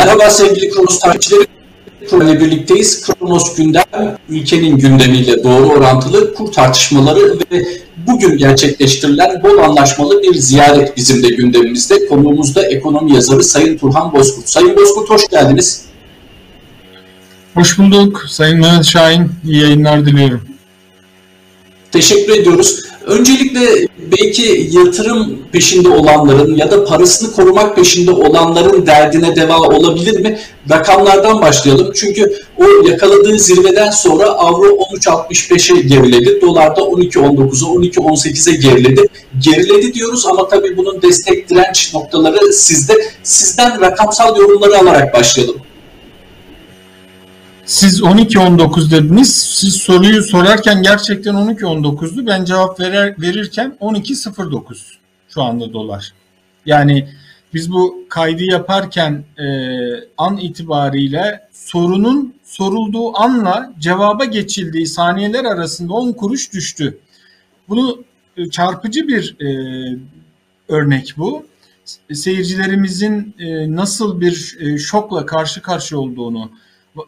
Merhaba 0.00 0.30
sevgili 0.30 0.70
Kronos 0.70 0.98
takipçileri. 0.98 1.46
Kronos'la 2.10 2.40
birlikteyiz. 2.40 3.06
Kronos 3.06 3.56
gündem, 3.56 4.18
ülkenin 4.28 4.78
gündemiyle 4.78 5.44
doğru 5.44 5.68
orantılı 5.68 6.34
kur 6.34 6.52
tartışmaları 6.52 7.38
ve 7.38 7.64
bugün 8.06 8.38
gerçekleştirilen 8.38 9.42
bol 9.42 9.58
anlaşmalı 9.58 10.22
bir 10.22 10.34
ziyaret 10.34 10.96
bizim 10.96 11.22
de 11.22 11.28
gündemimizde. 11.28 12.06
Konuğumuz 12.06 12.54
da 12.56 12.66
ekonomi 12.66 13.14
yazarı 13.14 13.44
Sayın 13.44 13.78
Turhan 13.78 14.12
Bozkurt. 14.12 14.48
Sayın 14.48 14.76
Bozkurt 14.76 15.10
hoş 15.10 15.28
geldiniz. 15.28 15.84
Hoş 17.54 17.78
bulduk 17.78 18.24
Sayın 18.28 18.60
Mehmet 18.60 18.84
Şahin. 18.84 19.32
İyi 19.44 19.62
yayınlar 19.62 20.06
diliyorum. 20.06 20.42
Teşekkür 21.92 22.32
ediyoruz. 22.32 22.89
Öncelikle 23.06 23.86
belki 24.12 24.68
yatırım 24.72 25.38
peşinde 25.52 25.88
olanların 25.88 26.56
ya 26.56 26.70
da 26.70 26.84
parasını 26.84 27.32
korumak 27.32 27.76
peşinde 27.76 28.10
olanların 28.10 28.86
derdine 28.86 29.36
deva 29.36 29.58
olabilir 29.58 30.20
mi? 30.20 30.38
Rakamlardan 30.70 31.42
başlayalım. 31.42 31.92
Çünkü 31.94 32.36
o 32.58 32.64
yakaladığı 32.88 33.38
zirveden 33.38 33.90
sonra 33.90 34.24
avro 34.24 34.66
13.65'e 34.66 35.80
geriledi. 35.80 36.40
Dolar 36.40 36.76
da 36.76 36.80
12.19'a 36.80 37.68
12.18'e 37.68 38.56
geriledi. 38.56 39.06
Geriledi 39.38 39.94
diyoruz 39.94 40.26
ama 40.26 40.48
tabii 40.48 40.76
bunun 40.76 41.02
destek 41.02 41.50
direnç 41.50 41.94
noktaları 41.94 42.52
sizde. 42.52 42.94
Sizden 43.22 43.80
rakamsal 43.80 44.36
yorumları 44.36 44.78
alarak 44.78 45.14
başlayalım. 45.14 45.56
Siz 47.70 48.00
12-19 48.00 48.90
dediniz. 48.90 49.36
Siz 49.36 49.74
soruyu 49.74 50.22
sorarken 50.22 50.82
gerçekten 50.82 51.34
12-19'du. 51.34 52.26
Ben 52.26 52.44
cevap 52.44 52.80
verer, 52.80 53.14
verirken 53.20 53.76
12-09 53.80 54.76
şu 55.28 55.42
anda 55.42 55.72
dolar. 55.72 56.12
Yani 56.66 57.08
biz 57.54 57.72
bu 57.72 58.04
kaydı 58.08 58.42
yaparken 58.42 59.24
e, 59.38 59.46
an 60.18 60.36
itibariyle 60.36 61.48
sorunun 61.52 62.34
sorulduğu 62.44 63.18
anla 63.18 63.72
cevaba 63.78 64.24
geçildiği 64.24 64.86
saniyeler 64.86 65.44
arasında 65.44 65.94
10 65.94 66.12
kuruş 66.12 66.52
düştü. 66.52 66.98
Bunu 67.68 68.04
e, 68.36 68.50
çarpıcı 68.50 69.08
bir 69.08 69.36
e, 69.40 69.48
örnek 70.68 71.14
bu. 71.16 71.46
Seyircilerimizin 72.12 73.34
e, 73.38 73.76
nasıl 73.76 74.20
bir 74.20 74.56
e, 74.60 74.78
şokla 74.78 75.26
karşı 75.26 75.62
karşıya 75.62 76.00
olduğunu, 76.00 76.50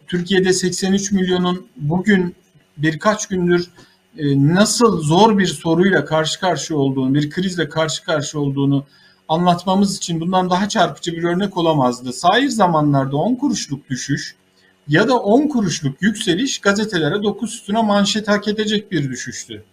Türkiye'de 0.06 0.52
83 0.52 1.12
milyonun 1.12 1.66
bugün 1.76 2.34
birkaç 2.76 3.26
gündür 3.26 3.70
e, 4.18 4.54
nasıl 4.54 5.00
zor 5.00 5.38
bir 5.38 5.46
soruyla 5.46 6.04
karşı 6.04 6.40
karşıya 6.40 6.78
olduğunu, 6.78 7.14
bir 7.14 7.30
krizle 7.30 7.68
karşı 7.68 8.04
karşıya 8.04 8.42
olduğunu 8.42 8.86
anlatmamız 9.28 9.96
için 9.96 10.20
bundan 10.20 10.50
daha 10.50 10.68
çarpıcı 10.68 11.12
bir 11.12 11.24
örnek 11.24 11.56
olamazdı. 11.56 12.12
Sahir 12.12 12.48
zamanlarda 12.48 13.16
10 13.16 13.34
kuruşluk 13.34 13.90
düşüş 13.90 14.34
ya 14.88 15.08
da 15.08 15.18
10 15.18 15.48
kuruşluk 15.48 16.02
yükseliş 16.02 16.58
gazetelere 16.58 17.22
9 17.22 17.54
üstüne 17.54 17.82
manşet 17.82 18.28
hak 18.28 18.48
edecek 18.48 18.92
bir 18.92 19.10
düşüştü. 19.10 19.64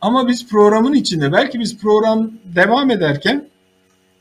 Ama 0.00 0.28
biz 0.28 0.48
programın 0.48 0.92
içinde 0.92 1.32
belki 1.32 1.60
biz 1.60 1.78
program 1.78 2.30
devam 2.44 2.90
ederken 2.90 3.48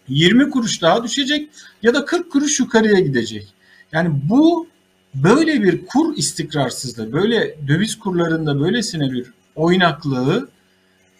20 0.07 0.49
kuruş 0.49 0.81
daha 0.81 1.03
düşecek 1.03 1.49
ya 1.83 1.93
da 1.93 2.05
40 2.05 2.31
kuruş 2.31 2.59
yukarıya 2.59 2.99
gidecek. 2.99 3.53
Yani 3.91 4.09
bu 4.29 4.67
böyle 5.15 5.63
bir 5.63 5.85
kur 5.85 6.17
istikrarsızlığı, 6.17 7.13
böyle 7.13 7.55
döviz 7.67 7.99
kurlarında 7.99 8.59
böylesine 8.59 9.11
bir 9.11 9.33
oynaklığı 9.55 10.49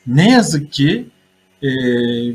ne 0.07 0.31
yazık 0.31 0.73
ki 0.73 1.07
e, 1.61 1.67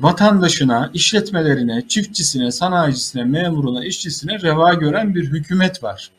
vatandaşına, 0.03 0.91
işletmelerine, 0.95 1.89
çiftçisine, 1.89 2.51
sanayicisine, 2.51 3.25
memuruna, 3.25 3.85
işçisine 3.85 4.43
reva 4.43 4.75
gören 4.75 5.15
bir 5.15 5.25
hükümet 5.25 5.83
var. 5.83 6.11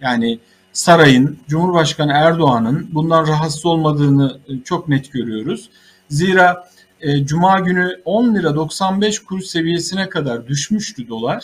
Yani 0.00 0.38
sarayın, 0.72 1.38
Cumhurbaşkanı 1.48 2.12
Erdoğan'ın 2.12 2.88
bundan 2.92 3.26
rahatsız 3.26 3.66
olmadığını 3.66 4.38
e, 4.48 4.64
çok 4.64 4.88
net 4.88 5.12
görüyoruz. 5.12 5.70
Zira 6.08 6.68
e, 7.00 7.26
Cuma 7.26 7.60
günü 7.60 8.00
10 8.04 8.34
lira 8.34 8.54
95 8.54 9.18
kuruş 9.18 9.44
seviyesine 9.44 10.08
kadar 10.08 10.48
düşmüştü 10.48 11.08
dolar. 11.08 11.42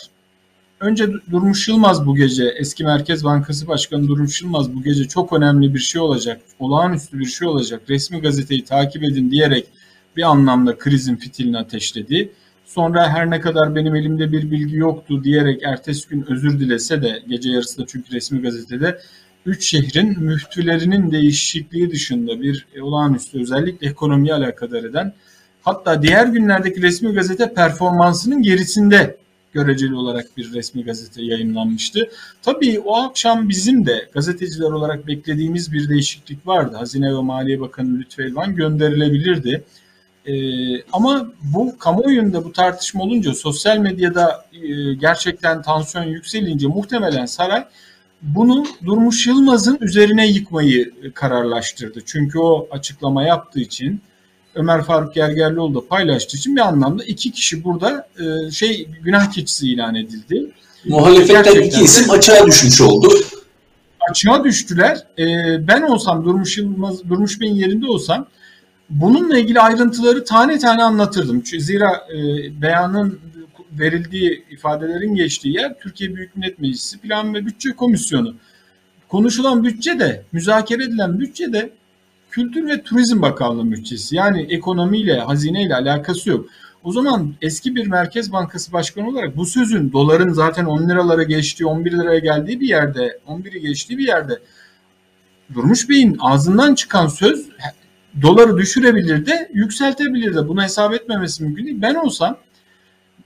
Önce 0.81 1.09
Durmuş 1.31 1.67
Yılmaz 1.67 2.05
bu 2.05 2.15
gece, 2.15 2.45
eski 2.45 2.83
Merkez 2.83 3.23
Bankası 3.23 3.67
Başkanı 3.67 4.07
Durmuş 4.07 4.41
Yılmaz 4.41 4.75
bu 4.75 4.83
gece 4.83 5.07
çok 5.07 5.33
önemli 5.33 5.73
bir 5.73 5.79
şey 5.79 6.01
olacak, 6.01 6.41
olağanüstü 6.59 7.19
bir 7.19 7.25
şey 7.25 7.47
olacak, 7.47 7.81
resmi 7.89 8.21
gazeteyi 8.21 8.63
takip 8.63 9.03
edin 9.03 9.31
diyerek 9.31 9.67
bir 10.17 10.21
anlamda 10.21 10.77
krizin 10.77 11.15
fitilini 11.15 11.57
ateşledi. 11.57 12.31
Sonra 12.65 13.09
her 13.09 13.29
ne 13.29 13.39
kadar 13.39 13.75
benim 13.75 13.95
elimde 13.95 14.31
bir 14.31 14.51
bilgi 14.51 14.75
yoktu 14.75 15.23
diyerek 15.23 15.63
ertesi 15.63 16.09
gün 16.09 16.25
özür 16.29 16.59
dilese 16.59 17.01
de 17.01 17.23
gece 17.27 17.49
yarısında 17.49 17.85
çünkü 17.87 18.13
resmi 18.13 18.41
gazetede 18.41 18.99
üç 19.45 19.63
şehrin 19.65 20.19
müftülerinin 20.19 21.11
değişikliği 21.11 21.91
dışında 21.91 22.41
bir 22.41 22.67
olağanüstü 22.81 23.41
özellikle 23.41 23.87
ekonomiye 23.87 24.33
alakadar 24.33 24.83
eden 24.83 25.13
hatta 25.61 26.01
diğer 26.01 26.25
günlerdeki 26.25 26.81
resmi 26.81 27.13
gazete 27.13 27.53
performansının 27.53 28.41
gerisinde 28.41 29.20
göreceli 29.53 29.95
olarak 29.95 30.37
bir 30.37 30.53
resmi 30.53 30.83
gazete 30.83 31.23
yayınlanmıştı. 31.23 32.09
Tabii 32.41 32.79
o 32.79 32.95
akşam 32.95 33.49
bizim 33.49 33.85
de 33.85 34.09
gazeteciler 34.13 34.71
olarak 34.71 35.07
beklediğimiz 35.07 35.73
bir 35.73 35.89
değişiklik 35.89 36.47
vardı. 36.47 36.75
Hazine 36.75 37.15
ve 37.15 37.21
Maliye 37.21 37.59
Bakanı 37.59 37.99
Lütfü 37.99 38.23
Elvan 38.23 38.55
gönderilebilirdi. 38.55 39.63
Ee, 40.25 40.33
ama 40.93 41.31
bu 41.43 41.77
kamuoyunda 41.77 42.43
bu 42.43 42.51
tartışma 42.51 43.03
olunca 43.03 43.33
sosyal 43.33 43.77
medyada 43.77 44.45
e, 44.53 44.93
gerçekten 44.93 45.61
tansiyon 45.61 46.03
yükselince 46.03 46.67
muhtemelen 46.67 47.25
saray 47.25 47.65
bunu 48.21 48.65
Durmuş 48.85 49.27
Yılmaz'ın 49.27 49.77
üzerine 49.81 50.27
yıkmayı 50.27 50.91
kararlaştırdı. 51.13 51.99
Çünkü 52.05 52.39
o 52.39 52.67
açıklama 52.71 53.23
yaptığı 53.23 53.59
için 53.59 54.01
Ömer 54.55 54.83
Faruk 54.83 55.13
Gergerlioğlu 55.13 55.75
da 55.75 55.87
paylaştığı 55.87 56.37
için 56.37 56.55
bir 56.55 56.61
anlamda 56.61 57.03
iki 57.03 57.31
kişi 57.31 57.63
burada 57.63 58.07
e, 58.19 58.51
şey 58.51 58.87
günah 59.01 59.31
keçisi 59.31 59.71
ilan 59.71 59.95
edildi. 59.95 60.51
Muhalefetten 60.85 61.61
iki 61.61 61.83
isim 61.83 62.11
açığa 62.11 62.47
düşmüş 62.47 62.81
oldu. 62.81 63.13
Açığa 64.09 64.43
düştüler. 64.43 64.97
E, 65.19 65.27
ben 65.67 65.81
olsam 65.81 66.25
Durmuş 66.25 66.57
Yılmaz, 66.57 67.09
Durmuş 67.09 67.41
Bey'in 67.41 67.55
yerinde 67.55 67.87
olsam 67.87 68.27
bununla 68.89 69.37
ilgili 69.37 69.59
ayrıntıları 69.59 70.25
tane 70.25 70.59
tane 70.59 70.83
anlatırdım. 70.83 71.41
Çünkü 71.41 71.63
zira 71.63 72.07
e, 72.13 72.17
beyanın 72.61 73.19
verildiği 73.71 74.45
ifadelerin 74.49 75.15
geçtiği 75.15 75.55
yer 75.55 75.79
Türkiye 75.79 76.15
Büyük 76.15 76.35
Millet 76.35 76.59
Meclisi 76.59 76.97
Plan 76.97 77.33
ve 77.33 77.45
Bütçe 77.45 77.69
Komisyonu. 77.69 78.35
Konuşulan 79.07 79.63
bütçe 79.63 79.99
de, 79.99 80.23
müzakere 80.31 80.83
edilen 80.83 81.19
bütçe 81.19 81.53
de 81.53 81.69
Kültür 82.31 82.67
ve 82.67 82.83
Turizm 82.83 83.21
Bakanlığı 83.21 83.71
bütçesi. 83.71 84.15
Yani 84.15 84.47
ekonomiyle, 84.49 85.19
hazineyle 85.19 85.75
alakası 85.75 86.29
yok. 86.29 86.45
O 86.83 86.91
zaman 86.91 87.33
eski 87.41 87.75
bir 87.75 87.87
Merkez 87.87 88.31
Bankası 88.31 88.73
Başkanı 88.73 89.09
olarak 89.09 89.37
bu 89.37 89.45
sözün 89.45 89.91
doların 89.91 90.33
zaten 90.33 90.65
10 90.65 90.89
liralara 90.89 91.23
geçtiği, 91.23 91.65
11 91.65 91.91
liraya 91.91 92.19
geldiği 92.19 92.59
bir 92.59 92.67
yerde, 92.67 93.19
11'i 93.27 93.61
geçtiği 93.61 93.97
bir 93.97 94.07
yerde 94.07 94.39
Durmuş 95.53 95.89
Bey'in 95.89 96.17
ağzından 96.19 96.75
çıkan 96.75 97.07
söz 97.07 97.49
doları 98.21 98.57
düşürebilir 98.57 99.25
de 99.25 99.49
yükseltebilir 99.53 100.35
de. 100.35 100.47
Bunu 100.47 100.63
hesap 100.63 100.93
etmemesi 100.93 101.43
mümkün 101.43 101.65
değil. 101.65 101.81
Ben 101.81 101.95
olsam 101.95 102.37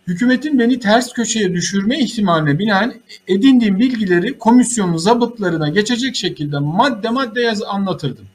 hükümetin 0.08 0.60
beni 0.60 0.80
ters 0.80 1.14
köşeye 1.14 1.54
düşürme 1.54 2.00
ihtimaline 2.00 2.60
binaen 2.60 2.94
edindiğim 3.28 3.80
bilgileri 3.80 4.38
komisyonun 4.38 4.98
zabıtlarına 4.98 5.70
geçecek 5.70 6.16
şekilde 6.16 6.60
madde 6.60 7.10
madde 7.10 7.42
yaz 7.42 7.64
anlatırdım. 7.64 8.26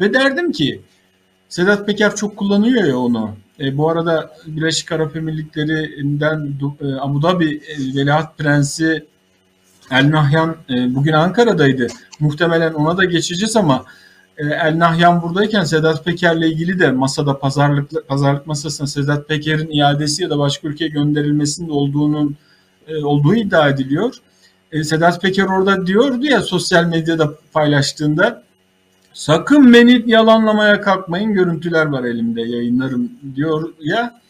Ve 0.00 0.14
derdim 0.14 0.52
ki 0.52 0.80
Sedat 1.48 1.86
Peker 1.86 2.16
çok 2.16 2.36
kullanıyor 2.36 2.84
ya 2.84 2.98
onu. 2.98 3.36
E, 3.60 3.78
bu 3.78 3.90
arada 3.90 4.30
Birleşik 4.46 4.92
Arap 4.92 5.16
Emirlikleri'nden 5.16 6.52
e, 6.80 7.00
Abu 7.00 7.22
Dhabi 7.22 7.60
e, 7.68 7.78
Veliaht 7.78 8.38
Prensi 8.38 9.06
El 9.90 10.10
Nahyan 10.10 10.56
e, 10.70 10.94
bugün 10.94 11.12
Ankara'daydı. 11.12 11.86
Muhtemelen 12.20 12.72
ona 12.72 12.96
da 12.96 13.04
geçeceğiz 13.04 13.56
ama 13.56 13.84
e, 14.38 14.46
El 14.46 14.78
Nahyan 14.78 15.22
buradayken 15.22 15.64
Sedat 15.64 16.04
Peker'le 16.04 16.42
ilgili 16.42 16.78
de 16.78 16.90
masada 16.90 17.38
pazarlık 17.38 18.08
pazarlık 18.08 18.46
masasında 18.46 18.86
Sedat 18.86 19.28
Peker'in 19.28 19.70
iadesi 19.70 20.22
ya 20.22 20.30
da 20.30 20.38
başka 20.38 20.68
ülkeye 20.68 20.88
gönderilmesinin 20.88 21.68
olduğunun 21.68 22.36
e, 22.88 23.04
olduğu 23.04 23.34
iddia 23.34 23.68
ediliyor. 23.68 24.14
E, 24.72 24.84
Sedat 24.84 25.22
Peker 25.22 25.44
orada 25.44 25.86
diyordu 25.86 26.26
ya 26.26 26.40
sosyal 26.40 26.84
medyada 26.84 27.34
paylaştığında 27.52 28.45
Sakın 29.16 29.72
beni 29.72 30.02
yalanlamaya 30.06 30.80
kalkmayın 30.80 31.32
görüntüler 31.32 31.86
var 31.86 32.04
elimde 32.04 32.40
yayınlarım 32.40 33.12
diyor 33.36 33.74
ya. 33.80 34.20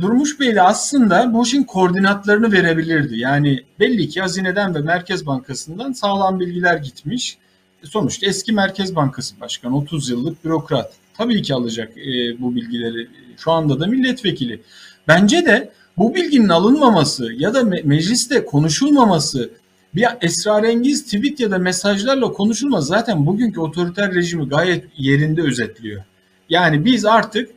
Durmuş 0.00 0.40
Bey 0.40 0.54
de 0.54 0.62
aslında 0.62 1.34
bu 1.34 1.42
işin 1.42 1.64
koordinatlarını 1.64 2.52
verebilirdi. 2.52 3.18
Yani 3.18 3.64
belli 3.80 4.08
ki 4.08 4.20
hazineden 4.20 4.74
ve 4.74 4.78
Merkez 4.78 5.26
Bankası'ndan 5.26 5.92
sağlam 5.92 6.40
bilgiler 6.40 6.76
gitmiş. 6.76 7.38
Sonuçta 7.82 8.26
eski 8.26 8.52
Merkez 8.52 8.96
Bankası 8.96 9.40
Başkanı 9.40 9.76
30 9.76 10.10
yıllık 10.10 10.44
bürokrat. 10.44 10.92
Tabii 11.14 11.42
ki 11.42 11.54
alacak 11.54 11.98
e, 11.98 12.40
bu 12.40 12.54
bilgileri. 12.54 13.08
Şu 13.36 13.52
anda 13.52 13.80
da 13.80 13.86
milletvekili. 13.86 14.60
Bence 15.08 15.46
de 15.46 15.70
Bu 15.96 16.14
bilginin 16.14 16.48
alınmaması 16.48 17.32
ya 17.32 17.54
da 17.54 17.60
me- 17.60 17.84
mecliste 17.84 18.44
konuşulmaması 18.44 19.50
bir 19.94 20.06
esrarengiz 20.20 21.04
tweet 21.04 21.40
ya 21.40 21.50
da 21.50 21.58
mesajlarla 21.58 22.32
konuşulmaz 22.32 22.86
zaten 22.86 23.26
bugünkü 23.26 23.60
otoriter 23.60 24.14
rejimi 24.14 24.48
gayet 24.48 24.84
yerinde 24.96 25.42
özetliyor. 25.42 26.02
Yani 26.48 26.84
biz 26.84 27.04
artık 27.04 27.50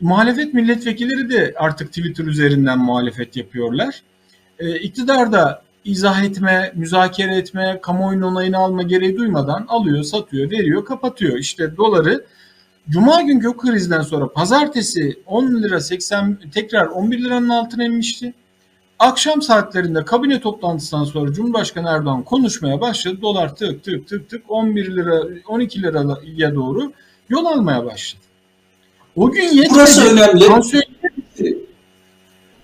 muhalefet 0.00 0.54
milletvekilleri 0.54 1.30
de 1.30 1.54
artık 1.56 1.88
Twitter 1.88 2.24
üzerinden 2.24 2.78
muhalefet 2.78 3.36
yapıyorlar. 3.36 4.02
E, 4.58 4.78
iktidar 4.78 5.32
da 5.32 5.62
izah 5.84 6.24
etme, 6.24 6.72
müzakere 6.74 7.36
etme, 7.36 7.78
kamuoyunun 7.82 8.26
onayını 8.26 8.58
alma 8.58 8.82
gereği 8.82 9.16
duymadan 9.16 9.64
alıyor, 9.68 10.02
satıyor, 10.02 10.50
veriyor, 10.50 10.84
kapatıyor. 10.84 11.38
İşte 11.38 11.76
doları 11.76 12.24
Cuma 12.88 13.22
günkü 13.22 13.48
o 13.48 13.56
krizden 13.56 14.02
sonra 14.02 14.32
pazartesi 14.32 15.22
10 15.26 15.62
lira 15.62 15.80
80 15.80 16.38
tekrar 16.54 16.86
11 16.86 17.24
liranın 17.24 17.48
altına 17.48 17.84
inmişti. 17.84 18.34
Akşam 18.98 19.42
saatlerinde 19.42 20.04
kabine 20.04 20.40
toplantısından 20.40 21.04
sonra 21.04 21.32
Cumhurbaşkanı 21.32 21.88
Erdoğan 21.88 22.22
konuşmaya 22.22 22.80
başladı. 22.80 23.18
Dolar 23.22 23.56
tık 23.56 23.84
tık 23.84 24.08
tık 24.08 24.30
tık 24.30 24.42
11 24.48 24.96
lira 24.96 25.22
12 25.46 25.82
liraya 25.82 26.54
doğru 26.54 26.92
yol 27.28 27.44
almaya 27.44 27.84
başladı. 27.84 28.22
O 29.16 29.30
gün 29.30 29.42
yetmedi. 29.42 29.68
Burası 29.74 30.12
önemli. 30.12 30.44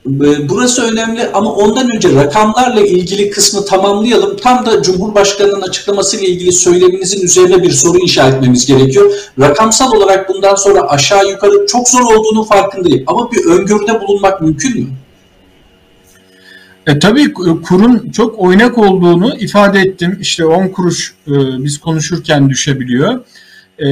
Ee, 0.06 0.48
Burası 0.48 0.82
önemli 0.82 1.26
ama 1.34 1.52
ondan 1.52 1.96
önce 1.96 2.14
rakamlarla 2.14 2.80
ilgili 2.80 3.30
kısmı 3.30 3.64
tamamlayalım. 3.64 4.36
Tam 4.36 4.66
da 4.66 4.82
Cumhurbaşkanı'nın 4.82 5.60
açıklamasıyla 5.60 6.26
ilgili 6.26 6.52
söyleminizin 6.52 7.24
üzerine 7.24 7.62
bir 7.62 7.70
soru 7.70 7.98
inşa 7.98 8.28
etmemiz 8.28 8.66
gerekiyor. 8.66 9.12
Rakamsal 9.40 9.92
olarak 9.92 10.28
bundan 10.28 10.54
sonra 10.54 10.80
aşağı 10.80 11.28
yukarı 11.28 11.66
çok 11.66 11.88
zor 11.88 12.14
olduğunu 12.14 12.44
farkındayım. 12.44 13.04
Ama 13.06 13.32
bir 13.32 13.44
öngörüde 13.44 14.00
bulunmak 14.00 14.40
mümkün 14.40 14.80
mü? 14.80 14.86
E, 16.86 16.98
tabii 16.98 17.32
kurun 17.32 18.10
çok 18.10 18.38
oynak 18.38 18.78
olduğunu 18.78 19.36
ifade 19.36 19.80
ettim. 19.80 20.18
İşte 20.20 20.44
10 20.44 20.68
kuruş 20.68 21.14
e, 21.26 21.32
biz 21.64 21.78
konuşurken 21.78 22.50
düşebiliyor. 22.50 23.24
E, 23.78 23.86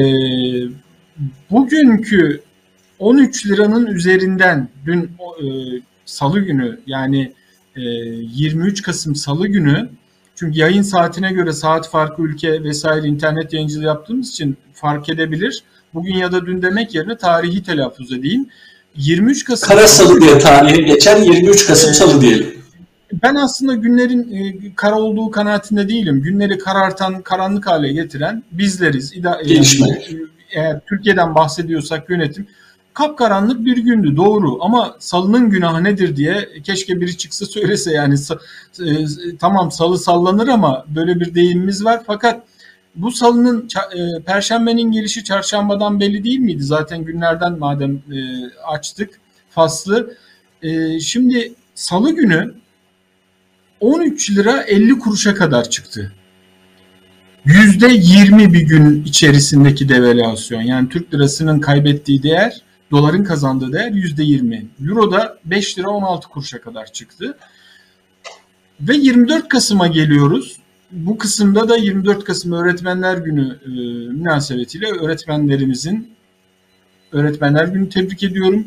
bugünkü 1.50 2.40
13 2.98 3.46
liranın 3.46 3.86
üzerinden 3.86 4.68
dün 4.86 5.02
e, 5.02 5.44
salı 6.04 6.40
günü 6.40 6.80
yani 6.86 7.32
e, 7.76 7.80
23 7.80 8.82
Kasım 8.82 9.16
salı 9.16 9.48
günü 9.48 9.88
çünkü 10.34 10.58
yayın 10.58 10.82
saatine 10.82 11.32
göre 11.32 11.52
saat 11.52 11.90
farkı 11.90 12.22
ülke 12.22 12.62
vesaire 12.64 13.06
internet 13.06 13.52
yayıncılığı 13.52 13.84
yaptığımız 13.84 14.30
için 14.30 14.56
fark 14.74 15.08
edebilir. 15.08 15.62
Bugün 15.94 16.14
ya 16.14 16.32
da 16.32 16.46
dün 16.46 16.62
demek 16.62 16.94
yerine 16.94 17.16
tarihi 17.16 17.62
telaffuz 17.62 18.12
edeyim. 18.12 18.46
23 18.96 19.44
Kasım 19.44 19.68
Kara 19.68 19.88
salı 19.88 20.20
diye 20.20 20.38
tarihe 20.38 20.82
geçen 20.82 21.22
23 21.22 21.66
Kasım 21.66 21.90
Ee, 21.90 21.94
salı 21.94 22.20
diyelim. 22.20 22.57
Ben 23.12 23.34
aslında 23.34 23.74
günlerin 23.74 24.32
e, 24.32 24.74
kara 24.74 25.00
olduğu 25.00 25.30
kanaatinde 25.30 25.88
değilim. 25.88 26.22
Günleri 26.22 26.58
karartan, 26.58 27.22
karanlık 27.22 27.66
hale 27.66 27.92
getiren 27.92 28.42
bizleriz. 28.52 29.12
İda- 29.12 29.42
Gelişme. 29.42 29.88
e, 29.88 30.02
eğer 30.50 30.80
Türkiye'den 30.88 31.34
bahsediyorsak 31.34 32.10
yönetim 32.10 32.46
kapkaranlık 32.94 33.64
bir 33.64 33.76
gündü 33.76 34.16
doğru 34.16 34.58
ama 34.64 34.96
salının 34.98 35.50
günahı 35.50 35.84
nedir 35.84 36.16
diye 36.16 36.48
keşke 36.64 37.00
biri 37.00 37.16
çıksa 37.16 37.46
söylese 37.46 37.92
yani 37.92 38.14
e, 38.80 39.36
tamam 39.40 39.70
salı 39.72 39.98
sallanır 39.98 40.48
ama 40.48 40.84
böyle 40.96 41.20
bir 41.20 41.34
deyimimiz 41.34 41.84
var 41.84 42.02
fakat 42.06 42.42
bu 42.94 43.10
salının 43.10 43.68
e, 43.96 44.22
perşembenin 44.22 44.92
gelişi 44.92 45.24
çarşambadan 45.24 46.00
belli 46.00 46.24
değil 46.24 46.38
miydi? 46.38 46.62
Zaten 46.62 47.04
günlerden 47.04 47.58
madem 47.58 47.92
e, 47.94 48.18
açtık 48.66 49.10
faslı. 49.50 50.14
E, 50.62 51.00
şimdi 51.00 51.52
salı 51.74 52.12
günü 52.12 52.54
13 53.80 54.30
lira 54.30 54.62
50 54.62 54.98
kuruşa 54.98 55.34
kadar 55.34 55.70
çıktı. 55.70 56.12
%20 57.46 58.52
bir 58.52 58.60
gün 58.60 59.04
içerisindeki 59.04 59.88
devalüasyon. 59.88 60.62
Yani 60.62 60.88
Türk 60.88 61.14
lirasının 61.14 61.60
kaybettiği 61.60 62.22
değer, 62.22 62.62
doların 62.90 63.24
kazandığı 63.24 63.72
değer 63.72 63.90
%20. 63.90 64.66
Euro 64.88 65.12
da 65.12 65.38
5 65.44 65.78
lira 65.78 65.90
16 65.90 66.28
kuruşa 66.28 66.60
kadar 66.60 66.92
çıktı. 66.92 67.38
Ve 68.80 68.96
24 68.96 69.48
Kasım'a 69.48 69.86
geliyoruz. 69.86 70.56
Bu 70.92 71.18
kısımda 71.18 71.68
da 71.68 71.76
24 71.76 72.24
Kasım 72.24 72.52
Öğretmenler 72.52 73.18
Günü 73.18 73.58
e, 73.64 73.68
münasebetiyle 74.12 74.86
öğretmenlerimizin 74.86 76.10
Öğretmenler 77.12 77.64
Günü 77.64 77.88
tebrik 77.88 78.22
ediyorum. 78.22 78.66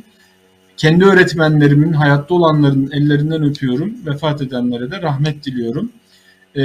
Kendi 0.77 1.05
öğretmenlerimin, 1.05 1.93
hayatta 1.93 2.33
olanların 2.33 2.91
ellerinden 2.91 3.43
öpüyorum. 3.43 3.93
Vefat 4.05 4.41
edenlere 4.41 4.91
de 4.91 5.01
rahmet 5.01 5.45
diliyorum. 5.45 5.91
Ee, 6.55 6.61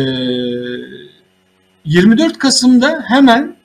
24 1.84 2.38
Kasım'da 2.38 3.04
hemen 3.06 3.56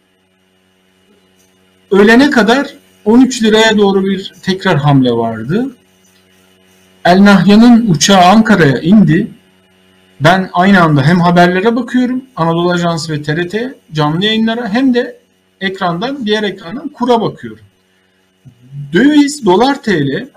öğlene 1.92 2.30
kadar 2.30 2.68
13 3.06 3.44
liraya 3.44 3.78
doğru 3.78 4.06
bir 4.06 4.34
tekrar 4.44 4.78
hamle 4.78 5.12
vardı. 5.12 5.76
El 7.06 7.26
Nahya'nın 7.26 7.90
uçağı 7.90 8.22
Ankara'ya 8.26 8.80
indi. 8.80 9.32
Ben 10.20 10.50
aynı 10.54 10.82
anda 10.82 11.04
hem 11.04 11.20
haberlere 11.20 11.76
bakıyorum, 11.76 12.24
Anadolu 12.36 12.72
Ajansı 12.72 13.14
ve 13.14 13.22
TRT 13.22 13.56
canlı 13.94 14.26
yayınlara 14.26 14.70
hem 14.70 14.94
de 14.94 15.20
ekrandan, 15.62 16.26
diğer 16.26 16.44
ekrandan 16.44 16.90
kura 16.90 17.22
bakıyorum. 17.22 17.66
Döviz, 18.94 19.46
dolar 19.46 19.84
TL 19.84 20.30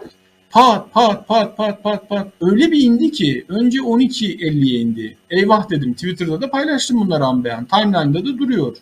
pat 0.50 0.94
pat 0.94 1.28
pat 1.28 1.56
pat 1.56 1.82
pat 1.82 2.08
pat 2.08 2.28
öyle 2.40 2.72
bir 2.72 2.82
indi 2.82 3.10
ki 3.10 3.44
önce 3.48 3.78
12.50'ye 3.78 4.80
indi. 4.80 5.16
Eyvah 5.30 5.70
dedim 5.70 5.94
Twitter'da 5.94 6.40
da 6.40 6.50
paylaştım 6.50 7.00
bunları 7.00 7.24
anbeyan. 7.24 7.64
Timeline'da 7.64 8.20
da 8.24 8.38
duruyor. 8.38 8.76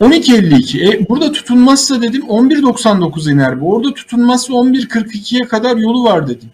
12.52. 0.00 0.94
E, 0.94 1.08
burada 1.08 1.32
tutunmazsa 1.32 2.02
dedim 2.02 2.22
11.99 2.22 3.32
iner 3.32 3.60
bu. 3.60 3.74
Orada 3.74 3.94
tutunmazsa 3.94 4.52
11.42'ye 4.52 5.48
kadar 5.48 5.76
yolu 5.76 6.04
var 6.04 6.28
dedim. 6.28 6.50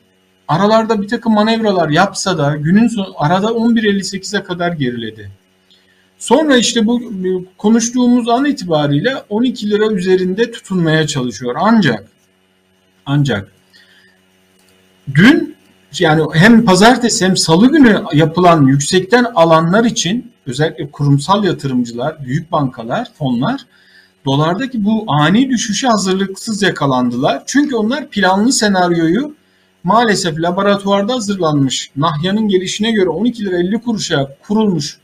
Aralarda 0.49 1.03
bir 1.03 1.09
takım 1.09 1.35
manevralar 1.35 1.89
yapsa 1.89 2.39
da 2.39 2.57
günün 2.57 2.89
sonu 2.89 3.15
arada 3.17 3.47
11.58'e 3.47 4.43
kadar 4.43 4.73
geriledi. 4.73 5.31
Sonra 6.23 6.57
işte 6.57 6.87
bu 6.87 7.03
konuştuğumuz 7.59 8.29
an 8.29 8.45
itibariyle 8.45 9.15
12 9.29 9.71
lira 9.71 9.93
üzerinde 9.93 10.51
tutunmaya 10.51 11.07
çalışıyor. 11.07 11.57
Ancak 11.61 12.05
ancak 13.07 13.53
dün 15.15 15.57
yani 15.99 16.23
hem 16.35 16.65
pazartesi 16.65 17.25
hem 17.25 17.37
salı 17.37 17.73
günü 17.73 18.03
yapılan 18.13 18.67
yüksekten 18.67 19.25
alanlar 19.35 19.85
için 19.85 20.33
özellikle 20.47 20.91
kurumsal 20.91 21.45
yatırımcılar, 21.45 22.25
büyük 22.25 22.53
bankalar, 22.53 23.09
fonlar 23.19 23.67
dolardaki 24.25 24.85
bu 24.85 25.05
ani 25.09 25.51
düşüşe 25.51 25.89
hazırlıksız 25.89 26.63
yakalandılar. 26.63 27.43
Çünkü 27.47 27.77
onlar 27.77 28.09
planlı 28.09 28.53
senaryoyu 28.53 29.35
maalesef 29.85 30.39
laboratuvarda 30.39 31.15
hazırlanmış 31.15 31.91
Nahya'nın 31.97 32.49
gelişine 32.49 32.93
göre 32.93 33.09
12 33.09 33.45
lira 33.45 33.57
50 33.57 33.81
kuruşa 33.81 34.37
kurulmuş 34.43 35.02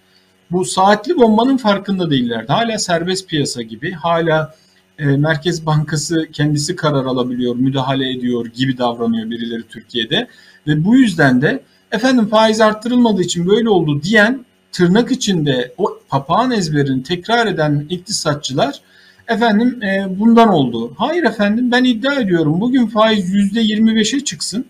bu 0.51 0.65
saatli 0.65 1.17
bombanın 1.17 1.57
farkında 1.57 2.11
değillerdi. 2.11 2.53
Hala 2.53 2.79
serbest 2.79 3.29
piyasa 3.29 3.63
gibi, 3.63 3.93
hala 3.93 4.55
e, 4.99 5.05
Merkez 5.05 5.67
Bankası 5.67 6.29
kendisi 6.33 6.77
karar 6.77 7.05
alabiliyor, 7.05 7.57
müdahale 7.57 8.11
ediyor 8.11 8.47
gibi 8.47 8.79
davranıyor 8.79 9.31
birileri 9.31 9.63
Türkiye'de. 9.63 10.29
Ve 10.67 10.85
bu 10.85 10.97
yüzden 10.97 11.43
de 11.43 11.63
efendim 11.93 12.29
faiz 12.29 12.61
arttırılmadığı 12.61 13.23
için 13.23 13.47
böyle 13.49 13.69
oldu 13.69 14.03
diyen 14.03 14.45
tırnak 14.73 15.13
içinde 15.13 15.75
o 15.79 15.99
papağan 16.09 16.51
ezberini 16.51 17.03
tekrar 17.03 17.47
eden 17.47 17.87
iktisatçılar 17.91 18.81
efendim 19.29 19.83
e, 19.83 20.19
bundan 20.21 20.49
oldu. 20.49 20.95
Hayır 20.99 21.25
efendim 21.25 21.71
ben 21.73 21.85
iddia 21.85 22.15
ediyorum 22.15 22.61
bugün 22.61 22.87
faiz 22.87 23.35
%25'e 23.35 24.25
çıksın. 24.25 24.67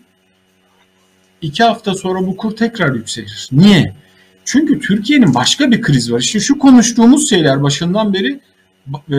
iki 1.41 1.63
hafta 1.63 1.93
sonra 1.93 2.27
bu 2.27 2.37
kur 2.37 2.55
tekrar 2.55 2.93
yükselir. 2.93 3.49
Niye? 3.51 3.93
Çünkü 4.45 4.79
Türkiye'nin 4.79 5.33
başka 5.33 5.71
bir 5.71 5.81
kriz 5.81 6.11
var. 6.11 6.19
İşte 6.19 6.39
şu 6.39 6.59
konuştuğumuz 6.59 7.29
şeyler 7.29 7.63
başından 7.63 8.13
beri 8.13 8.39
e, 9.09 9.15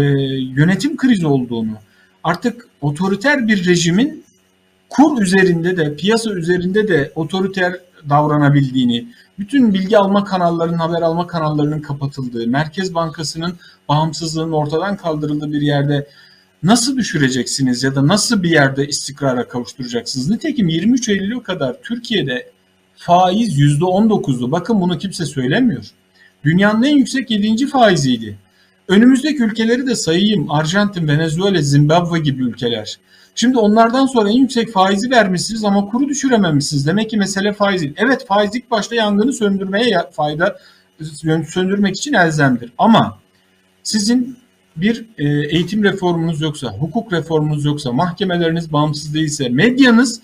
yönetim 0.56 0.96
krizi 0.96 1.26
olduğunu, 1.26 1.72
artık 2.24 2.68
otoriter 2.80 3.48
bir 3.48 3.66
rejimin 3.66 4.24
kur 4.88 5.22
üzerinde 5.22 5.76
de 5.76 5.96
piyasa 5.96 6.30
üzerinde 6.30 6.88
de 6.88 7.12
otoriter 7.14 7.76
davranabildiğini, 8.08 9.08
bütün 9.38 9.74
bilgi 9.74 9.98
alma 9.98 10.24
kanallarının, 10.24 10.78
haber 10.78 11.02
alma 11.02 11.26
kanallarının 11.26 11.80
kapatıldığı, 11.80 12.46
Merkez 12.46 12.94
Bankası'nın 12.94 13.54
bağımsızlığının 13.88 14.52
ortadan 14.52 14.96
kaldırıldığı 14.96 15.52
bir 15.52 15.60
yerde 15.60 16.06
nasıl 16.62 16.96
düşüreceksiniz 16.96 17.82
ya 17.82 17.94
da 17.94 18.06
nasıl 18.06 18.42
bir 18.42 18.50
yerde 18.50 18.86
istikrara 18.86 19.48
kavuşturacaksınız? 19.48 20.30
Nitekim 20.30 20.68
23 20.68 21.08
Eylül'e 21.08 21.42
kadar 21.42 21.82
Türkiye'de 21.82 22.50
faiz 23.00 23.58
%19'du. 23.58 24.52
Bakın 24.52 24.80
bunu 24.80 24.98
kimse 24.98 25.26
söylemiyor. 25.26 25.86
Dünyanın 26.44 26.82
en 26.82 26.96
yüksek 26.96 27.30
7. 27.30 27.66
faiziydi. 27.66 28.38
Önümüzdeki 28.88 29.42
ülkeleri 29.42 29.86
de 29.86 29.96
sayayım. 29.96 30.50
Arjantin, 30.50 31.08
Venezuela, 31.08 31.62
Zimbabwe 31.62 32.18
gibi 32.18 32.42
ülkeler. 32.42 32.98
Şimdi 33.34 33.58
onlardan 33.58 34.06
sonra 34.06 34.30
en 34.30 34.36
yüksek 34.36 34.72
faizi 34.72 35.10
vermişsiniz 35.10 35.64
ama 35.64 35.86
kuru 35.86 36.08
düşürememişsiniz. 36.08 36.86
Demek 36.86 37.10
ki 37.10 37.16
mesele 37.16 37.52
faiz 37.52 37.82
değil. 37.82 37.94
Evet 37.96 38.26
faiz 38.26 38.54
ilk 38.54 38.70
başta 38.70 38.94
yangını 38.94 39.32
söndürmeye 39.32 39.98
fayda 40.12 40.58
söndürmek 41.48 41.96
için 41.96 42.12
elzemdir. 42.12 42.72
Ama 42.78 43.18
sizin 43.82 44.36
bir 44.76 45.06
e, 45.18 45.24
eğitim 45.28 45.84
reformunuz 45.84 46.40
yoksa, 46.40 46.72
hukuk 46.72 47.12
reformunuz 47.12 47.64
yoksa, 47.64 47.92
mahkemeleriniz 47.92 48.72
bağımsız 48.72 49.14
değilse, 49.14 49.48
medyanız 49.48 50.20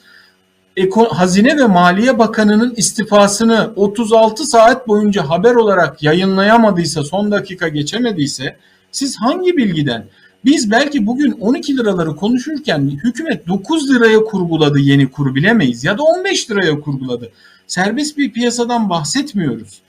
Hazine 1.11 1.57
ve 1.57 1.67
Maliye 1.67 2.19
Bakanı'nın 2.19 2.75
istifasını 2.75 3.73
36 3.77 4.45
saat 4.45 4.89
boyunca 4.89 5.29
haber 5.29 5.55
olarak 5.55 6.03
yayınlayamadıysa, 6.03 7.05
son 7.05 7.31
dakika 7.31 7.69
geçemediyse 7.69 8.57
siz 8.93 9.17
hangi 9.17 9.57
bilgiden? 9.57 10.05
Biz 10.45 10.71
belki 10.71 11.07
bugün 11.07 11.33
12 11.33 11.77
liraları 11.77 12.17
konuşurken 12.17 12.91
hükümet 13.05 13.47
9 13.47 13.95
liraya 13.95 14.19
kurguladı 14.19 14.79
yeni 14.79 15.11
kuru 15.11 15.35
bilemeyiz 15.35 15.85
ya 15.85 15.99
da 15.99 16.03
15 16.03 16.51
liraya 16.51 16.81
kurguladı. 16.81 17.31
Serbest 17.67 18.19
bir 18.19 18.33
piyasadan 18.33 18.91
bahsetmiyoruz. 18.91 19.81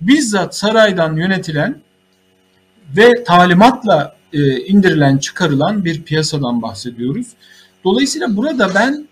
Bizzat 0.00 0.56
saraydan 0.56 1.16
yönetilen 1.16 1.76
ve 2.96 3.24
talimatla 3.24 4.16
e, 4.32 4.56
indirilen, 4.56 5.18
çıkarılan 5.18 5.84
bir 5.84 6.02
piyasadan 6.02 6.62
bahsediyoruz. 6.62 7.26
Dolayısıyla 7.84 8.36
burada 8.36 8.74
ben 8.74 9.09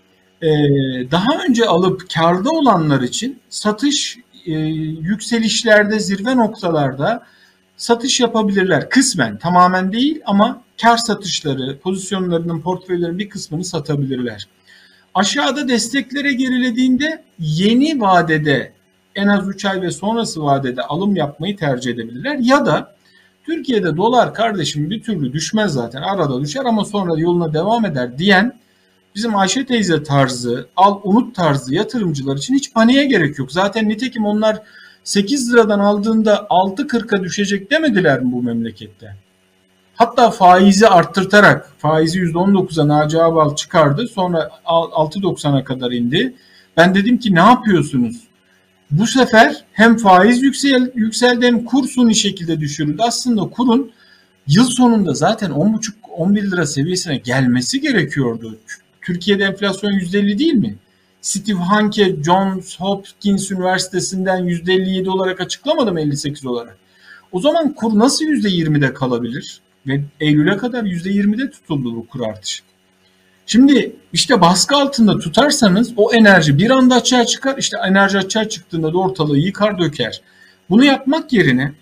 daha 1.11 1.43
önce 1.49 1.65
alıp 1.65 2.09
karda 2.13 2.49
olanlar 2.49 3.01
için 3.01 3.39
satış 3.49 4.17
e, 4.45 4.51
yükselişlerde, 5.01 5.99
zirve 5.99 6.35
noktalarda 6.35 7.23
satış 7.77 8.19
yapabilirler. 8.19 8.89
Kısmen, 8.89 9.37
tamamen 9.37 9.91
değil 9.91 10.21
ama 10.25 10.61
kar 10.81 10.97
satışları, 10.97 11.79
pozisyonlarının, 11.79 12.61
portföylerin 12.61 13.19
bir 13.19 13.29
kısmını 13.29 13.63
satabilirler. 13.63 14.47
Aşağıda 15.15 15.67
desteklere 15.67 16.33
gerilediğinde 16.33 17.23
yeni 17.39 18.01
vadede 18.01 18.73
en 19.15 19.27
az 19.27 19.47
3 19.47 19.65
ay 19.65 19.81
ve 19.81 19.91
sonrası 19.91 20.43
vadede 20.43 20.81
alım 20.81 21.15
yapmayı 21.15 21.57
tercih 21.57 21.91
edebilirler. 21.91 22.37
Ya 22.41 22.65
da 22.65 22.95
Türkiye'de 23.45 23.97
dolar 23.97 24.33
kardeşim 24.33 24.89
bir 24.89 25.03
türlü 25.03 25.33
düşmez 25.33 25.73
zaten 25.73 26.01
arada 26.01 26.41
düşer 26.41 26.65
ama 26.65 26.85
sonra 26.85 27.19
yoluna 27.19 27.53
devam 27.53 27.85
eder 27.85 28.17
diyen 28.17 28.59
bizim 29.15 29.35
Ayşe 29.35 29.65
teyze 29.65 30.03
tarzı, 30.03 30.67
al 30.75 30.99
unut 31.03 31.35
tarzı 31.35 31.73
yatırımcılar 31.73 32.37
için 32.37 32.55
hiç 32.55 32.73
paniğe 32.73 33.05
gerek 33.05 33.39
yok. 33.39 33.51
Zaten 33.51 33.89
nitekim 33.89 34.25
onlar 34.25 34.61
8 35.03 35.53
liradan 35.53 35.79
aldığında 35.79 36.35
6.40'a 36.49 37.23
düşecek 37.23 37.71
demediler 37.71 38.21
mi 38.21 38.31
bu 38.31 38.43
memlekette? 38.43 39.15
Hatta 39.95 40.31
faizi 40.31 40.87
arttırtarak 40.87 41.71
faizi 41.77 42.19
%19'a 42.19 42.87
Naci 42.87 43.21
Ağbal 43.21 43.55
çıkardı. 43.55 44.07
Sonra 44.07 44.49
6.90'a 44.65 45.63
kadar 45.63 45.91
indi. 45.91 46.33
Ben 46.77 46.95
dedim 46.95 47.17
ki 47.17 47.35
ne 47.35 47.39
yapıyorsunuz? 47.39 48.29
Bu 48.91 49.07
sefer 49.07 49.65
hem 49.73 49.97
faiz 49.97 50.43
yüksel, 50.43 50.91
yükseldi 50.95 51.45
hem 51.45 51.65
kur 51.65 51.87
suni 51.87 52.15
şekilde 52.15 52.59
düşürüldü. 52.59 53.01
Aslında 53.01 53.41
kurun 53.41 53.91
yıl 54.47 54.65
sonunda 54.65 55.13
zaten 55.13 55.51
10,5-11 55.51 56.51
lira 56.51 56.65
seviyesine 56.65 57.17
gelmesi 57.17 57.81
gerekiyordu. 57.81 58.57
Türkiye'de 59.09 59.43
enflasyon 59.43 59.91
%50 59.91 60.39
değil 60.39 60.53
mi? 60.53 60.75
Steve 61.21 61.59
Hanke 61.59 62.15
Johns 62.23 62.79
Hopkins 62.79 63.51
Üniversitesi'nden 63.51 64.43
%57 64.43 65.09
olarak 65.09 65.41
açıklamadı 65.41 65.93
mı 65.93 66.01
58 66.01 66.45
olarak? 66.45 66.77
O 67.31 67.39
zaman 67.39 67.73
kur 67.73 67.99
nasıl 67.99 68.25
%20'de 68.25 68.93
kalabilir? 68.93 69.61
Ve 69.87 70.01
Eylül'e 70.19 70.57
kadar 70.57 70.83
%20'de 70.83 71.49
tutuldu 71.49 71.95
bu 71.95 72.07
kur 72.07 72.21
artışı. 72.21 72.63
Şimdi 73.45 73.95
işte 74.13 74.41
baskı 74.41 74.75
altında 74.75 75.17
tutarsanız 75.19 75.93
o 75.97 76.13
enerji 76.13 76.57
bir 76.57 76.69
anda 76.69 76.95
açığa 76.95 77.25
çıkar. 77.25 77.57
İşte 77.57 77.77
enerji 77.87 78.17
açığa 78.17 78.49
çıktığında 78.49 78.93
da 78.93 78.97
ortalığı 78.97 79.37
yıkar 79.37 79.79
döker. 79.79 80.21
Bunu 80.69 80.85
yapmak 80.85 81.33
yerine 81.33 81.73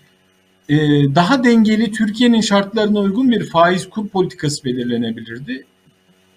e, 0.68 0.76
daha 1.14 1.44
dengeli 1.44 1.92
Türkiye'nin 1.92 2.40
şartlarına 2.40 2.98
uygun 2.98 3.30
bir 3.30 3.44
faiz 3.44 3.88
kur 3.88 4.08
politikası 4.08 4.64
belirlenebilirdi. 4.64 5.66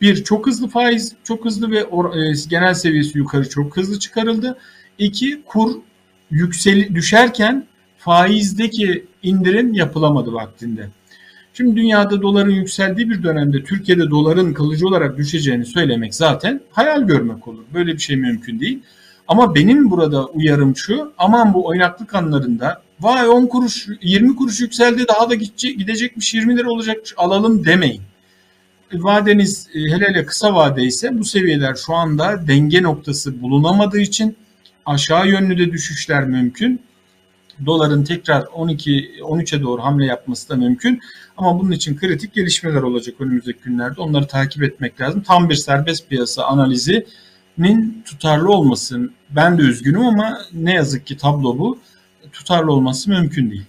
Bir 0.02 0.24
çok 0.24 0.48
hızlı 0.48 0.68
faiz 0.68 1.14
çok 1.24 1.46
hızlı 1.46 1.72
ve 1.72 1.86
or, 1.86 2.16
e, 2.16 2.34
genel 2.50 2.74
seviyesi 2.74 3.18
yukarı 3.18 3.50
çok 3.50 3.78
hızlı 3.78 4.00
çıkarıldı. 4.00 4.58
İki 4.98 5.42
kur 5.46 5.76
yükseli 6.32 6.96
düşerken 6.96 7.66
faizdeki 7.98 9.06
indirim 9.24 9.74
yapılamadı 9.74 10.34
vaktinde. 10.34 10.90
Şimdi 11.54 11.76
dünyada 11.76 12.22
doların 12.22 12.52
yükseldiği 12.52 13.10
bir 13.10 13.24
dönemde 13.24 13.64
Türkiye'de 13.64 14.10
doların 14.10 14.54
kalıcı 14.54 14.88
olarak 14.88 15.18
düşeceğini 15.18 15.66
söylemek 15.66 16.16
zaten 16.16 16.62
hayal 16.72 17.02
görmek 17.02 17.48
olur. 17.48 17.64
Böyle 17.74 17.94
bir 17.94 18.00
şey 18.00 18.16
mümkün 18.16 18.60
değil. 18.60 18.80
Ama 19.28 19.56
benim 19.56 19.92
burada 19.92 20.26
uyarım 20.26 20.76
şu, 20.76 21.14
aman 21.18 21.54
bu 21.54 21.66
oynaklık 21.66 22.16
anlarında 22.16 22.82
vay 23.02 23.28
10 23.28 23.48
kuruş 23.48 23.88
20 24.02 24.36
kuruş 24.36 24.62
yükseldi 24.62 25.08
daha 25.08 25.30
da 25.30 25.36
gidecek, 25.36 25.78
gidecekmiş 25.78 26.34
20 26.34 26.58
lira 26.58 26.70
olacakmış 26.70 27.14
alalım 27.18 27.66
demeyin. 27.66 28.02
Vadeniz 28.94 29.68
e, 29.74 29.80
hele 29.80 30.08
hele 30.08 30.26
kısa 30.26 30.56
vade 30.56 30.84
ise 30.84 31.20
bu 31.20 31.26
seviyeler 31.26 31.76
şu 31.86 31.94
anda 31.94 32.48
denge 32.48 32.84
noktası 32.84 33.42
bulunamadığı 33.42 34.00
için 34.00 34.38
aşağı 34.86 35.28
yönlü 35.28 35.58
de 35.58 35.72
düşüşler 35.72 36.24
mümkün 36.24 36.82
doların 37.66 38.04
tekrar 38.04 38.46
12 38.54 38.92
13'e 39.22 39.62
doğru 39.62 39.84
hamle 39.84 40.06
yapması 40.06 40.50
da 40.50 40.56
mümkün. 40.56 41.00
Ama 41.38 41.60
bunun 41.60 41.72
için 41.72 41.98
kritik 41.98 42.34
gelişmeler 42.34 42.82
olacak 42.82 43.16
önümüzdeki 43.20 43.60
günlerde. 43.64 44.02
Onları 44.02 44.28
takip 44.28 44.64
etmek 44.64 45.02
lazım. 45.02 45.22
Tam 45.22 45.50
bir 45.50 45.56
serbest 45.56 46.10
piyasa 46.10 46.44
analizinin 46.44 48.04
tutarlı 48.06 48.52
olması 48.52 49.10
ben 49.30 49.58
de 49.58 49.62
üzgünüm 49.62 50.06
ama 50.06 50.38
ne 50.54 50.74
yazık 50.74 51.08
ki 51.08 51.18
tablo 51.18 51.60
bu. 51.60 51.80
Tutarlı 52.34 52.72
olması 52.72 53.10
mümkün 53.10 53.52
değil 53.52 53.66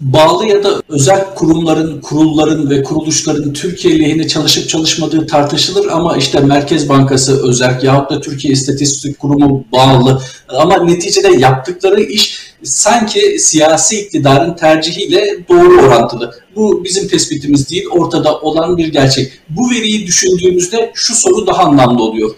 bağlı 0.00 0.46
ya 0.46 0.64
da 0.64 0.82
özel 0.88 1.34
kurumların, 1.34 2.00
kurulların 2.00 2.70
ve 2.70 2.82
kuruluşların 2.82 3.52
Türkiye 3.52 4.00
lehine 4.00 4.28
çalışıp 4.28 4.68
çalışmadığı 4.68 5.26
tartışılır 5.26 5.86
ama 5.86 6.16
işte 6.16 6.40
Merkez 6.40 6.88
Bankası 6.88 7.48
özel 7.48 7.82
yahut 7.82 8.10
da 8.10 8.20
Türkiye 8.20 8.52
İstatistik 8.52 9.18
Kurumu 9.18 9.64
bağlı 9.72 10.22
ama 10.48 10.76
neticede 10.76 11.28
yaptıkları 11.28 12.02
iş 12.02 12.38
sanki 12.62 13.38
siyasi 13.38 14.00
iktidarın 14.00 14.56
tercihiyle 14.56 15.36
doğru 15.48 15.80
orantılı. 15.82 16.34
Bu 16.56 16.84
bizim 16.84 17.08
tespitimiz 17.08 17.70
değil, 17.70 17.84
ortada 17.90 18.40
olan 18.40 18.76
bir 18.76 18.88
gerçek. 18.88 19.32
Bu 19.48 19.70
veriyi 19.70 20.06
düşündüğümüzde 20.06 20.92
şu 20.94 21.14
soru 21.14 21.46
daha 21.46 21.62
anlamlı 21.62 22.02
oluyor. 22.02 22.30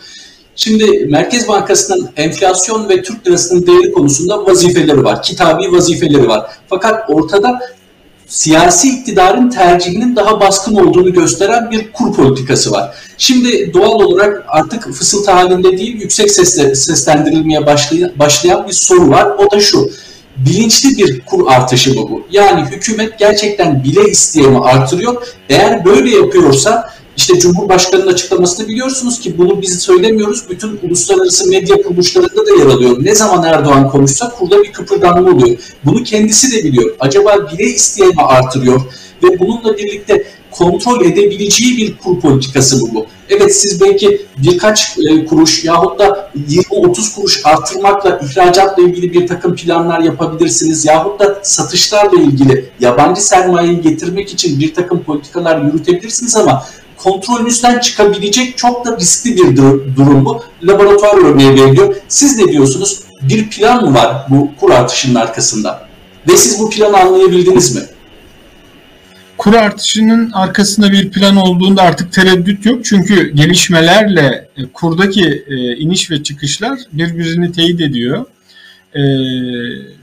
Şimdi 0.60 1.06
Merkez 1.08 1.48
Bankası'nın 1.48 2.08
enflasyon 2.16 2.88
ve 2.88 3.02
Türk 3.02 3.26
lirasının 3.26 3.66
değeri 3.66 3.92
konusunda 3.92 4.46
vazifeleri 4.46 5.04
var. 5.04 5.22
Kitabi 5.22 5.72
vazifeleri 5.72 6.28
var. 6.28 6.50
Fakat 6.68 7.10
ortada 7.10 7.60
siyasi 8.26 8.88
iktidarın 8.88 9.50
tercihinin 9.50 10.16
daha 10.16 10.40
baskın 10.40 10.74
olduğunu 10.74 11.12
gösteren 11.12 11.70
bir 11.70 11.92
kur 11.92 12.14
politikası 12.14 12.70
var. 12.70 12.94
Şimdi 13.18 13.74
doğal 13.74 14.00
olarak 14.00 14.44
artık 14.48 14.92
fısıltı 14.92 15.30
halinde 15.30 15.78
değil 15.78 16.00
yüksek 16.00 16.30
sesle, 16.30 16.74
seslendirilmeye 16.74 17.66
başlayan, 18.18 18.66
bir 18.68 18.72
soru 18.72 19.10
var. 19.10 19.26
O 19.38 19.50
da 19.50 19.60
şu. 19.60 19.90
Bilinçli 20.36 20.98
bir 20.98 21.20
kur 21.20 21.44
artışı 21.48 21.94
mı 21.94 22.08
bu? 22.10 22.26
Yani 22.30 22.70
hükümet 22.70 23.18
gerçekten 23.18 23.84
bile 23.84 24.10
isteyemi 24.10 24.58
artırıyor. 24.58 25.26
Eğer 25.48 25.84
böyle 25.84 26.16
yapıyorsa 26.16 26.97
işte 27.18 27.38
Cumhurbaşkanı'nın 27.38 28.12
açıklamasını 28.12 28.68
biliyorsunuz 28.68 29.20
ki 29.20 29.38
bunu 29.38 29.62
biz 29.62 29.82
söylemiyoruz. 29.82 30.44
Bütün 30.50 30.80
uluslararası 30.82 31.48
medya 31.48 31.82
kuruluşlarında 31.82 32.46
da 32.46 32.50
yer 32.58 32.66
alıyor. 32.66 32.96
Ne 33.04 33.14
zaman 33.14 33.44
Erdoğan 33.44 33.90
konuşsa 33.90 34.30
kurda 34.30 34.62
bir 34.62 34.72
kıpırdanma 34.72 35.30
oluyor. 35.30 35.58
Bunu 35.84 36.02
kendisi 36.02 36.52
de 36.56 36.64
biliyor. 36.64 36.96
Acaba 37.00 37.50
bile 37.52 37.64
isteyene 37.64 38.22
artırıyor 38.22 38.80
ve 39.22 39.38
bununla 39.38 39.76
birlikte 39.76 40.26
kontrol 40.50 41.04
edebileceği 41.04 41.76
bir 41.76 41.96
kur 41.96 42.20
politikası 42.20 42.76
mı 42.76 42.90
bu? 42.94 43.06
Evet 43.28 43.56
siz 43.56 43.80
belki 43.80 44.26
birkaç 44.36 44.98
e, 44.98 45.24
kuruş 45.24 45.64
yahut 45.64 45.98
da 45.98 46.30
20-30 46.50 47.14
kuruş 47.14 47.40
artırmakla 47.44 48.20
ihracatla 48.22 48.82
ilgili 48.82 49.12
bir 49.12 49.26
takım 49.26 49.54
planlar 49.54 50.00
yapabilirsiniz 50.00 50.84
yahut 50.84 51.20
da 51.20 51.40
satışlarla 51.42 52.20
ilgili 52.20 52.64
yabancı 52.80 53.26
sermayeyi 53.26 53.80
getirmek 53.80 54.32
için 54.32 54.60
bir 54.60 54.74
takım 54.74 55.02
politikalar 55.02 55.62
yürütebilirsiniz 55.62 56.36
ama 56.36 56.64
kontrolünüzden 56.98 57.78
çıkabilecek 57.78 58.58
çok 58.58 58.86
da 58.86 58.96
riskli 58.96 59.36
bir 59.36 59.56
durum 59.96 60.24
bu. 60.24 60.42
Laboratuvar 60.62 61.24
örneği 61.24 61.50
veriliyor. 61.50 61.96
Siz 62.08 62.38
ne 62.38 62.52
diyorsunuz? 62.52 63.00
Bir 63.22 63.50
plan 63.50 63.84
mı 63.84 63.94
var 63.94 64.26
bu 64.28 64.50
kur 64.60 64.70
artışının 64.70 65.14
arkasında? 65.14 65.88
Ve 66.28 66.36
siz 66.36 66.60
bu 66.60 66.70
planı 66.70 66.96
anlayabildiniz 66.96 67.74
mi? 67.74 67.82
Kur 69.38 69.54
artışının 69.54 70.30
arkasında 70.30 70.92
bir 70.92 71.10
plan 71.10 71.36
olduğunda 71.36 71.82
artık 71.82 72.12
tereddüt 72.12 72.66
yok. 72.66 72.84
Çünkü 72.84 73.30
gelişmelerle 73.34 74.48
e, 74.56 74.66
kurdaki 74.72 75.44
e, 75.48 75.76
iniş 75.76 76.10
ve 76.10 76.22
çıkışlar 76.22 76.78
birbirini 76.92 77.52
teyit 77.52 77.80
ediyor. 77.80 78.24
E, 78.94 79.00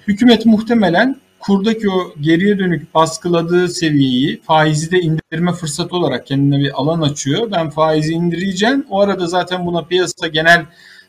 hükümet 0.08 0.46
muhtemelen 0.46 1.16
kurdaki 1.46 1.90
o 1.90 2.14
geriye 2.22 2.60
dönük 2.60 2.96
baskıladığı 2.96 3.68
seviyeyi 3.68 4.42
faizi 4.42 4.92
de 4.92 5.00
indirme 5.00 5.54
fırsatı 5.54 5.96
olarak 5.96 6.28
kendine 6.28 6.60
bir 6.60 6.82
alan 6.82 7.02
açıyor. 7.02 7.52
Ben 7.52 7.70
faizi 7.70 8.14
indireceğim. 8.14 8.86
O 8.90 9.02
arada 9.02 9.28
zaten 9.28 9.66
buna 9.66 9.86
piyasa 9.86 10.28
genel 10.28 10.66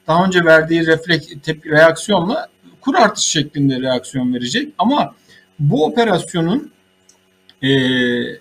daha 0.06 0.24
önce 0.24 0.44
verdiği 0.44 0.86
refleks 0.86 1.26
tepki 1.42 1.70
reaksiyonla 1.70 2.48
kur 2.80 2.94
artışı 2.94 3.30
şeklinde 3.30 3.80
reaksiyon 3.80 4.34
verecek. 4.34 4.72
Ama 4.78 5.14
bu 5.58 5.84
operasyonun 5.84 6.72
e, 7.62 7.70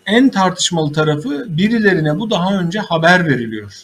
en 0.05 0.29
tartışmalı 0.29 0.93
tarafı 0.93 1.45
birilerine 1.57 2.19
bu 2.19 2.29
daha 2.29 2.59
önce 2.59 2.79
haber 2.79 3.25
veriliyor. 3.25 3.83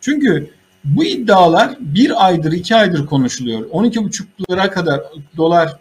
Çünkü 0.00 0.50
bu 0.84 1.04
iddialar 1.04 1.76
bir 1.80 2.26
aydır 2.26 2.52
iki 2.52 2.76
aydır 2.76 3.06
konuşuluyor. 3.06 3.60
12,5 3.60 4.24
lira 4.50 4.70
kadar 4.70 5.00
dolar 5.36 5.76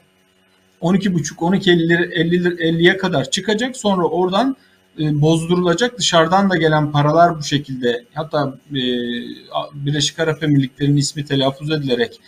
12,5 0.86 1.40
12 1.40 1.72
50 1.72 1.94
50 1.94 2.48
50'ye 2.48 2.98
kadar 2.98 3.32
çıkacak. 3.32 3.78
Sonra 3.78 4.04
oradan 4.04 4.56
e, 5.00 5.22
bozdurulacak. 5.22 5.98
Dışarıdan 5.98 6.50
da 6.50 6.58
gelen 6.58 6.92
paralar 6.92 7.38
bu 7.38 7.44
şekilde 7.44 8.06
hatta 8.14 8.58
e, 8.70 8.82
Birleşik 9.74 10.20
Arap 10.20 10.44
Emirlikleri'nin 10.44 10.98
ismi 10.98 11.26
telaffuz 11.26 11.72
edilerek 11.72 12.20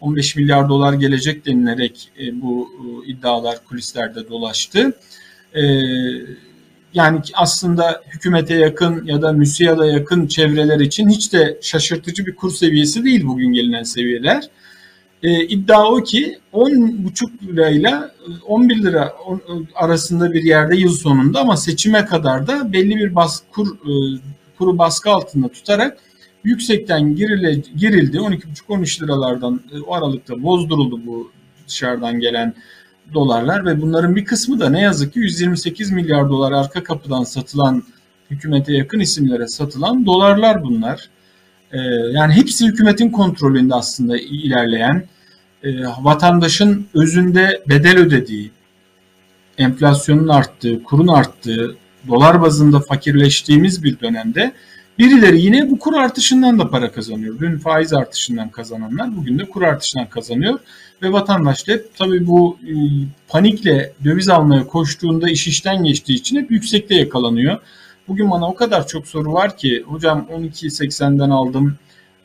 15 0.00 0.36
milyar 0.36 0.68
dolar 0.68 0.92
gelecek 0.92 1.46
denilerek 1.46 2.10
e, 2.20 2.42
bu 2.42 2.68
e, 2.78 3.10
iddialar 3.10 3.64
kulislerde 3.64 4.28
dolaştı. 4.28 4.92
E, 5.54 5.62
yani 6.94 7.20
aslında 7.34 8.02
hükümete 8.14 8.54
yakın 8.54 9.06
ya 9.06 9.22
da 9.22 9.32
müsiyada 9.32 9.86
yakın 9.86 10.26
çevreler 10.26 10.80
için 10.80 11.08
hiç 11.08 11.32
de 11.32 11.58
şaşırtıcı 11.62 12.26
bir 12.26 12.36
kur 12.36 12.52
seviyesi 12.52 13.04
değil 13.04 13.26
bugün 13.26 13.52
gelinen 13.52 13.82
seviyeler. 13.82 14.44
E, 15.24 15.44
iddia 15.44 15.88
o 15.88 16.02
ki 16.02 16.38
10,5 16.52 17.46
lirayla 17.46 18.10
11 18.46 18.82
lira 18.82 19.12
arasında 19.74 20.32
bir 20.32 20.42
yerde 20.42 20.76
yıl 20.76 20.92
sonunda 20.92 21.40
ama 21.40 21.56
seçime 21.56 22.04
kadar 22.04 22.46
da 22.46 22.72
belli 22.72 22.96
bir 22.96 23.14
bas, 23.14 23.42
kur, 23.52 23.66
e, 23.66 23.92
kuru 24.58 24.78
baskı 24.78 25.10
altında 25.10 25.48
tutarak 25.48 25.98
yüksekten 26.44 27.16
girile, 27.16 27.62
girildi. 27.76 28.16
12,5-13 28.16 29.02
liralardan 29.02 29.60
e, 29.72 29.80
o 29.80 29.94
aralıkta 29.94 30.42
bozduruldu 30.42 31.06
bu 31.06 31.30
dışarıdan 31.68 32.20
gelen 32.20 32.54
dolarlar 33.14 33.66
ve 33.66 33.82
bunların 33.82 34.16
bir 34.16 34.24
kısmı 34.24 34.60
da 34.60 34.70
ne 34.70 34.80
yazık 34.80 35.12
ki 35.12 35.20
128 35.20 35.90
milyar 35.90 36.28
dolar 36.28 36.52
arka 36.52 36.82
kapıdan 36.82 37.24
satılan 37.24 37.82
hükümete 38.30 38.72
yakın 38.72 39.00
isimlere 39.00 39.46
satılan 39.46 40.06
dolarlar 40.06 40.64
bunlar. 40.64 41.08
Ee, 41.72 41.78
yani 42.12 42.32
hepsi 42.32 42.66
hükümetin 42.66 43.10
kontrolünde 43.10 43.74
aslında 43.74 44.18
ilerleyen 44.18 44.96
e, 44.96 45.13
vatandaşın 46.00 46.86
özünde 46.94 47.62
bedel 47.68 47.98
ödediği, 47.98 48.50
enflasyonun 49.58 50.28
arttığı, 50.28 50.82
kurun 50.82 51.08
arttığı, 51.08 51.76
dolar 52.08 52.42
bazında 52.42 52.80
fakirleştiğimiz 52.80 53.82
bir 53.82 54.00
dönemde 54.00 54.52
birileri 54.98 55.40
yine 55.40 55.70
bu 55.70 55.78
kur 55.78 55.94
artışından 55.94 56.58
da 56.58 56.70
para 56.70 56.92
kazanıyor. 56.92 57.38
Dün 57.40 57.58
faiz 57.58 57.92
artışından 57.92 58.48
kazananlar 58.48 59.16
bugün 59.16 59.38
de 59.38 59.44
kur 59.44 59.62
artışından 59.62 60.08
kazanıyor. 60.08 60.58
Ve 61.02 61.12
vatandaş 61.12 61.68
da 61.68 61.72
tabii 61.98 62.26
bu 62.26 62.58
e, 62.62 62.72
panikle 63.28 63.92
döviz 64.04 64.28
almaya 64.28 64.66
koştuğunda 64.66 65.30
iş 65.30 65.46
işten 65.46 65.84
geçtiği 65.84 66.14
için 66.14 66.36
hep 66.36 66.50
yüksekte 66.50 66.94
yakalanıyor. 66.94 67.58
Bugün 68.08 68.30
bana 68.30 68.48
o 68.48 68.54
kadar 68.54 68.86
çok 68.86 69.06
soru 69.06 69.32
var 69.32 69.56
ki 69.56 69.84
hocam 69.86 70.26
12.80'den 70.32 71.30
aldım, 71.30 71.76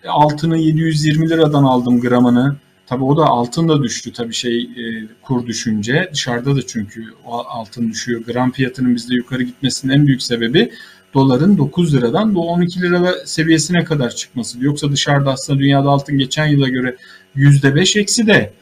altını 0.07 0.57
720 0.57 1.29
liradan 1.29 1.63
aldım 1.63 2.01
gramını. 2.01 2.55
Tabi 2.89 3.03
o 3.03 3.17
da 3.17 3.25
altın 3.25 3.69
da 3.69 3.83
düştü 3.83 4.13
tabi 4.13 4.33
şey 4.33 4.61
e, 4.61 5.07
kur 5.21 5.45
düşünce. 5.45 6.09
Dışarıda 6.13 6.55
da 6.55 6.67
çünkü 6.67 7.05
altın 7.25 7.89
düşüyor. 7.89 8.21
Gram 8.21 8.51
fiyatının 8.51 8.95
bizde 8.95 9.15
yukarı 9.15 9.43
gitmesinin 9.43 9.93
en 9.93 10.07
büyük 10.07 10.23
sebebi 10.23 10.71
doların 11.13 11.57
9 11.57 11.95
liradan 11.95 12.35
bu 12.35 12.49
12 12.49 12.81
lira 12.81 13.13
seviyesine 13.25 13.83
kadar 13.83 14.09
çıkması. 14.09 14.57
Yoksa 14.61 14.91
dışarıda 14.91 15.31
aslında 15.31 15.59
dünyada 15.59 15.89
altın 15.89 16.17
geçen 16.17 16.47
yıla 16.47 16.67
göre 16.67 16.95
%5 17.35 17.99
eksi 17.99 18.27
de. 18.27 18.53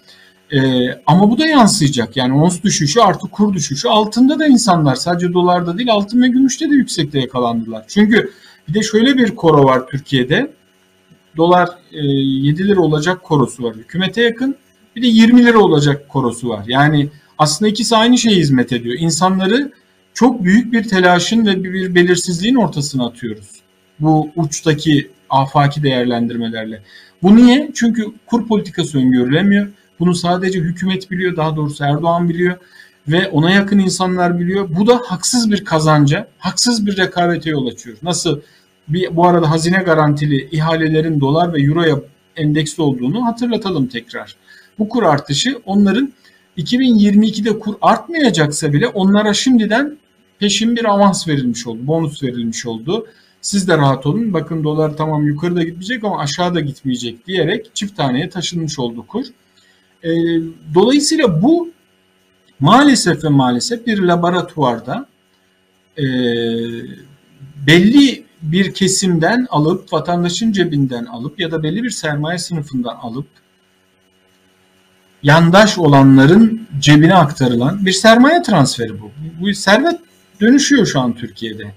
E, 0.51 0.59
ama 1.05 1.31
bu 1.31 1.37
da 1.37 1.47
yansıyacak. 1.47 2.17
Yani 2.17 2.33
ons 2.33 2.63
düşüşü 2.63 2.99
artı 2.99 3.27
kur 3.27 3.53
düşüşü. 3.53 3.87
Altında 3.87 4.39
da 4.39 4.47
insanlar 4.47 4.95
sadece 4.95 5.33
dolarda 5.33 5.77
değil 5.77 5.91
altın 5.91 6.21
ve 6.21 6.27
gümüşte 6.27 6.69
de 6.69 6.75
yüksekte 6.75 7.19
yakalandılar. 7.19 7.83
Çünkü 7.87 8.31
bir 8.67 8.73
de 8.73 8.83
şöyle 8.83 9.17
bir 9.17 9.35
koro 9.35 9.63
var 9.63 9.87
Türkiye'de 9.87 10.51
dolar 11.37 11.69
e, 11.91 12.05
7 12.05 12.67
lira 12.67 12.81
olacak 12.81 13.23
korosu 13.23 13.63
var. 13.63 13.75
Hükümete 13.75 14.21
yakın 14.21 14.55
bir 14.95 15.01
de 15.01 15.07
20 15.07 15.45
lira 15.45 15.59
olacak 15.59 16.09
korosu 16.09 16.49
var. 16.49 16.63
Yani 16.67 17.09
aslında 17.37 17.69
ikisi 17.69 17.95
aynı 17.95 18.17
şeye 18.17 18.35
hizmet 18.35 18.73
ediyor. 18.73 18.95
İnsanları 18.99 19.71
çok 20.13 20.43
büyük 20.43 20.73
bir 20.73 20.83
telaşın 20.83 21.45
ve 21.45 21.63
bir 21.63 21.95
belirsizliğin 21.95 22.55
ortasına 22.55 23.05
atıyoruz. 23.07 23.49
Bu 23.99 24.29
uçtaki 24.35 25.09
afaki 25.29 25.83
değerlendirmelerle. 25.83 26.81
Bu 27.23 27.35
niye? 27.35 27.71
Çünkü 27.73 28.05
kur 28.25 28.47
politikası 28.47 28.97
öngörülemiyor. 28.97 29.67
Bunu 29.99 30.15
sadece 30.15 30.59
hükümet 30.59 31.11
biliyor, 31.11 31.35
daha 31.35 31.55
doğrusu 31.55 31.83
Erdoğan 31.83 32.29
biliyor 32.29 32.57
ve 33.07 33.27
ona 33.27 33.51
yakın 33.51 33.79
insanlar 33.79 34.39
biliyor. 34.39 34.69
Bu 34.69 34.87
da 34.87 35.01
haksız 35.05 35.51
bir 35.51 35.65
kazanca, 35.65 36.27
haksız 36.37 36.85
bir 36.85 36.97
rekabete 36.97 37.49
yol 37.49 37.67
açıyor. 37.67 37.97
Nasıl 38.01 38.39
bir, 38.87 39.15
bu 39.15 39.27
arada 39.27 39.51
hazine 39.51 39.77
garantili 39.77 40.49
ihalelerin 40.51 41.19
dolar 41.19 41.53
ve 41.53 41.61
euroya 41.61 41.99
endeksli 42.35 42.83
olduğunu 42.83 43.25
hatırlatalım 43.25 43.87
tekrar. 43.87 44.35
Bu 44.79 44.89
kur 44.89 45.03
artışı 45.03 45.61
onların 45.65 46.13
2022'de 46.57 47.59
kur 47.59 47.75
artmayacaksa 47.81 48.73
bile 48.73 48.87
onlara 48.87 49.33
şimdiden 49.33 49.97
peşin 50.39 50.75
bir 50.75 50.85
avans 50.85 51.27
verilmiş 51.27 51.67
oldu, 51.67 51.79
bonus 51.87 52.23
verilmiş 52.23 52.65
oldu. 52.65 53.07
Siz 53.41 53.67
de 53.67 53.77
rahat 53.77 54.05
olun. 54.05 54.33
Bakın 54.33 54.63
dolar 54.63 54.97
tamam 54.97 55.27
yukarıda 55.27 55.63
gitmeyecek 55.63 56.03
ama 56.03 56.19
aşağıda 56.19 56.59
gitmeyecek 56.59 57.27
diyerek 57.27 57.75
çift 57.75 57.97
taneye 57.97 58.29
taşınmış 58.29 58.79
oldu 58.79 59.05
kur. 59.07 59.25
E, 60.03 60.09
dolayısıyla 60.73 61.41
bu 61.41 61.69
maalesef 62.59 63.23
ve 63.23 63.29
maalesef 63.29 63.87
bir 63.87 63.99
laboratuvarda 63.99 65.07
e, 65.97 66.03
belli 67.67 68.26
bir 68.51 68.73
kesimden 68.73 69.47
alıp 69.49 69.93
vatandaşın 69.93 70.51
cebinden 70.51 71.05
alıp 71.05 71.39
ya 71.39 71.51
da 71.51 71.63
belli 71.63 71.83
bir 71.83 71.89
sermaye 71.89 72.37
sınıfından 72.37 72.95
alıp 72.95 73.27
yandaş 75.23 75.77
olanların 75.77 76.67
cebine 76.79 77.15
aktarılan 77.15 77.85
bir 77.85 77.91
sermaye 77.91 78.41
transferi 78.41 79.01
bu. 79.01 79.11
Bu 79.41 79.53
servet 79.53 79.99
dönüşüyor 80.41 80.85
şu 80.85 80.99
an 80.99 81.13
Türkiye'de. 81.13 81.71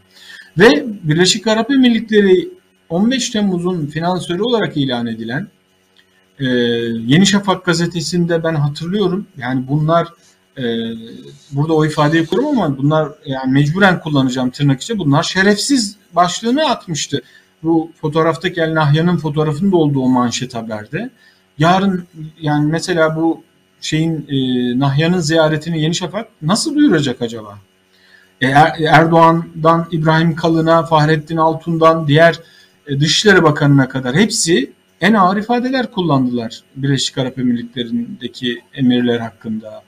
Ve 0.59 0.85
Birleşik 1.03 1.47
Arap 1.47 1.71
Emirlikleri 1.71 2.49
15 2.89 3.31
Temmuz'un 3.31 3.87
finansörü 3.87 4.43
olarak 4.43 4.77
ilan 4.77 5.07
edilen 5.07 5.49
e, 6.39 6.47
Yeni 7.07 7.27
Şafak 7.27 7.65
gazetesinde 7.65 8.45
ben 8.45 8.55
hatırlıyorum. 8.55 9.27
Yani 9.37 9.69
bunlar 9.69 10.09
e, 10.61 10.95
burada 11.51 11.73
o 11.73 11.85
ifadeyi 11.85 12.27
kurum 12.27 12.47
ama 12.47 12.79
bunlar 12.79 13.09
yani 13.27 13.53
mecburen 13.53 14.01
kullanacağım 14.01 14.51
tırnak 14.51 14.83
içinde. 14.83 14.99
Bunlar 14.99 15.23
şerefsiz 15.23 15.97
başlığını 16.13 16.71
atmıştı. 16.71 17.23
Bu 17.63 17.91
fotoğraftaki 18.01 18.61
El 18.61 18.75
Nahya'nın 18.75 19.17
fotoğrafında 19.17 19.77
olduğu 19.77 20.07
manşet 20.07 20.55
haberde. 20.55 21.11
Yarın 21.59 22.07
yani 22.41 22.73
mesela 22.73 23.17
bu 23.17 23.43
şeyin 23.81 24.27
e, 24.29 24.39
Nahya'nın 24.79 25.21
ziyaretini 25.21 25.83
Yeni 25.83 25.95
Şafak 25.95 26.29
nasıl 26.43 26.75
duyuracak 26.75 27.23
acaba? 27.23 27.59
E, 28.41 28.47
er, 28.47 28.73
Erdoğan'dan 28.81 29.89
İbrahim 29.91 30.35
Kalın'a, 30.35 30.83
Fahrettin 30.83 31.37
Altun'dan 31.37 32.09
diğer 32.09 32.41
e, 32.87 33.01
Dışişleri 33.01 33.43
Bakanı'na 33.43 33.89
kadar 33.89 34.17
hepsi 34.17 34.73
en 35.01 35.15
ağır 35.15 35.37
ifadeler 35.37 35.91
kullandılar 35.91 36.63
Birleşik 36.77 37.19
Arap 37.19 37.39
Emirlikleri'ndeki 37.39 38.63
emirler 38.75 39.19
hakkında. 39.19 39.83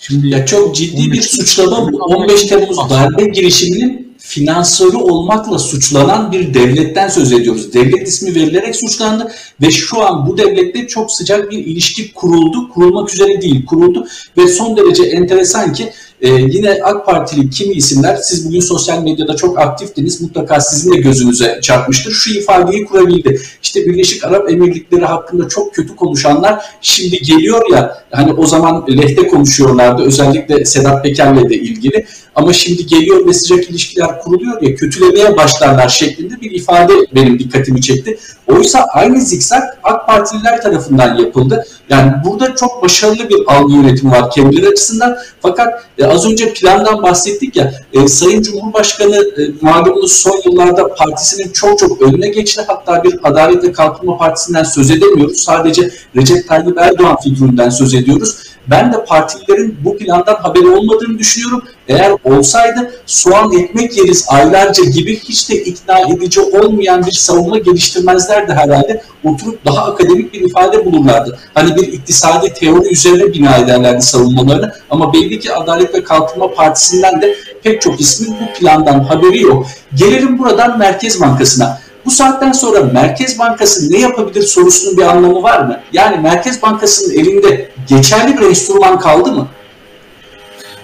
Şimdi 0.00 0.28
ya 0.28 0.46
çok 0.46 0.76
ciddi 0.76 1.12
bir 1.12 1.22
suçlama 1.22 1.92
bu. 1.92 1.96
15 1.96 2.42
Temmuz 2.42 2.90
darbe 2.90 3.24
girişiminin 3.24 4.16
finansörü 4.18 4.96
olmakla 4.96 5.58
suçlanan 5.58 6.32
bir 6.32 6.54
devletten 6.54 7.08
söz 7.08 7.32
ediyoruz. 7.32 7.74
Devlet 7.74 8.08
ismi 8.08 8.34
verilerek 8.34 8.76
suçlandı 8.76 9.32
ve 9.62 9.70
şu 9.70 10.02
an 10.02 10.26
bu 10.26 10.38
devlette 10.38 10.86
çok 10.86 11.12
sıcak 11.12 11.50
bir 11.50 11.58
ilişki 11.58 12.12
kuruldu. 12.12 12.68
Kurulmak 12.74 13.14
üzere 13.14 13.42
değil, 13.42 13.66
kuruldu 13.66 14.06
ve 14.36 14.48
son 14.48 14.76
derece 14.76 15.02
enteresan 15.02 15.72
ki 15.72 15.92
e, 16.20 16.28
yine 16.28 16.78
AK 16.84 17.06
Partili 17.06 17.50
kimi 17.50 17.74
isimler, 17.74 18.16
siz 18.16 18.48
bugün 18.48 18.60
sosyal 18.60 19.02
medyada 19.02 19.36
çok 19.36 19.58
aktiftiniz, 19.58 20.22
mutlaka 20.22 20.60
sizin 20.60 20.92
de 20.92 20.96
gözünüze 20.96 21.58
çarpmıştır. 21.62 22.12
Şu 22.12 22.38
ifadeyi 22.38 22.84
kurabildi. 22.84 23.40
İşte 23.62 23.86
Birleşik 23.86 24.24
Arap 24.24 24.50
Emirlikleri 24.50 25.04
hakkında 25.04 25.48
çok 25.48 25.74
kötü 25.74 25.96
konuşanlar 25.96 26.64
şimdi 26.80 27.18
geliyor 27.18 27.62
ya, 27.72 28.04
hani 28.10 28.32
o 28.32 28.46
zaman 28.46 28.86
lehte 28.88 29.28
konuşuyorlardı, 29.28 30.02
özellikle 30.02 30.64
Sedat 30.64 31.02
Peker'le 31.02 31.50
de 31.50 31.54
ilgili. 31.54 32.06
Ama 32.34 32.52
şimdi 32.52 32.86
geliyor 32.86 33.26
ve 33.26 33.32
sıcak 33.32 33.70
ilişkiler 33.70 34.20
kuruluyor 34.20 34.62
ya, 34.62 34.74
kötülemeye 34.74 35.36
başlarlar 35.36 35.88
şeklinde 35.88 36.40
bir 36.40 36.50
ifade 36.50 36.92
benim 37.14 37.38
dikkatimi 37.38 37.82
çekti. 37.82 38.18
Oysa 38.48 38.86
aynı 38.94 39.20
zikzak 39.20 39.62
AK 39.82 40.06
Partililer 40.06 40.62
tarafından 40.62 41.18
yapıldı. 41.18 41.66
Yani 41.90 42.12
burada 42.24 42.54
çok 42.54 42.82
başarılı 42.82 43.28
bir 43.28 43.36
algı 43.46 43.72
yönetimi 43.72 44.12
var 44.12 44.30
kendileri 44.30 44.68
açısından. 44.68 45.16
Fakat 45.40 45.84
e, 45.98 46.05
az 46.08 46.26
önce 46.26 46.52
plandan 46.52 47.02
bahsettik 47.02 47.56
ya, 47.56 47.72
e, 47.92 48.08
Sayın 48.08 48.42
Cumhurbaşkanı 48.42 49.16
e, 49.16 49.42
malumunuz 49.60 50.12
son 50.12 50.42
yıllarda 50.46 50.94
partisinin 50.94 51.52
çok 51.52 51.78
çok 51.78 52.02
önüne 52.02 52.28
geçti. 52.28 52.62
Hatta 52.66 53.04
bir 53.04 53.18
Adalet 53.22 53.64
ve 53.64 53.72
Kalkınma 53.72 54.18
Partisi'nden 54.18 54.64
söz 54.64 54.90
edemiyoruz. 54.90 55.38
Sadece 55.38 55.90
Recep 56.16 56.48
Tayyip 56.48 56.78
Erdoğan 56.78 57.16
figüründen 57.24 57.70
söz 57.70 57.94
ediyoruz. 57.94 58.45
Ben 58.70 58.92
de 58.92 59.04
partililerin 59.04 59.78
bu 59.84 59.96
plandan 59.96 60.34
haberi 60.34 60.68
olmadığını 60.68 61.18
düşünüyorum. 61.18 61.62
Eğer 61.88 62.12
olsaydı 62.24 62.90
soğan 63.06 63.52
ekmek 63.52 63.96
yeriz 63.96 64.26
aylarca 64.28 64.84
gibi 64.84 65.20
hiç 65.20 65.50
de 65.50 65.54
ikna 65.54 65.98
edici 65.98 66.40
olmayan 66.40 67.06
bir 67.06 67.12
savunma 67.12 67.58
geliştirmezlerdi 67.58 68.52
herhalde. 68.52 69.02
Oturup 69.24 69.64
daha 69.64 69.84
akademik 69.84 70.32
bir 70.32 70.40
ifade 70.40 70.84
bulurlardı. 70.84 71.38
Hani 71.54 71.76
bir 71.76 71.92
iktisadi 71.92 72.52
teori 72.52 72.88
üzerine 72.92 73.32
bina 73.32 73.56
ederlerdi 73.56 74.02
savunmalarını. 74.02 74.72
Ama 74.90 75.12
belli 75.12 75.40
ki 75.40 75.52
Adalet 75.52 75.94
ve 75.94 76.04
Kalkınma 76.04 76.54
Partisi'nden 76.54 77.22
de 77.22 77.36
pek 77.62 77.80
çok 77.80 78.00
ismin 78.00 78.30
bu 78.30 78.58
plandan 78.58 79.00
haberi 79.00 79.42
yok. 79.42 79.66
Gelelim 79.94 80.38
buradan 80.38 80.78
Merkez 80.78 81.20
Bankası'na. 81.20 81.85
Bu 82.06 82.10
saatten 82.10 82.52
sonra 82.52 82.84
Merkez 82.84 83.38
Bankası 83.38 83.92
ne 83.92 83.98
yapabilir 83.98 84.42
sorusunun 84.42 84.96
bir 84.96 85.02
anlamı 85.02 85.42
var 85.42 85.60
mı? 85.60 85.80
Yani 85.92 86.22
Merkez 86.22 86.62
Bankası'nın 86.62 87.14
elinde 87.14 87.70
geçerli 87.88 88.38
bir 88.38 88.46
enstrüman 88.46 88.98
kaldı 88.98 89.32
mı? 89.32 89.48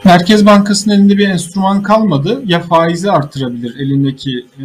Merkez 0.04 0.46
Bankası'nın 0.46 0.94
elinde 0.94 1.18
bir 1.18 1.28
enstrüman 1.28 1.82
kalmadı. 1.82 2.42
Ya 2.46 2.60
faizi 2.60 3.10
artırabilir 3.10 3.76
elindeki 3.76 4.30
e, 4.38 4.64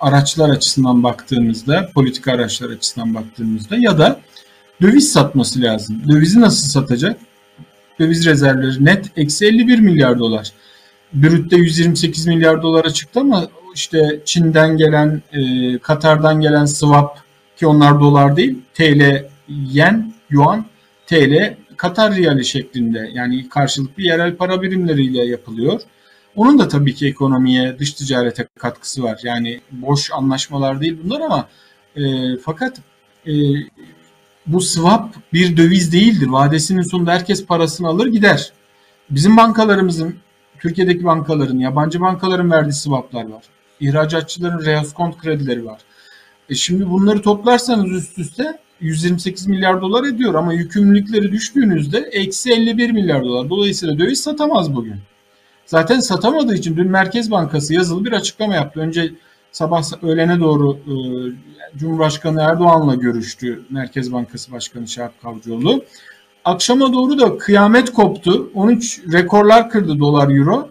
araçlar 0.00 0.50
açısından 0.50 1.02
baktığımızda, 1.02 1.90
politika 1.94 2.32
araçlar 2.32 2.70
açısından 2.70 3.14
baktığımızda 3.14 3.76
ya 3.76 3.98
da 3.98 4.20
döviz 4.82 5.12
satması 5.12 5.62
lazım. 5.62 6.02
Dövizi 6.08 6.40
nasıl 6.40 6.68
satacak? 6.68 7.20
Döviz 8.00 8.26
rezervleri 8.26 8.84
net 8.84 9.06
eksi 9.16 9.46
51 9.46 9.78
milyar 9.78 10.18
dolar. 10.18 10.52
Brütte 11.14 11.56
128 11.56 12.26
milyar 12.26 12.62
dolara 12.62 12.90
çıktı 12.90 13.20
ama 13.20 13.48
işte 13.74 14.20
Çin'den 14.24 14.76
gelen, 14.76 15.22
e, 15.32 15.78
Katar'dan 15.78 16.40
gelen 16.40 16.64
swap 16.64 17.18
ki 17.56 17.66
onlar 17.66 18.00
dolar 18.00 18.36
değil, 18.36 18.58
TL, 18.74 19.28
yen, 19.48 20.12
yuan, 20.30 20.66
TL, 21.06 21.56
Katar 21.76 22.14
riyali 22.14 22.44
şeklinde 22.44 23.10
yani 23.12 23.48
karşılıklı 23.48 24.02
yerel 24.02 24.36
para 24.36 24.62
birimleriyle 24.62 25.24
yapılıyor. 25.24 25.80
Onun 26.36 26.58
da 26.58 26.68
tabii 26.68 26.94
ki 26.94 27.08
ekonomiye, 27.08 27.78
dış 27.78 27.92
ticarete 27.92 28.48
katkısı 28.58 29.02
var. 29.02 29.20
Yani 29.22 29.60
boş 29.70 30.10
anlaşmalar 30.12 30.80
değil 30.80 30.98
bunlar 31.04 31.20
ama 31.20 31.48
e, 31.96 32.02
fakat 32.36 32.78
e, 33.26 33.32
bu 34.46 34.60
swap 34.60 35.14
bir 35.32 35.56
döviz 35.56 35.92
değildir. 35.92 36.26
Vadesinin 36.26 36.82
sonunda 36.82 37.12
herkes 37.12 37.46
parasını 37.46 37.88
alır 37.88 38.06
gider. 38.06 38.52
Bizim 39.10 39.36
bankalarımızın, 39.36 40.14
Türkiye'deki 40.58 41.04
bankaların, 41.04 41.58
yabancı 41.58 42.00
bankaların 42.00 42.50
verdiği 42.50 42.72
swaplar 42.72 43.24
var. 43.24 43.44
İhracatçıların 43.80 44.64
reaskont 44.64 45.18
kredileri 45.18 45.66
var. 45.66 45.80
E 46.48 46.54
şimdi 46.54 46.90
bunları 46.90 47.22
toplarsanız 47.22 47.92
üst 47.92 48.18
üste 48.18 48.58
128 48.80 49.46
milyar 49.46 49.80
dolar 49.80 50.04
ediyor 50.04 50.34
ama 50.34 50.52
yükümlülükleri 50.52 51.32
düştüğünüzde 51.32 51.98
eksi 51.98 52.52
51 52.52 52.90
milyar 52.90 53.22
dolar. 53.22 53.50
Dolayısıyla 53.50 53.98
döviz 53.98 54.20
satamaz 54.20 54.74
bugün. 54.74 54.96
Zaten 55.66 56.00
satamadığı 56.00 56.54
için 56.54 56.76
dün 56.76 56.90
Merkez 56.90 57.30
Bankası 57.30 57.74
yazılı 57.74 58.04
bir 58.04 58.12
açıklama 58.12 58.54
yaptı. 58.54 58.80
Önce 58.80 59.12
sabah 59.52 60.02
öğlene 60.02 60.40
doğru 60.40 60.76
e, 60.76 60.94
Cumhurbaşkanı 61.78 62.40
Erdoğan'la 62.40 62.94
görüştü 62.94 63.62
Merkez 63.70 64.12
Bankası 64.12 64.52
Başkanı 64.52 64.88
Şahap 64.88 65.22
Kavcıoğlu. 65.22 65.84
Akşama 66.44 66.92
doğru 66.92 67.18
da 67.18 67.38
kıyamet 67.38 67.92
koptu. 67.92 68.50
13 68.54 69.00
rekorlar 69.12 69.70
kırdı 69.70 69.98
dolar 69.98 70.36
euro. 70.36 70.70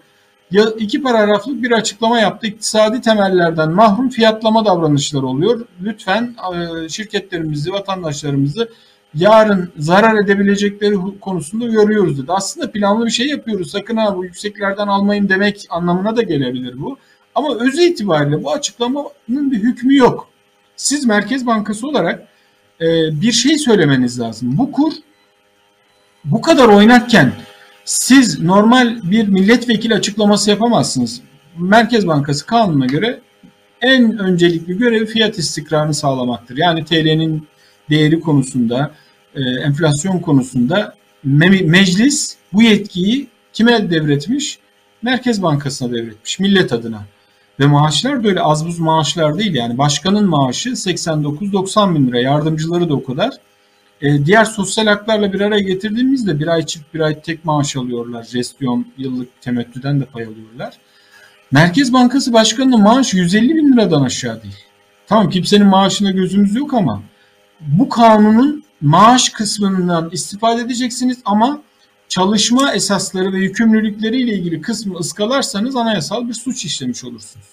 İki 0.77 1.01
paragraflık 1.01 1.63
bir 1.63 1.71
açıklama 1.71 2.19
yaptı. 2.19 2.47
İktisadi 2.47 3.01
temellerden 3.01 3.71
mahrum 3.71 4.09
fiyatlama 4.09 4.65
davranışları 4.65 5.25
oluyor. 5.25 5.65
Lütfen 5.83 6.35
e, 6.53 6.89
şirketlerimizi, 6.89 7.71
vatandaşlarımızı 7.71 8.69
yarın 9.15 9.71
zarar 9.77 10.23
edebilecekleri 10.23 10.95
konusunda 11.21 11.65
uyarıyoruz 11.65 12.17
dedi. 12.17 12.31
Aslında 12.31 12.71
planlı 12.71 13.05
bir 13.05 13.11
şey 13.11 13.27
yapıyoruz. 13.27 13.71
Sakın 13.71 13.97
ha 13.97 14.17
bu 14.17 14.25
yükseklerden 14.25 14.87
almayın 14.87 15.29
demek 15.29 15.65
anlamına 15.69 16.15
da 16.15 16.21
gelebilir 16.21 16.81
bu. 16.81 16.97
Ama 17.35 17.55
özü 17.55 17.81
itibariyle 17.81 18.43
bu 18.43 18.51
açıklamanın 18.51 19.51
bir 19.51 19.57
hükmü 19.57 19.95
yok. 19.95 20.27
Siz 20.75 21.05
Merkez 21.05 21.47
Bankası 21.47 21.87
olarak 21.87 22.27
e, 22.81 22.85
bir 23.21 23.31
şey 23.31 23.57
söylemeniz 23.57 24.19
lazım. 24.19 24.57
Bu 24.57 24.71
kur 24.71 24.93
bu 26.25 26.41
kadar 26.41 26.67
oynakken 26.67 27.31
siz 27.85 28.39
normal 28.41 29.11
bir 29.11 29.27
milletvekili 29.27 29.95
açıklaması 29.95 30.49
yapamazsınız. 30.49 31.21
Merkez 31.57 32.07
Bankası 32.07 32.45
kanununa 32.45 32.85
göre 32.85 33.19
en 33.81 34.17
öncelikli 34.17 34.77
görevi 34.77 35.05
fiyat 35.05 35.37
istikrarını 35.37 35.93
sağlamaktır. 35.93 36.57
Yani 36.57 36.85
TL'nin 36.85 37.47
değeri 37.89 38.19
konusunda, 38.19 38.91
e, 39.35 39.41
enflasyon 39.41 40.19
konusunda 40.19 40.95
me- 41.27 41.65
meclis 41.65 42.35
bu 42.53 42.63
yetkiyi 42.63 43.27
kime 43.53 43.91
devretmiş? 43.91 44.59
Merkez 45.01 45.43
Bankası'na 45.43 45.91
devretmiş, 45.91 46.39
millet 46.39 46.73
adına. 46.73 47.05
Ve 47.59 47.65
maaşlar 47.65 48.23
böyle 48.23 48.41
az 48.41 48.67
buz 48.67 48.79
maaşlar 48.79 49.37
değil 49.37 49.55
yani 49.55 49.77
başkanın 49.77 50.29
maaşı 50.29 50.75
89-90 50.75 51.95
bin 51.95 52.07
lira, 52.07 52.19
yardımcıları 52.19 52.89
da 52.89 52.93
o 52.93 53.03
kadar. 53.03 53.31
E, 54.01 54.25
diğer 54.25 54.45
sosyal 54.45 54.87
haklarla 54.87 55.33
bir 55.33 55.41
araya 55.41 55.61
getirdiğimizde 55.61 56.39
bir 56.39 56.47
ay 56.47 56.65
çift 56.65 56.93
bir 56.93 56.99
ay 56.99 57.21
tek 57.21 57.45
maaş 57.45 57.75
alıyorlar. 57.75 58.23
Jestyon 58.23 58.85
yıllık 58.97 59.41
temettüden 59.41 59.99
de 59.99 60.05
pay 60.05 60.23
alıyorlar. 60.23 60.77
Merkez 61.51 61.93
Bankası 61.93 62.33
Başkanı'nın 62.33 62.81
maaşı 62.81 63.17
150 63.17 63.55
bin 63.55 63.73
liradan 63.73 64.01
aşağı 64.03 64.43
değil. 64.43 64.57
Tamam 65.07 65.29
kimsenin 65.29 65.67
maaşına 65.67 66.11
gözümüz 66.11 66.55
yok 66.55 66.73
ama 66.73 67.03
bu 67.59 67.89
kanunun 67.89 68.63
maaş 68.81 69.29
kısmından 69.29 70.09
istifade 70.11 70.61
edeceksiniz 70.61 71.17
ama 71.25 71.61
çalışma 72.09 72.73
esasları 72.73 73.33
ve 73.33 73.37
yükümlülükleriyle 73.37 74.33
ilgili 74.33 74.61
kısmı 74.61 74.97
ıskalarsanız 74.97 75.75
anayasal 75.75 76.27
bir 76.27 76.33
suç 76.33 76.65
işlemiş 76.65 77.03
olursunuz. 77.03 77.47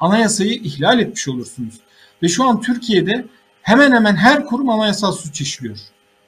Anayasayı 0.00 0.54
ihlal 0.54 0.98
etmiş 0.98 1.28
olursunuz. 1.28 1.74
Ve 2.22 2.28
şu 2.28 2.44
an 2.44 2.60
Türkiye'de 2.60 3.24
hemen 3.64 3.92
hemen 3.92 4.16
her 4.16 4.44
kurum 4.44 4.70
anayasal 4.70 5.12
suç 5.12 5.40
işliyor. 5.40 5.78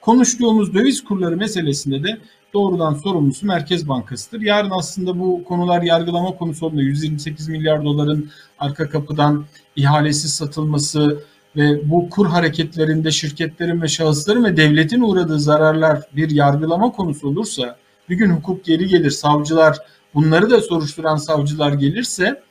Konuştuğumuz 0.00 0.74
döviz 0.74 1.04
kurları 1.04 1.36
meselesinde 1.36 2.02
de 2.02 2.18
doğrudan 2.54 2.94
sorumlusu 2.94 3.46
Merkez 3.46 3.88
Bankası'dır. 3.88 4.40
Yarın 4.40 4.70
aslında 4.70 5.18
bu 5.20 5.44
konular 5.44 5.82
yargılama 5.82 6.36
konusu 6.36 6.66
olduğunda 6.66 6.82
128 6.82 7.48
milyar 7.48 7.84
doların 7.84 8.30
arka 8.58 8.88
kapıdan 8.88 9.44
ihalesiz 9.76 10.34
satılması 10.34 11.22
ve 11.56 11.90
bu 11.90 12.10
kur 12.10 12.26
hareketlerinde 12.26 13.10
şirketlerin 13.10 13.82
ve 13.82 13.88
şahısların 13.88 14.44
ve 14.44 14.56
devletin 14.56 15.00
uğradığı 15.00 15.40
zararlar 15.40 16.00
bir 16.16 16.30
yargılama 16.30 16.92
konusu 16.92 17.28
olursa 17.28 17.76
bir 18.08 18.16
gün 18.16 18.30
hukuk 18.30 18.64
geri 18.64 18.86
gelir 18.86 19.10
savcılar 19.10 19.78
bunları 20.14 20.50
da 20.50 20.60
soruşturan 20.60 21.16
savcılar 21.16 21.72
gelirse 21.72 22.42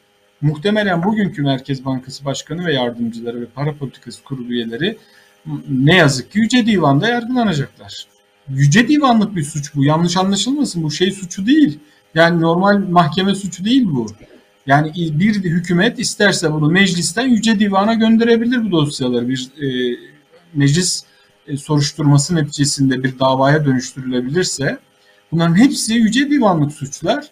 muhtemelen 0.45 1.03
bugünkü 1.03 1.41
Merkez 1.41 1.85
Bankası 1.85 2.25
Başkanı 2.25 2.65
ve 2.65 2.73
yardımcıları 2.73 3.41
ve 3.41 3.45
para 3.45 3.73
politikası 3.73 4.23
kurulu 4.23 4.53
üyeleri 4.53 4.97
ne 5.69 5.95
yazık 5.95 6.31
ki 6.31 6.39
Yüce 6.39 6.65
Divan'da 6.65 7.07
yargılanacaklar. 7.07 8.07
Yüce 8.49 8.87
Divanlık 8.87 9.35
bir 9.35 9.43
suç 9.43 9.75
bu. 9.75 9.85
Yanlış 9.85 10.17
anlaşılmasın. 10.17 10.83
Bu 10.83 10.91
şey 10.91 11.11
suçu 11.11 11.45
değil. 11.45 11.79
Yani 12.15 12.41
normal 12.41 12.77
mahkeme 12.77 13.35
suçu 13.35 13.65
değil 13.65 13.85
bu. 13.85 14.07
Yani 14.67 14.91
bir 14.95 15.35
hükümet 15.35 15.99
isterse 15.99 16.51
bunu 16.51 16.71
meclisten 16.71 17.27
Yüce 17.27 17.59
Divan'a 17.59 17.93
gönderebilir 17.93 18.65
bu 18.65 18.71
dosyaları. 18.71 19.29
Bir 19.29 19.49
e, 19.61 19.97
meclis 20.53 21.03
e, 21.47 21.57
soruşturması 21.57 22.35
neticesinde 22.35 23.03
bir 23.03 23.19
davaya 23.19 23.65
dönüştürülebilirse 23.65 24.77
bunların 25.31 25.55
hepsi 25.55 25.93
Yüce 25.93 26.29
Divanlık 26.29 26.73
suçlar. 26.73 27.25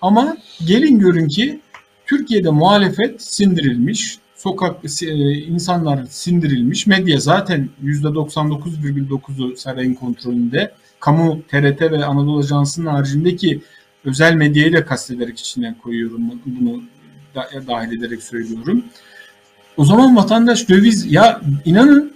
Ama 0.00 0.36
gelin 0.66 0.98
görün 0.98 1.28
ki 1.28 1.60
Türkiye'de 2.06 2.50
muhalefet 2.50 3.22
sindirilmiş, 3.22 4.18
sokak 4.36 4.76
e, 5.02 5.32
insanlar 5.32 6.06
sindirilmiş. 6.10 6.86
Medya 6.86 7.20
zaten 7.20 7.68
%99,9'u 7.84 9.56
sarayın 9.56 9.94
kontrolünde. 9.94 10.72
Kamu, 11.00 11.42
TRT 11.48 11.80
ve 11.80 12.04
Anadolu 12.04 12.38
Ajansı'nın 12.38 12.86
haricindeki 12.86 13.60
özel 14.04 14.34
medyayı 14.34 14.72
da 14.72 14.84
kastederek 14.84 15.38
içinden 15.38 15.74
koyuyorum. 15.74 16.22
Bunu 16.46 16.82
da, 17.34 17.48
dahil 17.66 17.98
ederek 17.98 18.22
söylüyorum. 18.22 18.84
O 19.76 19.84
zaman 19.84 20.16
vatandaş 20.16 20.68
döviz 20.68 21.12
ya 21.12 21.40
inanın 21.64 22.12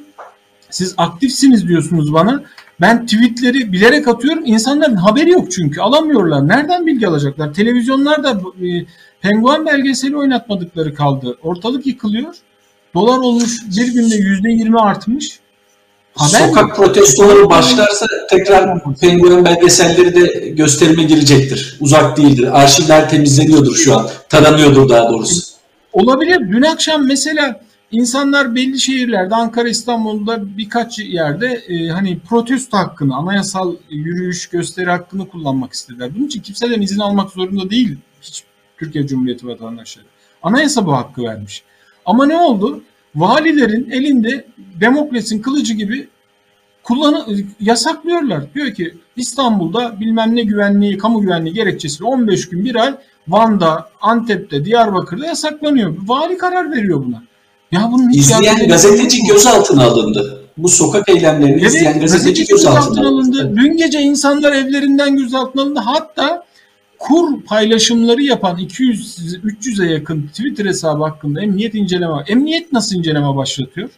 siz 0.70 0.94
aktifsiniz 0.96 1.68
diyorsunuz 1.68 2.12
bana. 2.12 2.42
Ben 2.81 3.07
tweetleri 3.07 3.72
bilerek 3.72 4.09
atıyorum. 4.09 4.42
İnsanların 4.46 4.96
haberi 4.96 5.31
yok 5.31 5.53
çünkü. 5.53 5.81
Alamıyorlar. 5.81 6.48
Nereden 6.48 6.87
bilgi 6.87 7.09
alacaklar? 7.09 7.55
Televizyonlarda 7.55 8.40
e, 8.66 8.87
penguen 9.20 9.66
belgeseli 9.66 10.16
oynatmadıkları 10.16 10.94
kaldı. 10.94 11.38
Ortalık 11.42 11.87
yıkılıyor. 11.87 12.35
Dolar 12.94 13.18
olmuş 13.18 13.59
bir 13.78 13.92
günde 13.92 14.14
yüzde 14.14 14.50
yirmi 14.50 14.80
artmış. 14.80 15.40
Haber 16.14 16.48
Sokak 16.48 16.68
mi? 16.68 16.74
protestoları 16.74 17.50
başlarsa 17.50 18.06
tekrar 18.30 18.85
penguen 19.00 19.44
belgeselleri 19.44 20.14
de 20.14 20.48
gösterime 20.48 21.02
girecektir. 21.02 21.76
Uzak 21.80 22.16
değildir. 22.16 22.61
Arşivler 22.61 23.11
temizleniyordur 23.11 23.74
şu 23.74 23.98
an. 23.98 24.09
Taranıyordur 24.28 24.88
daha 24.88 25.09
doğrusu. 25.09 25.40
Olabilir. 25.92 26.38
Dün 26.52 26.62
akşam 26.62 27.06
mesela 27.06 27.61
insanlar 27.90 28.54
belli 28.54 28.80
şehirlerde 28.80 29.35
Ankara, 29.35 29.68
İstanbul'da 29.68 30.56
birkaç 30.59 30.98
yerde 30.98 31.46
e, 31.68 31.88
hani 31.88 32.18
protesto 32.28 32.76
hakkını, 32.76 33.16
anayasal 33.16 33.74
yürüyüş, 33.90 34.46
gösteri 34.46 34.90
hakkını 34.90 35.28
kullanmak 35.28 35.72
istediler. 35.72 36.11
Bunun 36.16 36.26
için 36.26 36.40
kimseden 36.40 36.80
izin 36.80 36.98
almak 36.98 37.30
zorunda 37.30 37.70
değil 37.70 37.96
hiç 38.22 38.44
Türkiye 38.81 39.07
Cumhuriyeti 39.07 39.47
vatandaşları. 39.47 40.07
Anayasa 40.43 40.87
bu 40.87 40.93
hakkı 40.93 41.23
vermiş. 41.23 41.62
Ama 42.07 42.27
ne 42.27 42.37
oldu? 42.37 42.83
Valilerin 43.14 43.90
elinde 43.90 44.45
Demokrasinin 44.81 45.43
kılıcı 45.43 45.75
gibi 45.75 46.09
kullanı 46.83 47.27
yasaklıyorlar. 47.61 48.55
Diyor 48.55 48.75
ki 48.75 48.95
İstanbul'da 49.16 50.01
bilmem 50.01 50.37
ne 50.37 50.43
güvenliği, 50.43 50.99
kamu 50.99 51.21
güvenliği 51.21 51.55
gerekçesiyle 51.55 52.05
15 52.05 52.49
gün 52.49 52.64
bir 52.64 52.75
ay 52.75 52.95
Van'da, 53.29 53.88
Antep'te, 54.01 54.64
Diyarbakır'da 54.64 55.27
yasaklanıyor. 55.27 55.97
Vali 56.07 56.38
karar 56.38 56.73
veriyor 56.73 57.05
buna. 57.07 57.23
Ya 57.73 57.88
bunun 57.93 58.11
İzleyen 58.11 58.69
gazeteci 58.69 59.27
gözaltına 59.27 59.85
alındı. 59.85 60.45
Bu 60.57 60.69
sokak 60.69 61.09
eylemlerini 61.09 61.61
evet, 61.61 61.64
izleyen 61.64 62.01
gazeteci 62.01 62.47
gözaltına 62.47 63.09
alındı. 63.09 63.57
Dün 63.57 63.77
gece 63.77 64.01
insanlar 64.01 64.53
evlerinden 64.53 65.16
gözaltına 65.16 65.62
alındı. 65.62 65.81
Hatta 65.81 66.45
kur 67.01 67.43
paylaşımları 67.43 68.23
yapan 68.23 68.59
200-300'e 68.59 69.93
yakın 69.93 70.23
Twitter 70.23 70.65
hesabı 70.65 71.05
hakkında 71.05 71.43
emniyet 71.43 71.75
inceleme. 71.75 72.25
Emniyet 72.29 72.73
nasıl 72.73 72.97
inceleme 72.97 73.37
başlatıyor? 73.37 73.91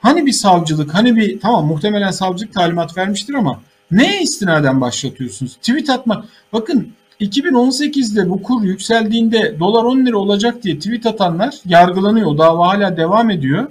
Hani 0.00 0.26
bir 0.26 0.32
savcılık, 0.32 0.94
hani 0.94 1.16
bir 1.16 1.40
tamam 1.40 1.66
muhtemelen 1.66 2.10
savcılık 2.10 2.54
talimat 2.54 2.96
vermiştir 2.96 3.34
ama 3.34 3.60
neye 3.90 4.22
istinaden 4.22 4.80
başlatıyorsunuz? 4.80 5.56
Tweet 5.56 5.90
atma. 5.90 6.24
Bakın 6.52 6.92
2018'de 7.20 8.30
bu 8.30 8.42
kur 8.42 8.62
yükseldiğinde 8.62 9.56
dolar 9.60 9.84
10 9.84 10.06
lira 10.06 10.18
olacak 10.18 10.62
diye 10.62 10.78
tweet 10.78 11.06
atanlar 11.06 11.54
yargılanıyor. 11.64 12.38
Dava 12.38 12.68
hala 12.68 12.96
devam 12.96 13.30
ediyor. 13.30 13.70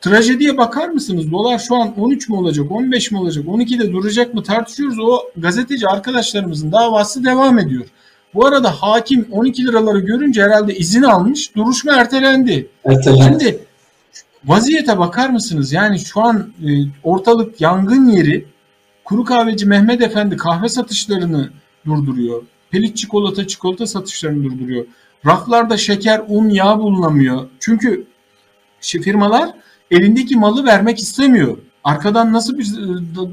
Trajediye 0.00 0.56
bakar 0.56 0.88
mısınız? 0.88 1.32
Dolar 1.32 1.58
şu 1.58 1.76
an 1.76 2.00
13 2.00 2.28
mi 2.28 2.36
olacak, 2.36 2.70
15 2.70 3.10
mi 3.10 3.18
olacak, 3.18 3.44
12'de 3.44 3.92
duracak 3.92 4.34
mı 4.34 4.42
tartışıyoruz. 4.42 4.98
O 4.98 5.20
gazeteci 5.36 5.88
arkadaşlarımızın 5.88 6.72
davası 6.72 7.24
devam 7.24 7.58
ediyor. 7.58 7.84
Bu 8.34 8.46
arada 8.46 8.70
hakim 8.70 9.26
12 9.30 9.66
liraları 9.66 9.98
görünce 9.98 10.42
herhalde 10.42 10.74
izin 10.74 11.02
almış. 11.02 11.56
Duruşma 11.56 11.92
ertelendi. 11.92 12.68
Ertelendi. 12.84 13.24
Şimdi 13.24 13.58
vaziyete 14.44 14.98
bakar 14.98 15.30
mısınız? 15.30 15.72
Yani 15.72 15.98
şu 15.98 16.20
an 16.20 16.52
e, 16.66 16.68
ortalık 17.04 17.60
yangın 17.60 18.08
yeri. 18.08 18.46
Kuru 19.04 19.24
kahveci 19.24 19.66
Mehmet 19.66 20.02
Efendi 20.02 20.36
kahve 20.36 20.68
satışlarını 20.68 21.50
durduruyor. 21.86 22.42
Pelit 22.70 22.96
çikolata, 22.96 23.46
çikolata 23.46 23.86
satışlarını 23.86 24.44
durduruyor. 24.44 24.84
Raflarda 25.26 25.76
şeker, 25.76 26.22
un, 26.28 26.48
yağ 26.48 26.78
bulunamıyor. 26.78 27.48
Çünkü 27.60 28.04
firmalar 28.80 29.50
elindeki 29.90 30.36
malı 30.36 30.64
vermek 30.64 30.98
istemiyor. 30.98 31.58
Arkadan 31.84 32.32
nasıl 32.32 32.58
bir 32.58 32.64
e, 32.64 33.30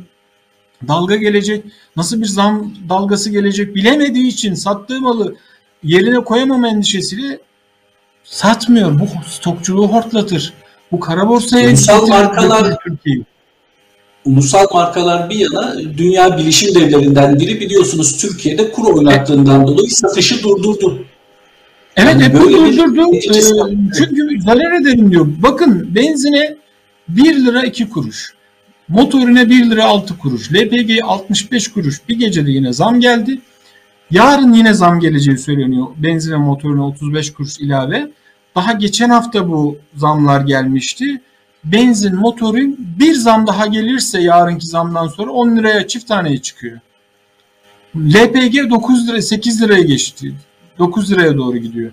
dalga 0.88 1.16
gelecek, 1.16 1.66
nasıl 1.96 2.22
bir 2.22 2.26
zam 2.26 2.74
dalgası 2.90 3.30
gelecek 3.30 3.76
bilemediği 3.76 4.28
için 4.28 4.54
sattığı 4.54 5.02
malı 5.02 5.36
yerine 5.84 6.24
koyamama 6.24 6.70
endişesiyle 6.70 7.40
satmıyor. 8.24 9.00
Bu 9.00 9.08
stokçuluğu 9.30 9.88
hortlatır. 9.88 10.54
Bu 10.92 11.00
kara 11.00 11.28
borsaya 11.28 11.70
ulusal 11.70 12.08
markalar 12.08 12.78
Türkiye'yi. 12.88 13.26
Ulusal 14.26 14.66
markalar 14.74 15.30
bir 15.30 15.36
yana 15.36 15.76
dünya 15.98 16.38
bilişim 16.38 16.76
devlerinden 16.76 17.40
biri 17.40 17.60
biliyorsunuz 17.60 18.18
Türkiye'de 18.18 18.72
kur 18.72 18.94
oynattığından 18.94 19.68
dolayı 19.68 19.90
satışı 19.90 20.44
durdurdu. 20.44 21.06
Evet 21.98 22.14
yani 22.14 22.24
hep 22.24 22.34
durdurdu. 22.34 23.16
Ee, 23.16 23.42
çünkü 23.98 24.42
zarar 24.42 24.82
edelim 24.82 25.12
diyor. 25.12 25.28
Bakın 25.44 25.96
benzine 25.96 26.56
1 27.10 27.46
lira 27.46 27.64
2 27.64 27.90
kuruş. 27.90 28.34
Motorine 28.88 29.50
1 29.50 29.70
lira 29.70 29.86
6 29.86 30.18
kuruş. 30.18 30.54
LPG 30.54 30.92
65 31.04 31.68
kuruş. 31.68 32.02
Bir 32.10 32.20
gecede 32.20 32.52
yine 32.52 32.74
zam 32.74 33.00
geldi. 33.00 33.40
Yarın 34.12 34.54
yine 34.54 34.74
zam 34.74 35.00
geleceği 35.00 35.38
söyleniyor. 35.38 35.88
Benzin 35.98 36.32
ve 36.32 36.38
motorine 36.38 36.82
35 36.82 37.34
kuruş 37.34 37.60
ilave. 37.60 38.12
Daha 38.56 38.74
geçen 38.74 39.10
hafta 39.10 39.50
bu 39.50 39.78
zamlar 39.96 40.42
gelmişti. 40.42 41.22
Benzin, 41.64 42.16
motorun 42.16 42.78
bir 43.00 43.14
zam 43.14 43.48
daha 43.48 43.68
gelirse 43.68 44.22
yarınki 44.22 44.68
zamdan 44.68 45.08
sonra 45.08 45.32
10 45.32 45.58
liraya 45.58 45.88
çift 45.88 46.08
taneye 46.08 46.38
çıkıyor. 46.38 46.80
LPG 47.96 48.70
9 48.70 49.08
lira 49.08 49.22
8 49.22 49.62
liraya 49.62 49.84
geçti. 49.84 50.34
9 50.80 51.12
liraya 51.12 51.38
doğru 51.38 51.58
gidiyor. 51.58 51.92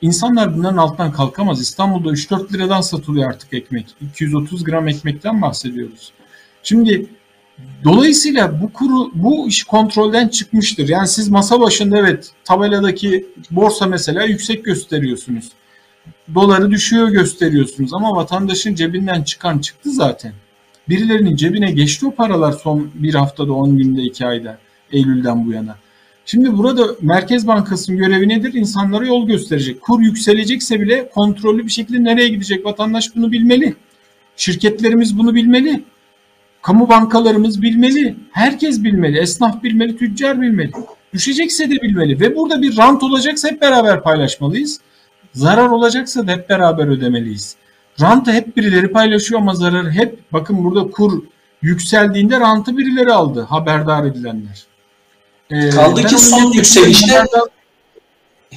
İnsanlar 0.00 0.56
bunların 0.56 0.76
altından 0.76 1.12
kalkamaz. 1.12 1.60
İstanbul'da 1.60 2.08
3-4 2.08 2.52
liradan 2.52 2.80
satılıyor 2.80 3.30
artık 3.30 3.54
ekmek. 3.54 3.86
230 4.00 4.64
gram 4.64 4.88
ekmekten 4.88 5.42
bahsediyoruz. 5.42 6.12
Şimdi 6.62 7.06
dolayısıyla 7.84 8.62
bu 8.62 8.72
kuru 8.72 9.10
bu 9.14 9.48
iş 9.48 9.64
kontrolden 9.64 10.28
çıkmıştır. 10.28 10.88
Yani 10.88 11.08
siz 11.08 11.28
masa 11.28 11.60
başında 11.60 11.98
evet 11.98 12.30
tabeladaki 12.44 13.26
borsa 13.50 13.86
mesela 13.86 14.24
yüksek 14.24 14.64
gösteriyorsunuz. 14.64 15.48
Doları 16.34 16.70
düşüyor 16.70 17.08
gösteriyorsunuz 17.08 17.94
ama 17.94 18.10
vatandaşın 18.10 18.74
cebinden 18.74 19.22
çıkan 19.22 19.58
çıktı 19.58 19.90
zaten. 19.92 20.32
Birilerinin 20.88 21.36
cebine 21.36 21.70
geçti 21.70 22.06
o 22.06 22.14
paralar 22.14 22.52
son 22.52 22.90
bir 22.94 23.14
haftada, 23.14 23.52
10 23.52 23.78
günde, 23.78 24.02
2 24.02 24.26
ayda, 24.26 24.58
Eylül'den 24.92 25.46
bu 25.46 25.52
yana. 25.52 25.76
Şimdi 26.26 26.58
burada 26.58 26.86
Merkez 27.00 27.46
Bankası'nın 27.46 27.98
görevi 27.98 28.28
nedir? 28.28 28.54
İnsanlara 28.54 29.06
yol 29.06 29.26
gösterecek. 29.26 29.80
Kur 29.80 30.00
yükselecekse 30.00 30.80
bile 30.80 31.08
kontrollü 31.08 31.64
bir 31.64 31.70
şekilde 31.70 32.04
nereye 32.04 32.28
gidecek 32.28 32.66
vatandaş 32.66 33.16
bunu 33.16 33.32
bilmeli. 33.32 33.74
Şirketlerimiz 34.36 35.18
bunu 35.18 35.34
bilmeli. 35.34 35.84
Kamu 36.62 36.88
bankalarımız 36.88 37.62
bilmeli. 37.62 38.16
Herkes 38.32 38.84
bilmeli. 38.84 39.18
Esnaf 39.18 39.62
bilmeli, 39.62 39.96
tüccar 39.96 40.40
bilmeli. 40.40 40.72
Düşecekse 41.12 41.70
de 41.70 41.82
bilmeli. 41.82 42.20
Ve 42.20 42.36
burada 42.36 42.62
bir 42.62 42.76
rant 42.76 43.02
olacaksa 43.02 43.48
hep 43.48 43.60
beraber 43.60 44.02
paylaşmalıyız. 44.02 44.80
Zarar 45.32 45.68
olacaksa 45.68 46.26
da 46.26 46.32
hep 46.32 46.48
beraber 46.48 46.86
ödemeliyiz. 46.86 47.56
Rantı 48.00 48.32
hep 48.32 48.56
birileri 48.56 48.92
paylaşıyor 48.92 49.40
ama 49.40 49.54
zararı 49.54 49.90
hep 49.90 50.18
bakın 50.32 50.64
burada 50.64 50.90
kur 50.90 51.22
yükseldiğinde 51.62 52.40
rantı 52.40 52.76
birileri 52.76 53.12
aldı 53.12 53.42
haberdar 53.42 54.04
edilenler. 54.04 54.66
Ee, 55.50 55.70
Kaldı 55.70 56.02
ki 56.02 56.18
son 56.18 56.52
yükselişte 56.52 57.24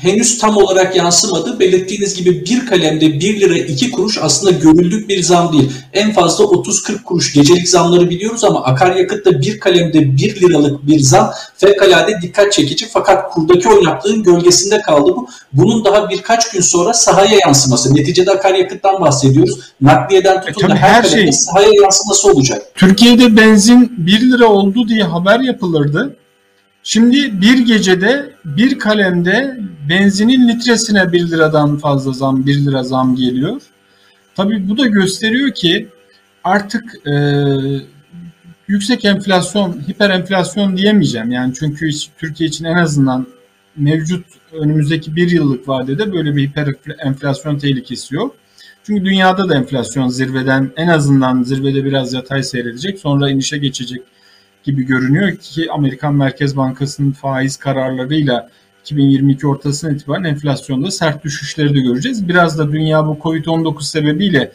henüz 0.01 0.37
tam 0.37 0.57
olarak 0.57 0.95
yansımadı. 0.95 1.59
Belirttiğiniz 1.59 2.15
gibi 2.15 2.45
bir 2.45 2.65
kalemde 2.65 3.19
1 3.19 3.39
lira 3.39 3.57
2 3.57 3.91
kuruş 3.91 4.17
aslında 4.21 4.51
görüldük 4.51 5.09
bir 5.09 5.23
zam 5.23 5.53
değil. 5.53 5.71
En 5.93 6.13
fazla 6.13 6.43
30-40 6.43 7.03
kuruş 7.03 7.33
gecelik 7.33 7.69
zamları 7.69 8.09
biliyoruz 8.09 8.43
ama 8.43 8.63
akaryakıtta 8.63 9.41
bir 9.41 9.59
kalemde 9.59 10.17
1 10.17 10.41
liralık 10.41 10.87
bir 10.87 10.99
zam 10.99 11.31
fevkalade 11.57 12.21
dikkat 12.21 12.53
çekici 12.53 12.87
fakat 12.89 13.33
kurdaki 13.33 13.69
oynaklığın 13.69 14.23
gölgesinde 14.23 14.81
kaldı 14.81 15.13
bu. 15.15 15.27
Bunun 15.53 15.85
daha 15.85 16.09
birkaç 16.09 16.49
gün 16.51 16.61
sonra 16.61 16.93
sahaya 16.93 17.39
yansıması. 17.45 17.95
Neticede 17.95 18.31
akaryakıttan 18.31 19.01
bahsediyoruz. 19.01 19.59
Nakliyeden 19.81 20.41
tutun 20.41 20.67
e, 20.67 20.69
da 20.69 20.75
her, 20.75 21.03
her 21.03 21.03
şey, 21.03 21.31
sahaya 21.31 21.69
yansıması 21.81 22.31
olacak. 22.31 22.61
Türkiye'de 22.75 23.37
benzin 23.37 23.91
1 23.97 24.31
lira 24.31 24.45
oldu 24.45 24.87
diye 24.87 25.03
haber 25.03 25.39
yapılırdı. 25.39 26.15
Şimdi 26.89 27.41
bir 27.41 27.57
gecede 27.57 28.33
bir 28.45 28.79
kalemde 28.79 29.59
benzinin 29.89 30.47
litresine 30.47 31.11
1 31.11 31.29
liradan 31.29 31.77
fazla 31.77 32.13
zam, 32.13 32.45
1 32.45 32.65
lira 32.65 32.83
zam 32.83 33.15
geliyor. 33.15 33.61
Tabii 34.35 34.69
bu 34.69 34.77
da 34.77 34.87
gösteriyor 34.87 35.51
ki 35.51 35.87
artık 36.43 36.83
e, 37.07 37.13
yüksek 38.67 39.05
enflasyon, 39.05 39.81
hiper 39.87 40.09
enflasyon 40.09 40.77
diyemeyeceğim. 40.77 41.31
Yani 41.31 41.53
çünkü 41.59 41.89
Türkiye 42.17 42.49
için 42.49 42.65
en 42.65 42.77
azından 42.77 43.27
mevcut 43.77 44.25
önümüzdeki 44.51 45.15
bir 45.15 45.31
yıllık 45.31 45.67
vadede 45.67 46.13
böyle 46.13 46.35
bir 46.35 46.47
hiper 46.47 46.67
enflasyon 46.99 47.57
tehlikesi 47.57 48.15
yok. 48.15 48.35
Çünkü 48.83 49.05
dünyada 49.05 49.49
da 49.49 49.55
enflasyon 49.55 50.07
zirveden 50.07 50.71
en 50.77 50.87
azından 50.87 51.43
zirvede 51.43 51.85
biraz 51.85 52.13
yatay 52.13 52.43
seyredecek 52.43 52.99
sonra 52.99 53.29
inişe 53.29 53.57
geçecek 53.57 54.01
gibi 54.67 54.83
görünüyor 54.85 55.35
ki 55.35 55.71
Amerikan 55.71 56.15
Merkez 56.15 56.57
Bankası'nın 56.57 57.11
faiz 57.11 57.57
kararlarıyla 57.57 58.49
2022 58.81 59.47
ortasına 59.47 59.91
itibaren 59.91 60.23
enflasyonda 60.23 60.91
sert 60.91 61.23
düşüşleri 61.23 61.75
de 61.75 61.79
göreceğiz. 61.79 62.27
Biraz 62.27 62.59
da 62.59 62.71
dünya 62.71 63.07
bu 63.07 63.13
Covid-19 63.13 63.83
sebebiyle 63.83 64.51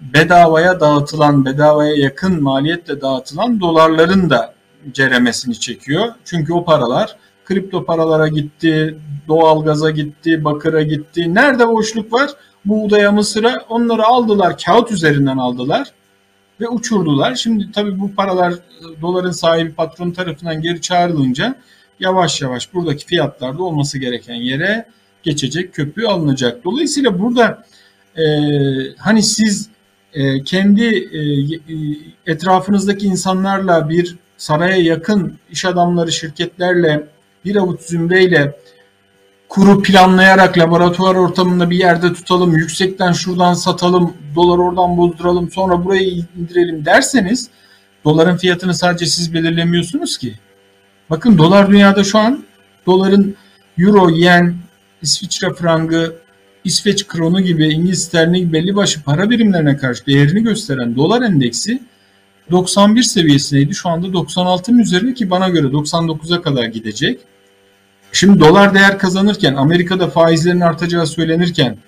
bedavaya 0.00 0.80
dağıtılan, 0.80 1.44
bedavaya 1.44 1.94
yakın 1.94 2.42
maliyetle 2.42 3.00
dağıtılan 3.00 3.60
dolarların 3.60 4.30
da 4.30 4.54
ceremesini 4.92 5.60
çekiyor. 5.60 6.08
Çünkü 6.24 6.52
o 6.52 6.64
paralar 6.64 7.16
kripto 7.44 7.84
paralara 7.84 8.28
gitti, 8.28 8.98
doğalgaza 9.28 9.90
gitti, 9.90 10.44
bakıra 10.44 10.82
gitti. 10.82 11.34
Nerede 11.34 11.68
boşluk 11.68 12.12
var? 12.12 12.30
Buğdaya, 12.64 13.12
mısıra 13.12 13.64
onları 13.68 14.04
aldılar, 14.04 14.58
kağıt 14.58 14.92
üzerinden 14.92 15.36
aldılar 15.36 15.92
ve 16.60 16.68
uçurdular. 16.68 17.34
Şimdi 17.34 17.72
tabii 17.72 18.00
bu 18.00 18.14
paralar 18.14 18.54
doların 19.00 19.30
sahibi 19.30 19.72
patron 19.72 20.10
tarafından 20.10 20.62
geri 20.62 20.80
çağrılınca 20.80 21.56
yavaş 22.00 22.42
yavaş 22.42 22.74
buradaki 22.74 23.06
fiyatlarda 23.06 23.62
olması 23.62 23.98
gereken 23.98 24.34
yere 24.34 24.86
geçecek, 25.22 25.74
köprü 25.74 26.06
alınacak. 26.06 26.64
Dolayısıyla 26.64 27.18
burada 27.18 27.64
e, 28.16 28.24
hani 28.98 29.22
siz 29.22 29.68
e, 30.14 30.42
kendi 30.42 30.84
e, 30.86 31.20
etrafınızdaki 32.26 33.06
insanlarla 33.06 33.88
bir 33.88 34.16
saraya 34.36 34.76
yakın 34.76 35.38
iş 35.50 35.64
adamları 35.64 36.12
şirketlerle 36.12 37.06
bir 37.44 37.56
avuç 37.56 37.80
zümreyle 37.80 38.56
kuru 39.48 39.82
planlayarak 39.82 40.58
laboratuvar 40.58 41.14
ortamında 41.14 41.70
bir 41.70 41.78
yerde 41.78 42.12
tutalım, 42.12 42.56
yüksekten 42.56 43.12
şuradan 43.12 43.54
satalım, 43.54 44.14
dolar 44.34 44.58
oradan 44.58 44.96
bozduralım, 44.96 45.50
sonra 45.50 45.84
burayı 45.84 46.24
indirelim 46.38 46.84
derseniz 46.84 47.50
doların 48.04 48.36
fiyatını 48.36 48.74
sadece 48.74 49.06
siz 49.06 49.34
belirlemiyorsunuz 49.34 50.18
ki. 50.18 50.34
Bakın 51.10 51.38
dolar 51.38 51.70
dünyada 51.70 52.04
şu 52.04 52.18
an 52.18 52.44
doların 52.86 53.36
euro, 53.78 54.08
yen, 54.10 54.54
İsviçre 55.02 55.54
frangı, 55.54 56.16
İsveç 56.64 57.06
kronu 57.06 57.40
gibi 57.40 57.68
İngiliz 57.68 58.04
sterlini 58.04 58.52
belli 58.52 58.76
başlı 58.76 59.02
para 59.02 59.30
birimlerine 59.30 59.76
karşı 59.76 60.06
değerini 60.06 60.42
gösteren 60.42 60.96
dolar 60.96 61.22
endeksi 61.22 61.82
91 62.50 63.02
seviyesindeydi. 63.02 63.74
Şu 63.74 63.88
anda 63.88 64.06
96'ın 64.06 64.78
üzerinde 64.78 65.14
ki 65.14 65.30
bana 65.30 65.48
göre 65.48 65.66
99'a 65.66 66.42
kadar 66.42 66.64
gidecek. 66.64 67.20
Şimdi 68.16 68.40
dolar 68.40 68.74
değer 68.74 68.98
kazanırken 68.98 69.54
Amerika'da 69.54 70.10
faizlerin 70.10 70.60
artacağı 70.60 71.06
söylenirken 71.06 71.78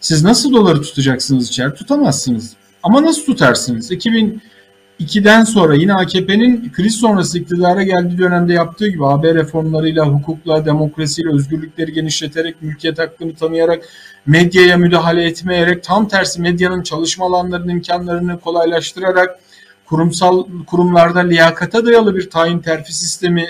siz 0.00 0.24
nasıl 0.24 0.52
doları 0.52 0.82
tutacaksınız 0.82 1.48
içeri? 1.48 1.74
Tutamazsınız. 1.74 2.56
Ama 2.82 3.02
nasıl 3.02 3.26
tutarsınız? 3.26 3.92
2002'den 3.92 5.44
sonra 5.44 5.74
yine 5.74 5.94
AKP'nin 5.94 6.72
kriz 6.72 6.94
sonrası 6.94 7.38
iktidara 7.38 7.82
geldiği 7.82 8.18
dönemde 8.18 8.52
yaptığı 8.52 8.88
gibi 8.88 9.06
AB 9.06 9.34
reformlarıyla, 9.34 10.06
hukukla, 10.06 10.66
demokrasiyle, 10.66 11.34
özgürlükleri 11.34 11.92
genişleterek, 11.92 12.62
mülkiyet 12.62 12.98
hakkını 12.98 13.34
tanıyarak, 13.34 13.84
medyaya 14.26 14.76
müdahale 14.76 15.24
etmeyerek, 15.24 15.84
tam 15.84 16.08
tersi 16.08 16.40
medyanın 16.40 16.82
çalışma 16.82 17.26
alanlarının 17.26 17.68
imkanlarını 17.68 18.40
kolaylaştırarak, 18.40 19.38
kurumsal 19.86 20.44
kurumlarda 20.66 21.20
liyakata 21.20 21.86
dayalı 21.86 22.16
bir 22.16 22.30
tayin 22.30 22.58
terfi 22.58 22.92
sistemi 22.92 23.46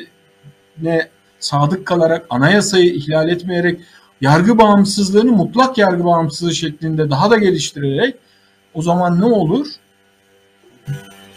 ne 0.83 1.09
sadık 1.45 1.87
kalarak, 1.87 2.27
anayasayı 2.31 2.95
ihlal 2.95 3.29
etmeyerek, 3.29 3.81
yargı 4.21 4.59
bağımsızlığını 4.59 5.33
mutlak 5.33 5.79
yargı 5.79 6.05
bağımsızlığı 6.05 6.55
şeklinde 6.55 7.11
daha 7.11 7.31
da 7.31 7.39
geliştirerek 7.39 8.15
o 8.75 8.83
zaman 8.83 9.21
ne 9.21 9.25
olur? 9.25 9.67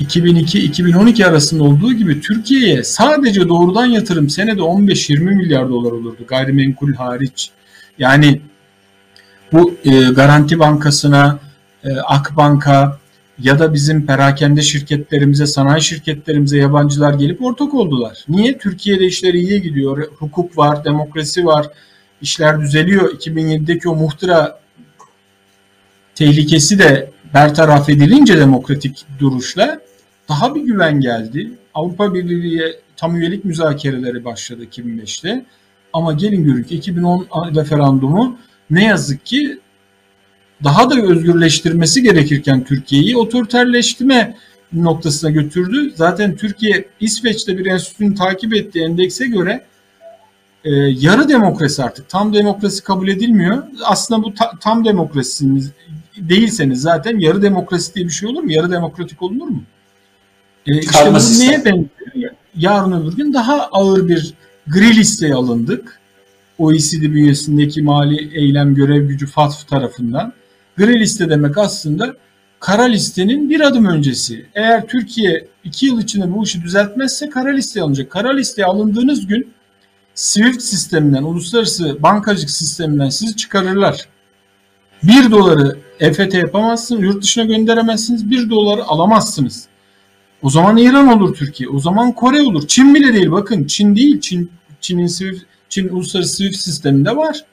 2002-2012 0.02 1.26
arasında 1.26 1.64
olduğu 1.64 1.94
gibi 1.94 2.22
Türkiye'ye 2.22 2.84
sadece 2.84 3.50
doğrudan 3.50 3.86
yatırım 3.86 4.30
senede 4.30 4.62
15-20 4.62 5.20
milyar 5.20 5.70
dolar 5.70 5.92
olurdu 5.92 6.26
gayrimenkul 6.28 6.94
hariç. 6.94 7.52
Yani 8.00 8.42
bu 9.52 9.76
e, 9.86 10.00
Garanti 10.00 10.60
Bankası'na, 10.60 11.40
e, 11.84 11.98
Akbank'a 11.98 12.98
ya 13.40 13.60
da 13.60 13.74
bizim 13.74 14.06
perakende 14.06 14.62
şirketlerimize, 14.62 15.48
sanayi 15.48 15.82
şirketlerimize 15.82 16.58
yabancılar 16.58 17.14
gelip 17.14 17.44
ortak 17.44 17.74
oldular. 17.74 18.26
Niye? 18.30 18.58
Türkiye'de 18.58 19.06
işler 19.06 19.34
iyiye 19.34 19.58
gidiyor. 19.58 20.08
Hukuk 20.20 20.58
var, 20.58 20.86
demokrasi 20.86 21.46
var, 21.46 21.68
işler 22.22 22.62
düzeliyor. 22.62 23.20
2007'deki 23.20 23.90
o 23.90 23.96
muhtıra 23.96 24.60
tehlikesi 26.16 26.80
de 26.80 27.12
bertaraf 27.34 27.90
edilince 27.90 28.38
demokratik 28.38 29.06
duruşla 29.20 29.80
daha 30.30 30.56
bir 30.56 30.62
güven 30.62 31.00
geldi. 31.00 31.52
Avrupa 31.74 32.14
Birliği'ye 32.14 32.80
tam 32.98 33.16
üyelik 33.16 33.46
müzakereleri 33.46 34.26
başladı 34.26 34.64
2005'te. 34.64 35.46
Ama 35.94 36.14
gelin 36.14 36.44
görün 36.44 36.64
ki 36.64 36.76
2010 36.76 37.28
referandumu 37.56 38.38
ne 38.70 38.86
yazık 38.86 39.26
ki 39.26 39.60
daha 40.64 40.90
da 40.90 41.02
özgürleştirmesi 41.02 42.04
gerekirken 42.04 42.64
Türkiye'yi 42.64 43.18
otoriterleştirme 43.18 44.36
noktasına 44.74 45.32
götürdü. 45.32 45.94
Zaten 45.96 46.36
Türkiye 46.36 46.86
İsveç'te 47.00 47.58
bir 47.58 47.66
enstitünün 47.66 48.16
takip 48.16 48.56
ettiği 48.56 48.84
endekse 48.84 49.28
göre 49.28 49.66
e, 50.64 50.72
yarı 50.76 51.30
demokrasi 51.30 51.84
artık 51.84 52.10
tam 52.10 52.34
demokrasi 52.34 52.84
kabul 52.84 53.08
edilmiyor. 53.08 53.64
Aslında 53.84 54.24
bu 54.24 54.34
ta, 54.34 54.52
tam 54.62 54.86
demokrasiniz 54.86 55.72
değilseniz 56.18 56.82
zaten 56.82 57.20
yarı 57.20 57.42
demokrasi 57.42 57.96
diye 57.96 58.06
bir 58.06 58.12
şey 58.12 58.30
olur 58.30 58.44
mu? 58.44 58.52
Yarı 58.52 58.72
demokratik 58.72 59.22
olunur 59.22 59.48
mu? 59.48 59.64
E, 60.68 60.80
işte 60.80 61.14
bu 61.14 61.40
neye 61.40 61.66
benziyor? 61.66 62.32
Yarın 62.56 62.92
öbür 62.92 63.18
gün 63.18 63.34
daha 63.34 63.68
ağır 63.72 64.08
bir 64.08 64.34
gri 64.68 64.96
listeye 64.96 65.34
alındık. 65.34 66.00
OECD 66.58 67.02
bünyesindeki 67.02 67.82
mali 67.82 68.38
eylem 68.38 68.76
görev 68.76 69.08
gücü 69.08 69.28
FATF 69.28 69.68
tarafından. 69.68 70.34
Gri 70.78 71.00
liste 71.00 71.30
demek 71.30 71.58
aslında 71.58 72.16
kara 72.60 72.84
listenin 72.84 73.50
bir 73.50 73.62
adım 73.62 73.86
öncesi. 73.86 74.46
Eğer 74.56 74.88
Türkiye 74.88 75.48
iki 75.64 75.86
yıl 75.86 76.02
içinde 76.02 76.34
bu 76.34 76.44
işi 76.44 76.62
düzeltmezse 76.62 77.30
kara 77.30 77.50
listeye 77.50 77.84
alınacak. 77.84 78.12
Kara 78.12 78.34
listeye 78.34 78.66
alındığınız 78.66 79.28
gün 79.28 79.54
SWIFT 80.16 80.62
sisteminden, 80.62 81.24
uluslararası 81.24 82.04
bankacılık 82.04 82.50
sisteminden 82.50 83.10
sizi 83.10 83.36
çıkarırlar. 83.36 84.08
Bir 85.04 85.32
doları 85.32 85.78
EFT 86.00 86.34
yapamazsınız, 86.34 87.04
yurt 87.04 87.24
dışına 87.24 87.44
gönderemezsiniz, 87.44 88.32
bir 88.32 88.50
doları 88.50 88.84
alamazsınız. 88.84 89.68
O 90.42 90.50
zaman 90.50 90.78
İran 90.78 91.08
olur 91.08 91.36
Türkiye, 91.36 91.70
o 91.70 91.80
zaman 91.80 92.12
Kore 92.12 92.42
olur. 92.42 92.68
Çin 92.68 92.96
bile 92.96 93.14
değil 93.14 93.32
bakın, 93.32 93.64
Çin 93.64 93.96
değil, 93.96 94.20
Çin 94.22 94.52
Çin'in 94.82 95.08
SWIFT, 95.08 95.46
Çin 95.70 95.90
uluslararası 95.90 96.36
SWIFT 96.36 96.58
sisteminde 96.58 97.16
var. 97.16 97.46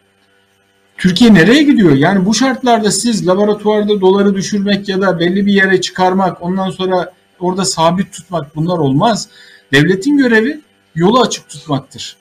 Türkiye 1.02 1.34
nereye 1.34 1.62
gidiyor? 1.62 1.92
Yani 1.92 2.26
bu 2.26 2.34
şartlarda 2.34 2.90
siz 2.90 3.26
laboratuvarda 3.26 4.00
doları 4.00 4.34
düşürmek 4.34 4.88
ya 4.88 5.00
da 5.00 5.18
belli 5.18 5.46
bir 5.46 5.52
yere 5.52 5.80
çıkarmak, 5.80 6.42
ondan 6.42 6.70
sonra 6.70 7.12
orada 7.40 7.64
sabit 7.64 8.12
tutmak 8.12 8.56
bunlar 8.56 8.78
olmaz. 8.78 9.28
Devletin 9.72 10.16
görevi 10.16 10.60
yolu 10.94 11.20
açık 11.20 11.48
tutmaktır. 11.48 12.16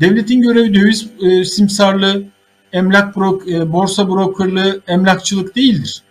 Devletin 0.00 0.42
görevi 0.42 0.74
döviz 0.74 1.06
e, 1.20 1.44
simsarlığı, 1.44 2.24
emlak 2.72 3.16
brok, 3.16 3.48
e, 3.48 3.72
borsa 3.72 4.08
brokerlığı, 4.08 4.80
emlakçılık 4.88 5.56
değildir. 5.56 6.02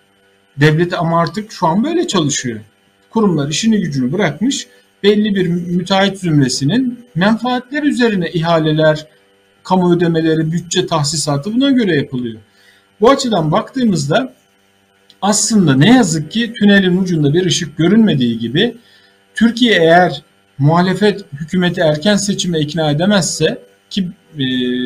Devlet 0.57 0.93
ama 0.93 1.21
artık 1.21 1.51
şu 1.51 1.67
an 1.67 1.83
böyle 1.83 2.07
çalışıyor. 2.07 2.59
Kurumlar 3.09 3.49
işini 3.49 3.81
gücünü 3.81 4.13
bırakmış, 4.13 4.67
belli 5.03 5.35
bir 5.35 5.47
müteahhit 5.47 6.19
zümresinin 6.19 6.99
menfaatler 7.15 7.83
üzerine 7.83 8.29
ihaleler, 8.29 9.07
kamu 9.65 9.95
ödemeleri, 9.95 10.51
bütçe 10.51 10.87
tahsisatı 10.87 11.53
buna 11.53 11.71
göre 11.71 11.95
yapılıyor. 11.95 12.39
Bu 13.01 13.09
açıdan 13.09 13.51
baktığımızda 13.51 14.33
aslında 15.21 15.75
ne 15.75 15.93
yazık 15.95 16.31
ki 16.31 16.53
tünelin 16.53 16.97
ucunda 16.97 17.33
bir 17.33 17.45
ışık 17.45 17.77
görünmediği 17.77 18.39
gibi 18.39 18.77
Türkiye 19.35 19.79
eğer 19.79 20.23
muhalefet 20.57 21.25
hükümeti 21.33 21.81
erken 21.81 22.15
seçime 22.15 22.59
ikna 22.59 22.91
edemezse 22.91 23.61
ki 23.89 24.09
e, 24.33 24.43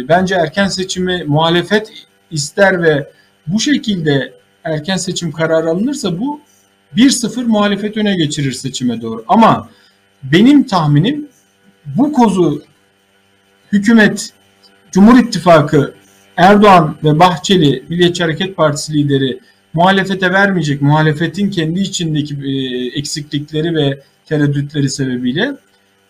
bence 0.08 0.36
erken 0.36 0.68
seçimi 0.68 1.24
muhalefet 1.24 1.92
ister 2.32 2.84
ve 2.84 3.12
bu 3.48 3.60
şekilde 3.60 4.34
erken 4.64 4.98
seçim 4.98 5.32
kararı 5.32 5.70
alınırsa 5.70 6.20
bu 6.20 6.42
1-0 6.96 7.44
muhalefet 7.44 7.98
öne 7.98 8.16
geçirir 8.16 8.52
seçime 8.52 9.02
doğru. 9.02 9.26
Ama 9.28 9.70
benim 10.24 10.64
tahminim 10.68 11.28
bu 11.86 12.14
kozu 12.14 12.64
hükümet 13.72 14.34
Cumhur 14.92 15.20
İttifakı 15.20 15.94
Erdoğan 16.38 16.96
ve 17.04 17.20
Bahçeli 17.20 17.84
Milliyetçi 17.90 18.24
Hareket 18.24 18.58
Partisi 18.58 18.94
lideri 18.94 19.40
muhalefete 19.74 20.32
vermeyecek. 20.32 20.82
Muhalefetin 20.82 21.50
kendi 21.50 21.80
içindeki 21.80 22.36
e, 22.46 22.52
eksiklikleri 23.00 23.76
ve 23.76 24.00
tereddütleri 24.26 24.90
sebebiyle 24.90 25.56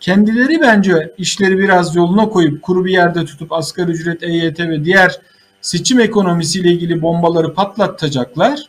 kendileri 0.00 0.60
bence 0.60 1.14
işleri 1.18 1.58
biraz 1.58 1.96
yoluna 1.96 2.28
koyup 2.28 2.62
kuru 2.62 2.84
bir 2.84 2.92
yerde 2.92 3.24
tutup 3.24 3.52
asgari 3.52 3.90
ücret, 3.90 4.22
EYT 4.22 4.60
ve 4.60 4.84
diğer 4.84 5.18
seçim 5.60 6.00
ekonomisiyle 6.00 6.72
ilgili 6.72 7.02
bombaları 7.02 7.54
patlatacaklar 7.54 8.60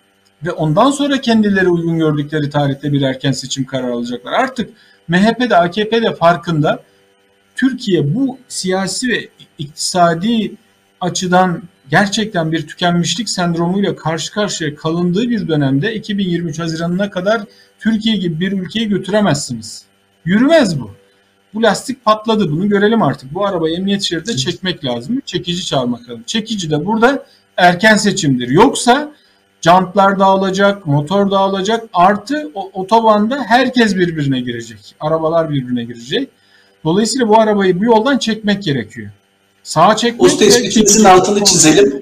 ve 0.45 0.51
ondan 0.51 0.91
sonra 0.91 1.21
kendileri 1.21 1.69
uygun 1.69 1.97
gördükleri 1.97 2.49
tarihte 2.49 2.93
bir 2.93 3.01
erken 3.01 3.31
seçim 3.31 3.65
kararı 3.65 3.93
alacaklar. 3.93 4.33
Artık 4.33 4.69
MHP 5.07 5.49
de 5.49 5.57
AKP 5.57 6.01
de 6.01 6.15
farkında 6.15 6.83
Türkiye 7.55 8.15
bu 8.15 8.37
siyasi 8.47 9.09
ve 9.09 9.29
iktisadi 9.61 10.51
açıdan 11.01 11.61
gerçekten 11.89 12.51
bir 12.51 12.67
tükenmişlik 12.67 13.29
sendromuyla 13.29 13.95
karşı 13.95 14.31
karşıya 14.31 14.75
kalındığı 14.75 15.29
bir 15.29 15.47
dönemde 15.47 15.95
2023 15.95 16.59
Haziran'ına 16.59 17.09
kadar 17.09 17.41
Türkiye 17.79 18.15
gibi 18.15 18.39
bir 18.39 18.51
ülkeyi 18.51 18.89
götüremezsiniz. 18.89 19.85
Yürümez 20.25 20.79
bu. 20.79 20.91
Bu 21.53 21.63
lastik 21.63 22.05
patladı 22.05 22.51
bunu 22.51 22.69
görelim 22.69 23.01
artık. 23.01 23.33
Bu 23.33 23.45
arabayı 23.45 23.75
emniyet 23.75 24.01
şeridinde 24.01 24.37
çekmek 24.37 24.85
lazım. 24.85 25.21
Çekici 25.25 25.65
çağırmak 25.65 26.01
lazım. 26.01 26.23
Çekici 26.25 26.69
de 26.69 26.85
burada 26.85 27.25
erken 27.57 27.97
seçimdir. 27.97 28.47
Yoksa 28.47 29.11
jantlar 29.61 30.19
dağılacak, 30.19 30.85
motor 30.85 31.31
dağılacak. 31.31 31.83
Artı 31.93 32.51
otobanda 32.53 33.43
herkes 33.43 33.95
birbirine 33.95 34.39
girecek. 34.39 34.95
Arabalar 34.99 35.49
birbirine 35.49 35.83
girecek. 35.83 36.29
Dolayısıyla 36.83 37.27
bu 37.27 37.39
arabayı 37.39 37.79
bu 37.79 37.85
yoldan 37.85 38.17
çekmek 38.17 38.63
gerekiyor. 38.63 39.11
Sağa 39.63 39.95
çekmek... 39.95 40.33
O 40.33 40.37
tespitinizin 40.37 41.03
altını 41.03 41.43
çizelim 41.43 42.01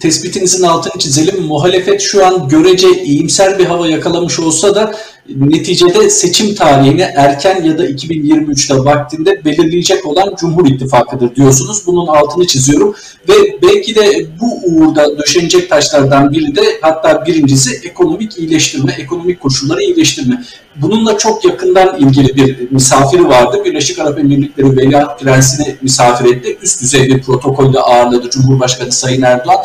tespitinizin 0.00 0.62
altını 0.62 0.98
çizelim. 0.98 1.42
Muhalefet 1.42 2.00
şu 2.00 2.26
an 2.26 2.48
görece 2.48 3.02
iyimser 3.02 3.58
bir 3.58 3.64
hava 3.64 3.88
yakalamış 3.88 4.38
olsa 4.40 4.74
da 4.74 4.94
neticede 5.28 6.10
seçim 6.10 6.54
tarihini 6.54 7.00
erken 7.00 7.64
ya 7.64 7.78
da 7.78 7.86
2023'te 7.86 8.74
vaktinde 8.74 9.44
belirleyecek 9.44 10.06
olan 10.06 10.34
Cumhur 10.40 10.66
İttifakı'dır 10.66 11.34
diyorsunuz. 11.34 11.86
Bunun 11.86 12.06
altını 12.06 12.46
çiziyorum 12.46 12.94
ve 13.28 13.34
belki 13.62 13.94
de 13.94 14.26
bu 14.40 14.60
uğurda 14.64 15.18
döşenecek 15.18 15.70
taşlardan 15.70 16.32
biri 16.32 16.56
de 16.56 16.62
hatta 16.80 17.26
birincisi 17.26 17.80
ekonomik 17.88 18.38
iyileştirme, 18.38 18.92
ekonomik 18.98 19.40
koşulları 19.40 19.82
iyileştirme. 19.82 20.44
Bununla 20.76 21.18
çok 21.18 21.44
yakından 21.44 21.98
ilgili 21.98 22.36
bir 22.36 22.70
misafiri 22.70 23.28
vardı. 23.28 23.62
Birleşik 23.64 23.98
Arap 23.98 24.18
Emirlikleri 24.18 24.76
Veliaht 24.76 25.20
Prensi'ni 25.20 25.76
misafir 25.82 26.36
etti. 26.36 26.58
Üst 26.62 26.82
düzey 26.82 27.08
bir 27.08 27.22
protokolle 27.22 27.78
ağırladı 27.78 28.30
Cumhurbaşkanı 28.30 28.92
Sayın 28.92 29.22
Erdoğan. 29.22 29.58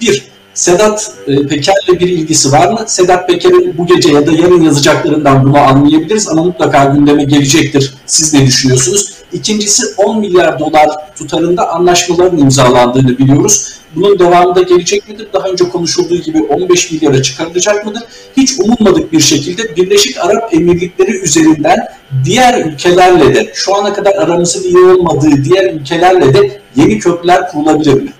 Bir, 0.00 0.33
Sedat 0.54 1.12
e, 1.26 1.46
Peker'le 1.46 2.00
bir 2.00 2.08
ilgisi 2.08 2.52
var 2.52 2.72
mı? 2.72 2.84
Sedat 2.86 3.28
Peker'in 3.28 3.78
bu 3.78 3.86
gece 3.86 4.12
ya 4.12 4.26
da 4.26 4.32
yarın 4.32 4.62
yazacaklarından 4.62 5.44
bunu 5.44 5.58
anlayabiliriz 5.58 6.28
ama 6.28 6.42
mutlaka 6.42 6.84
gündeme 6.84 7.24
gelecektir. 7.24 7.94
Siz 8.06 8.34
ne 8.34 8.46
düşünüyorsunuz? 8.46 9.12
İkincisi 9.32 9.82
10 9.96 10.20
milyar 10.20 10.58
dolar 10.58 10.88
tutarında 11.18 11.72
anlaşmaların 11.72 12.38
imzalandığını 12.38 13.18
biliyoruz. 13.18 13.74
Bunun 13.96 14.18
devamında 14.18 14.62
gelecek 14.62 15.08
midir? 15.08 15.28
Daha 15.32 15.48
önce 15.48 15.68
konuşulduğu 15.68 16.16
gibi 16.16 16.42
15 16.42 16.92
milyara 16.92 17.22
çıkarılacak 17.22 17.86
mıdır? 17.86 18.02
Hiç 18.36 18.52
umulmadık 18.60 19.12
bir 19.12 19.20
şekilde 19.20 19.76
Birleşik 19.76 20.24
Arap 20.24 20.54
Emirlikleri 20.54 21.18
üzerinden 21.18 21.78
diğer 22.24 22.66
ülkelerle 22.66 23.34
de 23.34 23.50
şu 23.54 23.76
ana 23.76 23.92
kadar 23.92 24.14
aramızın 24.14 24.62
iyi 24.62 24.78
olmadığı 24.78 25.44
diğer 25.44 25.74
ülkelerle 25.74 26.34
de 26.34 26.60
yeni 26.76 26.98
köprüler 26.98 27.48
kurulabilir 27.48 27.94
mi? 27.94 28.12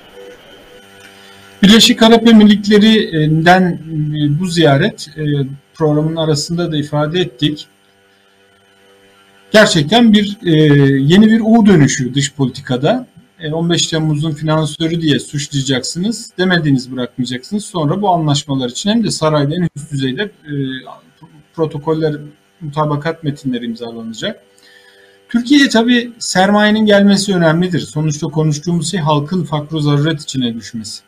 Birleşik 1.65 2.03
Arap 2.03 2.29
Emirlikleri'nden 2.29 3.63
e, 3.63 4.41
bu 4.41 4.47
ziyaret 4.47 5.09
e, 5.17 5.23
programın 5.75 6.17
arasında 6.17 6.73
da 6.73 6.77
ifade 6.77 7.21
ettik. 7.21 7.67
Gerçekten 9.53 10.13
bir 10.13 10.39
e, 10.43 10.51
yeni 11.03 11.27
bir 11.27 11.41
U 11.41 11.67
dönüşü 11.67 12.15
dış 12.15 12.35
politikada. 12.35 13.07
15 13.53 13.87
Temmuz'un 13.87 14.31
finansörü 14.31 15.01
diye 15.01 15.19
suçlayacaksınız. 15.19 16.31
Demediğiniz 16.39 16.93
bırakmayacaksınız. 16.93 17.65
Sonra 17.65 18.03
bu 18.03 18.11
anlaşmalar 18.11 18.69
için 18.69 18.91
hem 18.91 19.05
de 19.05 19.11
sarayda 19.11 19.55
en 19.55 19.69
üst 19.77 19.93
düzeyde 19.93 20.31
protokoller, 21.55 22.15
mutabakat 22.61 23.25
metinleri 23.25 23.65
imzalanacak. 23.65 24.41
Türkiye'ye 25.29 25.69
tabii 25.69 26.13
sermayenin 26.19 26.87
gelmesi 26.87 27.35
önemlidir. 27.35 27.81
Sonuçta 27.81 28.27
konuştuğumuz 28.27 28.91
şey 28.91 29.01
halkın 29.01 29.45
fakru 29.45 29.81
zaruret 29.81 30.23
içine 30.23 30.55
düşmesi. 30.55 31.03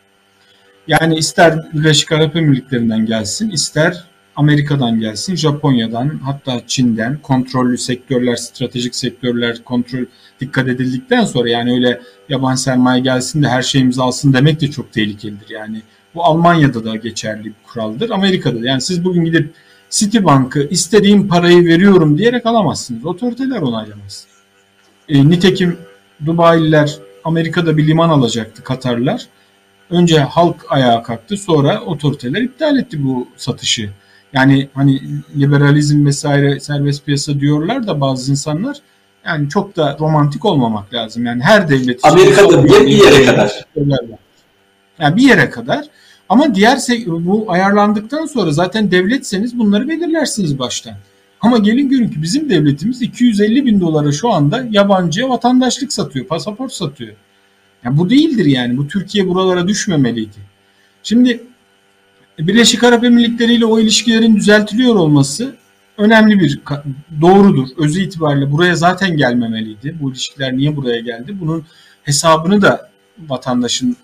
Yani 0.88 1.16
ister 1.16 1.72
Birleşik 1.72 2.12
Arap 2.12 2.36
Emirlikleri'nden 2.36 3.06
gelsin, 3.06 3.50
ister 3.50 4.04
Amerika'dan 4.36 5.00
gelsin, 5.00 5.36
Japonya'dan, 5.36 6.20
hatta 6.24 6.60
Çin'den 6.66 7.18
kontrollü 7.22 7.78
sektörler, 7.78 8.36
stratejik 8.36 8.94
sektörler 8.94 9.64
kontrol 9.64 10.04
dikkat 10.40 10.68
edildikten 10.68 11.24
sonra 11.24 11.48
yani 11.48 11.72
öyle 11.72 12.00
yabancı 12.28 12.62
sermaye 12.62 13.00
gelsin 13.00 13.42
de 13.42 13.48
her 13.48 13.62
şeyimizi 13.62 14.02
alsın 14.02 14.32
demek 14.32 14.60
de 14.60 14.70
çok 14.70 14.92
tehlikelidir. 14.92 15.50
Yani 15.50 15.82
bu 16.14 16.24
Almanya'da 16.24 16.84
da 16.84 16.96
geçerli 16.96 17.44
bir 17.44 17.54
kuraldır. 17.66 18.10
Amerika'da 18.10 18.62
da. 18.62 18.66
Yani 18.66 18.80
siz 18.80 19.04
bugün 19.04 19.24
gidip 19.24 19.54
Citibank'ı 19.90 20.68
istediğim 20.70 21.28
parayı 21.28 21.66
veriyorum 21.66 22.18
diyerek 22.18 22.46
alamazsınız. 22.46 23.06
Otoriteler 23.06 23.62
onaylamaz. 23.62 24.26
E, 25.08 25.28
nitekim 25.28 25.76
Dubai'liler 26.26 26.98
Amerika'da 27.24 27.76
bir 27.76 27.86
liman 27.86 28.08
alacaktı 28.08 28.62
Katarlar. 28.62 29.26
Önce 29.90 30.20
halk 30.20 30.56
ayağa 30.68 31.02
kalktı 31.02 31.36
sonra 31.36 31.80
otoriteler 31.80 32.42
iptal 32.42 32.78
etti 32.78 33.04
bu 33.04 33.28
satışı. 33.36 33.90
Yani 34.32 34.68
hani 34.74 35.02
liberalizm 35.36 36.06
vesaire 36.06 36.60
serbest 36.60 37.06
piyasa 37.06 37.40
diyorlar 37.40 37.86
da 37.86 38.00
bazı 38.00 38.30
insanlar 38.30 38.76
yani 39.26 39.48
çok 39.48 39.76
da 39.76 39.96
romantik 40.00 40.44
olmamak 40.44 40.94
lazım. 40.94 41.26
Yani 41.26 41.42
her 41.42 41.68
devlet 41.68 42.04
Amerika'da 42.04 42.64
bir, 42.64 42.70
bir 42.70 42.86
yere 42.86 43.24
kadar. 43.26 43.66
Yani 44.98 45.16
bir 45.16 45.22
yere 45.22 45.50
kadar. 45.50 45.86
Ama 46.28 46.54
diğer 46.54 46.78
bu 47.06 47.44
ayarlandıktan 47.48 48.26
sonra 48.26 48.52
zaten 48.52 48.90
devletseniz 48.90 49.58
bunları 49.58 49.88
belirlersiniz 49.88 50.58
baştan. 50.58 50.94
Ama 51.40 51.58
gelin 51.58 51.88
görün 51.88 52.08
ki 52.08 52.22
bizim 52.22 52.50
devletimiz 52.50 53.02
250 53.02 53.66
bin 53.66 53.80
dolara 53.80 54.12
şu 54.12 54.32
anda 54.32 54.66
yabancıya 54.70 55.28
vatandaşlık 55.28 55.92
satıyor, 55.92 56.26
pasaport 56.26 56.72
satıyor. 56.72 57.14
Yani 57.86 57.98
bu 57.98 58.10
değildir 58.10 58.46
yani. 58.46 58.76
Bu 58.76 58.88
Türkiye 58.88 59.28
buralara 59.28 59.68
düşmemeliydi. 59.68 60.36
Şimdi 61.02 61.42
Birleşik 62.38 62.84
Arap 62.84 63.04
Emirlikleri 63.04 63.54
ile 63.54 63.64
o 63.64 63.80
ilişkilerin 63.80 64.36
düzeltiliyor 64.36 64.94
olması 64.94 65.56
önemli 65.98 66.40
bir 66.40 66.60
doğrudur. 67.20 67.68
Özü 67.76 68.00
itibariyle 68.00 68.52
buraya 68.52 68.76
zaten 68.76 69.16
gelmemeliydi. 69.16 69.96
Bu 70.00 70.10
ilişkiler 70.10 70.56
niye 70.56 70.76
buraya 70.76 71.00
geldi? 71.00 71.36
Bunun 71.40 71.64
hesabını 72.02 72.62
da 72.62 72.90
vatandaşın 73.18 73.96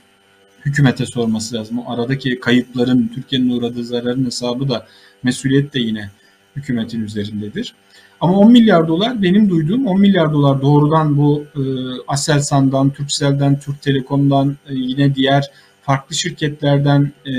hükümete 0.65 1.07
sorması 1.07 1.55
lazım. 1.55 1.79
O 1.79 1.93
aradaki 1.93 2.41
kayıpların, 2.41 3.11
Türkiye'nin 3.15 3.51
uğradığı 3.51 3.85
zararın 3.85 4.25
hesabı 4.25 4.69
da 4.69 4.87
mesuliyet 5.23 5.75
de 5.75 5.81
yine 5.81 6.11
hükümetin 6.57 7.05
üzerindedir. 7.05 7.75
Ama 8.23 8.39
10 8.39 8.53
milyar 8.53 8.89
dolar 8.89 9.23
benim 9.23 9.51
duyduğum 9.51 9.87
10 9.87 10.01
milyar 10.01 10.33
dolar 10.33 10.63
doğrudan 10.63 11.17
bu 11.19 11.45
e, 11.57 11.63
Aselsan'dan, 12.09 12.91
Turkcell'den, 12.91 13.61
Türk 13.61 13.83
Telekom'dan 13.83 14.57
e, 14.67 14.75
yine 14.75 15.15
diğer 15.15 15.51
farklı 15.83 16.17
şirketlerden 16.17 17.13
e, 17.27 17.33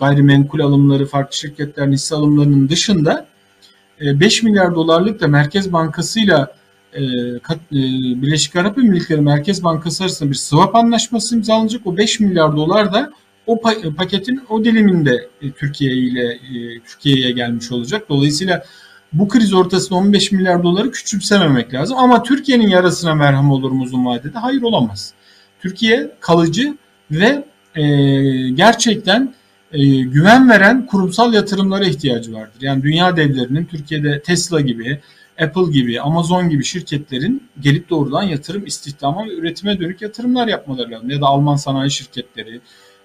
gayrimenkul 0.00 0.60
alımları, 0.60 1.06
farklı 1.06 1.36
şirketlerin 1.36 1.92
hisse 1.92 2.14
alımlarının 2.14 2.68
dışında 2.68 3.26
e, 4.00 4.20
5 4.20 4.42
milyar 4.42 4.74
dolarlık 4.74 5.20
da 5.20 5.28
Merkez 5.28 5.72
Bankası'yla 5.72 6.52
e, 6.92 7.02
e, 7.02 7.80
Birleşik 8.22 8.56
Arap 8.56 8.78
Emirlikleri 8.78 9.20
Merkez 9.20 9.64
Bankası 9.64 10.04
arasında 10.04 10.30
bir 10.30 10.34
swap 10.34 10.74
anlaşması 10.74 11.36
imzalanacak. 11.36 11.86
O 11.86 11.96
5 11.96 12.20
milyar 12.20 12.56
dolar 12.56 12.92
da 12.92 13.12
o 13.46 13.60
paketin 13.96 14.40
o 14.48 14.64
diliminde 14.64 15.28
e, 15.42 15.50
Türkiye 15.50 15.92
ile 15.92 16.32
e, 16.32 16.80
Türkiye'ye 16.86 17.30
gelmiş 17.30 17.72
olacak. 17.72 18.08
Dolayısıyla 18.08 18.62
bu 19.18 19.28
kriz 19.28 19.54
ortasında 19.54 19.98
15 19.98 20.32
milyar 20.32 20.62
doları 20.62 20.90
küçümsememek 20.90 21.74
lazım. 21.74 21.98
Ama 21.98 22.22
Türkiye'nin 22.22 22.68
yarasına 22.68 23.14
merhem 23.14 23.50
olur 23.50 23.70
mu 23.70 23.82
uzun 23.82 24.06
vadede? 24.06 24.38
Hayır 24.38 24.62
olamaz. 24.62 25.12
Türkiye 25.60 26.10
kalıcı 26.20 26.76
ve 27.10 27.44
e, 27.74 27.84
gerçekten 28.50 29.34
e, 29.72 29.86
güven 30.00 30.50
veren 30.50 30.86
kurumsal 30.86 31.34
yatırımlara 31.34 31.84
ihtiyacı 31.84 32.34
vardır. 32.34 32.58
Yani 32.60 32.82
dünya 32.82 33.16
devlerinin 33.16 33.64
Türkiye'de 33.64 34.22
Tesla 34.22 34.60
gibi, 34.60 35.00
Apple 35.40 35.72
gibi, 35.72 36.00
Amazon 36.00 36.48
gibi 36.48 36.64
şirketlerin 36.64 37.48
gelip 37.60 37.90
doğrudan 37.90 38.22
yatırım, 38.22 38.66
istihdama 38.66 39.26
ve 39.26 39.34
üretime 39.34 39.80
dönük 39.80 40.02
yatırımlar 40.02 40.48
yapmaları 40.48 40.90
lazım. 40.90 41.10
Ya 41.10 41.20
da 41.20 41.26
Alman 41.26 41.56
sanayi 41.56 41.90
şirketleri 41.90 42.60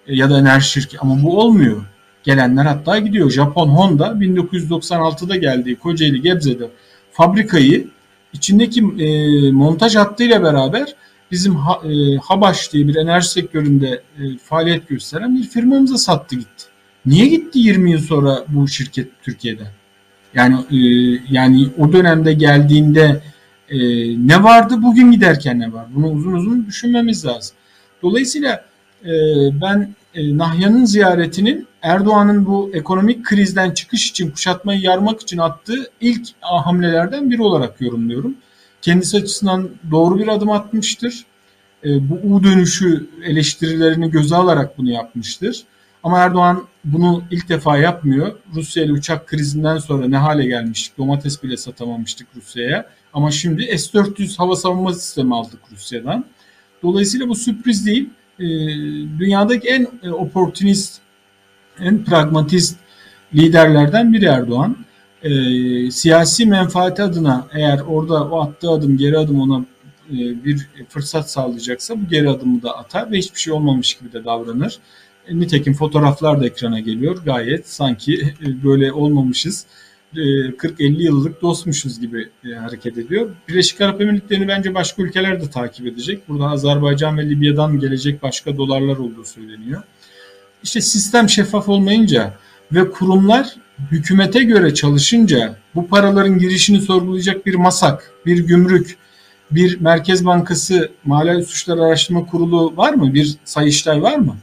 e, 0.07 0.15
ya 0.15 0.29
da 0.29 0.39
enerji 0.39 0.69
şirketi 0.69 0.99
ama 0.99 1.23
bu 1.23 1.39
olmuyor. 1.39 1.85
Gelenler 2.23 2.65
hatta 2.65 2.99
gidiyor. 2.99 3.31
Japon 3.31 3.67
Honda 3.67 4.07
1996'da 4.07 5.35
geldiği 5.35 5.75
Kocaeli 5.75 6.21
Gebze'de 6.21 6.67
fabrikayı 7.11 7.87
içindeki 8.33 8.79
e, 8.99 9.51
montaj 9.51 9.95
hattıyla 9.95 10.43
beraber 10.43 10.95
bizim 11.31 11.55
ha, 11.55 11.81
e, 11.89 12.17
Habaş 12.17 12.73
diye 12.73 12.87
bir 12.87 12.95
enerji 12.95 13.29
sektöründe 13.29 13.87
e, 13.87 14.37
faaliyet 14.43 14.87
gösteren 14.87 15.37
bir 15.37 15.43
firmamıza 15.43 15.97
sattı 15.97 16.35
gitti. 16.35 16.65
Niye 17.05 17.27
gitti 17.27 17.59
20 17.59 17.91
yıl 17.91 17.99
sonra 17.99 18.43
bu 18.47 18.67
şirket 18.67 19.07
Türkiye'de? 19.23 19.63
Yani 20.33 20.55
e, 20.55 20.77
yani 21.29 21.67
o 21.79 21.93
dönemde 21.93 22.33
geldiğinde 22.33 23.21
e, 23.69 23.77
ne 24.27 24.43
vardı 24.43 24.75
bugün 24.81 25.11
giderken 25.11 25.59
ne 25.59 25.73
var? 25.73 25.85
Bunu 25.95 26.11
uzun 26.11 26.33
uzun 26.33 26.65
düşünmemiz 26.67 27.25
lazım. 27.25 27.55
Dolayısıyla 28.01 28.65
e, 29.05 29.11
ben 29.61 29.95
e, 30.15 30.37
Nahya'nın 30.37 30.85
ziyaretinin 30.85 31.67
Erdoğan'ın 31.81 32.45
bu 32.45 32.71
ekonomik 32.73 33.25
krizden 33.25 33.71
çıkış 33.71 34.09
için 34.09 34.31
kuşatmayı 34.31 34.81
yarmak 34.81 35.21
için 35.21 35.37
attığı 35.37 35.91
ilk 36.01 36.27
hamlelerden 36.41 37.31
biri 37.31 37.41
olarak 37.41 37.81
yorumluyorum. 37.81 38.35
Kendisi 38.81 39.17
açısından 39.17 39.69
doğru 39.91 40.19
bir 40.19 40.27
adım 40.27 40.51
atmıştır. 40.51 41.25
E, 41.83 42.09
bu 42.09 42.35
U 42.35 42.43
dönüşü 42.43 43.09
eleştirilerini 43.23 44.11
göze 44.11 44.35
alarak 44.35 44.77
bunu 44.77 44.89
yapmıştır. 44.89 45.63
Ama 46.03 46.19
Erdoğan 46.19 46.63
bunu 46.85 47.23
ilk 47.31 47.49
defa 47.49 47.77
yapmıyor. 47.77 48.35
Rusya 48.55 48.83
ile 48.83 48.91
uçak 48.91 49.27
krizinden 49.27 49.77
sonra 49.77 50.07
ne 50.07 50.17
hale 50.17 50.45
gelmiştik? 50.45 50.97
Domates 50.97 51.43
bile 51.43 51.57
satamamıştık 51.57 52.27
Rusya'ya. 52.35 52.89
Ama 53.13 53.31
şimdi 53.31 53.77
S-400 53.77 54.37
hava 54.37 54.55
savunma 54.55 54.93
sistemi 54.93 55.35
aldık 55.35 55.59
Rusya'dan. 55.71 56.25
Dolayısıyla 56.83 57.27
bu 57.29 57.35
sürpriz 57.35 57.85
değil. 57.85 58.09
E, 58.39 58.45
dünyadaki 59.19 59.67
en 59.67 59.87
e, 60.03 60.11
oportunist, 60.11 61.01
en 61.81 62.03
pragmatist 62.03 62.77
liderlerden 63.35 64.13
biri 64.13 64.25
Erdoğan. 64.25 64.77
E, 65.23 65.31
siyasi 65.91 66.45
menfaati 66.45 67.03
adına 67.03 67.47
eğer 67.53 67.79
orada 67.79 68.29
o 68.29 68.41
attığı 68.41 68.69
adım, 68.69 68.97
geri 68.97 69.17
adım 69.17 69.41
ona 69.41 69.65
e, 70.09 70.45
bir 70.45 70.67
fırsat 70.89 71.31
sağlayacaksa 71.31 72.01
bu 72.01 72.07
geri 72.09 72.29
adımı 72.29 72.63
da 72.63 72.77
atar 72.77 73.11
ve 73.11 73.17
hiçbir 73.17 73.39
şey 73.39 73.53
olmamış 73.53 73.93
gibi 73.93 74.13
de 74.13 74.25
davranır. 74.25 74.79
E, 75.27 75.39
nitekim 75.39 75.73
fotoğraflar 75.73 76.41
da 76.41 76.45
ekrana 76.45 76.79
geliyor. 76.79 77.17
Gayet 77.25 77.69
sanki 77.69 78.33
e, 78.45 78.63
böyle 78.63 78.93
olmamışız. 78.93 79.65
40-50 80.15 81.01
yıllık 81.01 81.41
dostmuşuz 81.41 81.99
gibi 81.99 82.29
hareket 82.59 82.97
ediyor. 82.97 83.29
Birleşik 83.47 83.81
Arap 83.81 84.01
Emirlikleri'ni 84.01 84.47
bence 84.47 84.73
başka 84.73 85.01
ülkeler 85.01 85.41
de 85.41 85.49
takip 85.49 85.87
edecek. 85.87 86.29
Burada 86.29 86.45
Azerbaycan 86.45 87.17
ve 87.17 87.29
Libya'dan 87.29 87.79
gelecek 87.79 88.23
başka 88.23 88.57
dolarlar 88.57 88.97
olduğu 88.97 89.25
söyleniyor. 89.25 89.83
İşte 90.63 90.81
sistem 90.81 91.29
şeffaf 91.29 91.69
olmayınca 91.69 92.33
ve 92.71 92.91
kurumlar 92.91 93.55
hükümete 93.91 94.43
göre 94.43 94.73
çalışınca 94.73 95.55
bu 95.75 95.87
paraların 95.87 96.37
girişini 96.37 96.81
sorgulayacak 96.81 97.45
bir 97.45 97.55
masak, 97.55 98.11
bir 98.25 98.37
gümrük, 98.37 98.97
bir 99.51 99.81
Merkez 99.81 100.25
Bankası 100.25 100.91
Mali 101.05 101.45
Suçlar 101.45 101.77
Araştırma 101.77 102.25
Kurulu 102.25 102.77
var 102.77 102.93
mı? 102.93 103.13
Bir 103.13 103.35
sayıştay 103.45 104.01
var 104.01 104.17
mı? 104.17 104.35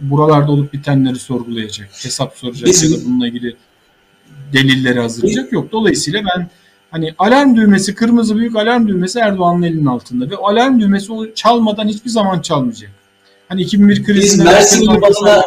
Buralarda 0.00 0.52
olup 0.52 0.72
bitenleri 0.72 1.18
sorgulayacak, 1.18 1.88
hesap 1.92 2.36
soracak 2.36 2.68
Bizim... 2.68 2.92
ya 2.92 2.98
da 2.98 3.04
bununla 3.04 3.28
ilgili 3.28 3.56
delilleri 4.52 5.00
hazırlayacak 5.00 5.52
yok. 5.52 5.72
Dolayısıyla 5.72 6.22
ben 6.24 6.50
hani 6.90 7.14
alarm 7.18 7.56
düğmesi, 7.56 7.94
kırmızı 7.94 8.36
büyük 8.36 8.56
alarm 8.56 8.88
düğmesi 8.88 9.18
Erdoğan'ın 9.18 9.62
elinin 9.62 9.86
altında 9.86 10.30
ve 10.30 10.36
alarm 10.36 10.80
düğmesi 10.80 11.12
çalmadan 11.34 11.88
hiçbir 11.88 12.10
zaman 12.10 12.40
çalmayacak. 12.40 12.90
Hani 13.48 13.62
2001 13.62 14.04
krizinde 14.04 14.44
Biz 14.44 14.52
Mersin 14.52 14.82
Limanı'na 14.82 15.44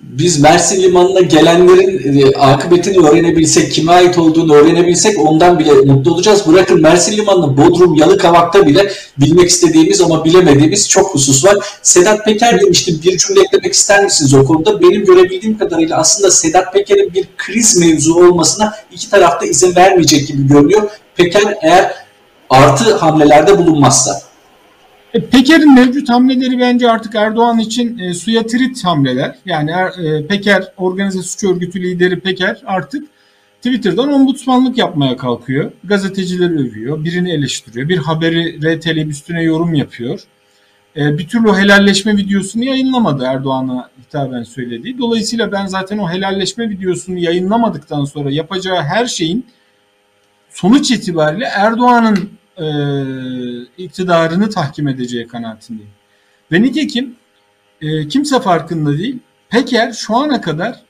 biz 0.00 0.40
Mersin 0.40 0.82
Limanı'na 0.82 1.20
gelenlerin 1.20 2.20
e, 2.20 2.36
akıbetini 2.36 3.08
öğrenebilsek, 3.08 3.72
kime 3.72 3.92
ait 3.92 4.18
olduğunu 4.18 4.54
öğrenebilsek 4.54 5.18
ondan 5.18 5.58
bile 5.58 5.72
mutlu 5.72 6.14
olacağız. 6.14 6.46
Bırakın 6.46 6.82
Mersin 6.82 7.16
Limanı'nın 7.16 7.56
Bodrum, 7.56 7.94
Yalıkavak'ta 7.94 8.66
bile 8.66 8.92
bilmek 9.18 9.48
istediğimiz 9.48 10.00
ama 10.00 10.24
bilemediğimiz 10.24 10.88
çok 10.88 11.14
husus 11.14 11.44
var. 11.44 11.56
Sedat 11.82 12.24
Peker 12.24 12.60
demiştim 12.60 13.00
bir 13.04 13.18
cümle 13.18 13.40
eklemek 13.40 13.72
ister 13.72 14.04
misiniz 14.04 14.34
o 14.34 14.44
konuda? 14.44 14.80
Benim 14.80 15.04
görebildiğim 15.04 15.58
kadarıyla 15.58 15.96
aslında 15.96 16.30
Sedat 16.30 16.72
Peker'in 16.72 17.14
bir 17.14 17.24
kriz 17.36 17.76
mevzu 17.76 18.14
olmasına 18.14 18.74
iki 18.92 19.10
tarafta 19.10 19.46
izin 19.46 19.76
vermeyecek 19.76 20.28
gibi 20.28 20.48
görünüyor. 20.48 20.90
Peker 21.16 21.58
eğer 21.62 21.94
artı 22.50 22.94
hamlelerde 22.94 23.58
bulunmazsa. 23.58 24.29
E, 25.14 25.26
Peker'in 25.26 25.74
mevcut 25.74 26.08
hamleleri 26.08 26.58
bence 26.58 26.90
artık 26.90 27.14
Erdoğan 27.14 27.58
için 27.58 27.98
e, 27.98 28.14
suya 28.14 28.46
trit 28.46 28.84
hamleler. 28.84 29.36
Yani 29.44 29.70
er, 29.70 29.88
e, 29.98 30.26
Peker, 30.26 30.72
organize 30.76 31.22
suç 31.22 31.44
örgütü 31.44 31.82
lideri 31.82 32.20
Peker 32.20 32.62
artık 32.66 33.08
Twitter'dan 33.56 34.12
ombudsmanlık 34.12 34.78
yapmaya 34.78 35.16
kalkıyor. 35.16 35.72
Gazetecileri 35.84 36.52
övüyor, 36.52 37.04
birini 37.04 37.32
eleştiriyor, 37.32 37.88
bir 37.88 37.98
haberi 37.98 38.58
RT'leyip 38.76 39.10
üstüne 39.10 39.42
yorum 39.42 39.74
yapıyor. 39.74 40.20
E, 40.96 41.18
bir 41.18 41.28
türlü 41.28 41.52
helalleşme 41.52 42.16
videosunu 42.16 42.64
yayınlamadı 42.64 43.24
Erdoğan'a 43.24 43.90
hitaben 44.02 44.42
söylediği. 44.42 44.98
Dolayısıyla 44.98 45.52
ben 45.52 45.66
zaten 45.66 45.98
o 45.98 46.10
helalleşme 46.10 46.70
videosunu 46.70 47.18
yayınlamadıktan 47.18 48.04
sonra 48.04 48.30
yapacağı 48.30 48.82
her 48.82 49.06
şeyin 49.06 49.46
sonuç 50.50 50.90
itibariyle 50.90 51.44
Erdoğan'ın 51.44 52.39
e, 52.60 52.66
iktidarını 53.78 54.50
tahkim 54.50 54.88
edeceği 54.88 55.26
kanaatindeyim. 55.26 55.90
Ve 56.52 56.62
nitekim 56.62 57.16
e, 57.80 58.08
kimse 58.08 58.40
farkında 58.40 58.98
değil. 58.98 59.18
Peker 59.48 59.92
şu 59.92 60.16
ana 60.16 60.40
kadar 60.40 60.80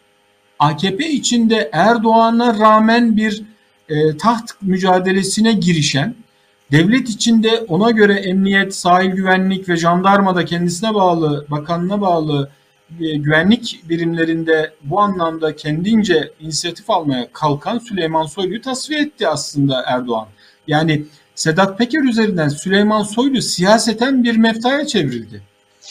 AKP 0.59 1.11
içinde 1.11 1.71
Erdoğan'a 1.73 2.59
rağmen 2.59 3.17
bir 3.17 3.43
e, 3.89 4.17
taht 4.17 4.51
mücadelesine 4.63 5.53
girişen, 5.53 6.15
devlet 6.73 7.09
içinde 7.09 7.65
ona 7.69 7.91
göre 7.91 8.15
emniyet, 8.15 8.75
sahil 8.75 9.11
güvenlik 9.11 9.69
ve 9.69 9.77
jandarmada 9.77 10.45
kendisine 10.45 10.95
bağlı, 10.95 11.47
bakanına 11.51 12.01
bağlı 12.01 12.51
e, 13.01 13.17
güvenlik 13.17 13.81
birimlerinde 13.89 14.73
bu 14.83 15.01
anlamda 15.01 15.57
kendince 15.57 16.33
inisiyatif 16.41 16.91
almaya 16.91 17.33
kalkan 17.33 17.79
Süleyman 17.79 18.27
Soylu'yu 18.27 18.63
tasfiye 18.63 19.01
etti 19.01 19.29
aslında 19.29 19.85
Erdoğan. 19.87 20.29
Yani 20.67 21.05
Sedat 21.41 21.79
Peker 21.79 22.03
üzerinden 22.03 22.49
Süleyman 22.49 23.03
Soylu 23.03 23.43
siyaseten 23.43 24.25
bir 24.25 24.37
meftaya 24.37 24.87
çevrildi. 24.87 25.43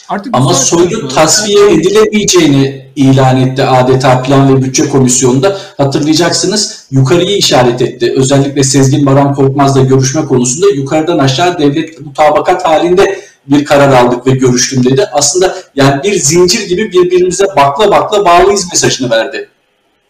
Artık 0.10 0.38
Ama 0.38 0.54
Soylu 0.54 1.08
tasfiye 1.08 1.72
edilemeyeceğini 1.72 2.86
ilan 2.96 3.38
etti 3.38 3.64
adeta 3.64 4.22
plan 4.22 4.56
ve 4.56 4.64
bütçe 4.64 4.90
komisyonunda. 4.90 5.58
Hatırlayacaksınız 5.78 6.86
yukarıyı 6.92 7.38
işaret 7.38 7.82
etti. 7.82 8.14
Özellikle 8.18 8.64
Sezgin 8.64 9.06
Baran 9.06 9.34
Korkmaz'la 9.34 9.82
görüşme 9.82 10.26
konusunda 10.26 10.70
yukarıdan 10.76 11.18
aşağı 11.18 11.60
devlet 11.60 12.02
mutabakat 12.02 12.66
halinde 12.66 13.20
bir 13.48 13.66
karar 13.66 13.94
aldık 13.94 14.28
ve 14.28 14.32
görüştüm 14.32 14.84
dedi. 14.84 15.06
Aslında 15.14 15.56
yani 15.76 16.04
bir 16.04 16.14
zincir 16.14 16.68
gibi 16.68 16.92
birbirimize 16.92 17.46
bakla 17.56 17.92
bakla 17.92 18.26
bağlıyız 18.26 18.68
mesajını 18.72 19.10
verdi. 19.10 19.50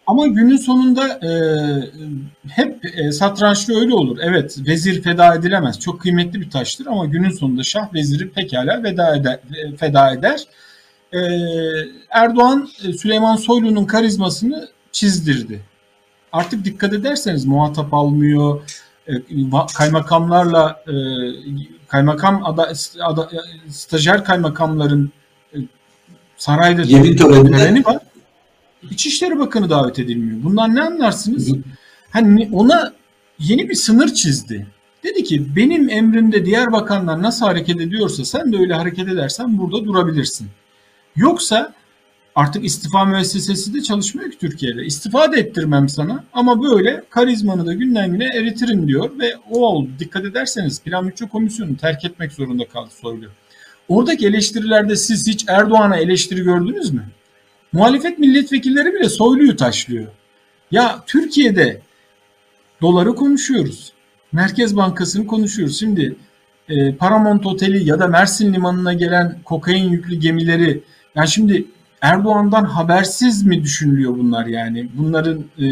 Ama 0.10 0.28
günün 0.28 0.57
sonunda 0.57 1.07
e, 1.07 1.32
hep 2.49 2.86
e, 2.97 3.12
satrançta 3.12 3.74
öyle 3.74 3.93
olur. 3.93 4.18
Evet 4.22 4.57
vezir 4.68 5.01
feda 5.01 5.36
edilemez. 5.36 5.80
Çok 5.80 6.01
kıymetli 6.01 6.41
bir 6.41 6.49
taştır 6.49 6.86
ama 6.86 7.05
günün 7.05 7.30
sonunda 7.30 7.64
şah 7.64 7.93
veziri 7.93 8.30
pekala 8.30 8.84
veda 8.84 9.16
eder, 9.16 9.39
feda 9.78 10.12
eder. 10.12 10.43
E, 11.14 11.20
Erdoğan 12.10 12.70
e, 12.84 12.93
Süleyman 12.93 13.36
Soylu'nun 13.36 13.86
karizmasını 13.86 14.70
çizdirdi. 14.91 15.62
Artık 16.32 16.66
dikkat 16.66 16.93
ederseniz 16.93 17.45
muhatap 17.45 17.93
almıyor. 17.93 18.62
E, 19.07 19.14
kaymakamlarla 19.76 20.84
e, 20.88 20.93
kaymakam 21.88 22.45
ada, 22.45 22.74
ada, 23.01 23.30
stajyer 23.70 24.24
kaymakamların 24.24 25.12
e, 25.53 25.57
sarayda 26.38 26.84
töreni 26.84 27.86
var. 27.86 27.97
İçişleri 28.92 29.40
Bakanı 29.40 29.70
davet 29.70 30.00
edilmiyor. 30.00 30.44
Bundan 30.44 30.76
ne 30.76 30.82
anlarsınız? 30.82 31.56
Hani 32.10 32.50
ona 32.54 32.94
yeni 33.40 33.70
bir 33.70 33.76
sınır 33.76 34.14
çizdi. 34.14 34.68
Dedi 35.04 35.24
ki 35.24 35.56
benim 35.56 35.90
emrimde 35.90 36.46
diğer 36.46 36.72
bakanlar 36.72 37.22
nasıl 37.22 37.46
hareket 37.46 37.82
ediyorsa 37.82 38.26
sen 38.26 38.54
de 38.54 38.58
öyle 38.58 38.74
hareket 38.74 39.08
edersen 39.08 39.58
burada 39.58 39.86
durabilirsin. 39.86 40.48
Yoksa 41.16 41.74
artık 42.36 42.66
istifa 42.66 43.06
müessesesi 43.06 43.74
de 43.74 43.82
çalışmıyor 43.82 44.32
ki 44.32 44.38
Türkiye'de. 44.38 44.86
İstifa 44.86 45.32
da 45.32 45.38
ettirmem 45.38 45.90
sana 45.90 46.24
ama 46.34 46.64
böyle 46.64 47.04
karizmanı 47.10 47.66
da 47.66 47.74
günden 47.74 48.12
güne 48.12 48.26
eritirim 48.26 48.88
diyor 48.88 49.20
ve 49.20 49.34
o 49.50 49.66
oldu. 49.68 49.90
Dikkat 50.00 50.26
ederseniz 50.26 50.82
Plan 50.82 51.08
Bütçe 51.08 51.28
Komisyonu 51.28 51.78
terk 51.78 52.06
etmek 52.06 52.32
zorunda 52.32 52.68
kaldı 52.68 52.90
Soylu. 53.02 53.26
Oradaki 53.88 54.28
eleştirilerde 54.28 54.96
siz 54.96 55.28
hiç 55.28 55.46
Erdoğan'a 55.48 55.98
eleştiri 55.98 56.44
gördünüz 56.44 56.94
mü? 56.94 57.04
Muhalefet 57.74 58.20
milletvekilleri 58.20 58.93
bile 58.93 59.09
Soylu'yu 59.09 59.55
taşlıyor. 59.55 60.07
Ya 60.72 61.03
Türkiye'de 61.05 61.82
doları 62.82 63.15
konuşuyoruz. 63.15 63.93
Merkez 64.32 64.76
Bankası'nı 64.76 65.28
konuşuyoruz. 65.28 65.80
Şimdi 65.80 66.15
e, 66.70 66.95
Paramount 66.95 67.45
Oteli 67.45 67.89
ya 67.89 67.99
da 67.99 68.07
Mersin 68.07 68.53
Limanı'na 68.53 68.93
gelen 68.93 69.39
kokain 69.45 69.89
yüklü 69.89 70.15
gemileri 70.15 70.84
yani 71.15 71.28
şimdi 71.28 71.65
Erdoğan'dan 72.01 72.63
habersiz 72.63 73.45
mi 73.45 73.63
düşünülüyor 73.63 74.17
bunlar 74.17 74.45
yani? 74.45 74.89
Bunların 74.93 75.45
e, 75.57 75.65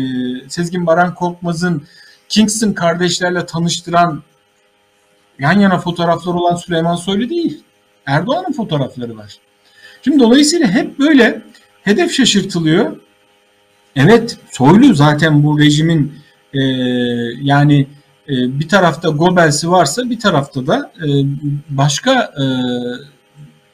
Sezgin 0.49 0.87
Baran 0.87 1.15
Korkmaz'ın 1.15 1.83
Kingston 2.29 2.73
kardeşlerle 2.73 3.45
tanıştıran 3.45 4.23
yan 5.39 5.59
yana 5.59 5.79
fotoğraflar 5.79 6.33
olan 6.33 6.55
Süleyman 6.55 6.95
Soylu 6.95 7.29
değil. 7.29 7.63
Erdoğan'ın 8.05 8.53
fotoğrafları 8.53 9.17
var. 9.17 9.37
Şimdi 10.01 10.19
dolayısıyla 10.19 10.67
hep 10.67 10.99
böyle 10.99 11.41
hedef 11.87 12.11
şaşırtılıyor. 12.11 12.97
evet 13.95 14.37
Soylu 14.51 14.93
zaten 14.93 15.43
bu 15.43 15.59
rejimin 15.59 16.13
e, 16.53 16.61
yani 17.41 17.87
e, 18.29 18.59
bir 18.59 18.67
tarafta 18.67 19.09
Goebbels'i 19.09 19.71
varsa 19.71 20.09
bir 20.09 20.19
tarafta 20.19 20.67
da 20.67 20.91
e, 20.97 21.07
başka 21.69 22.13
e, 22.13 22.43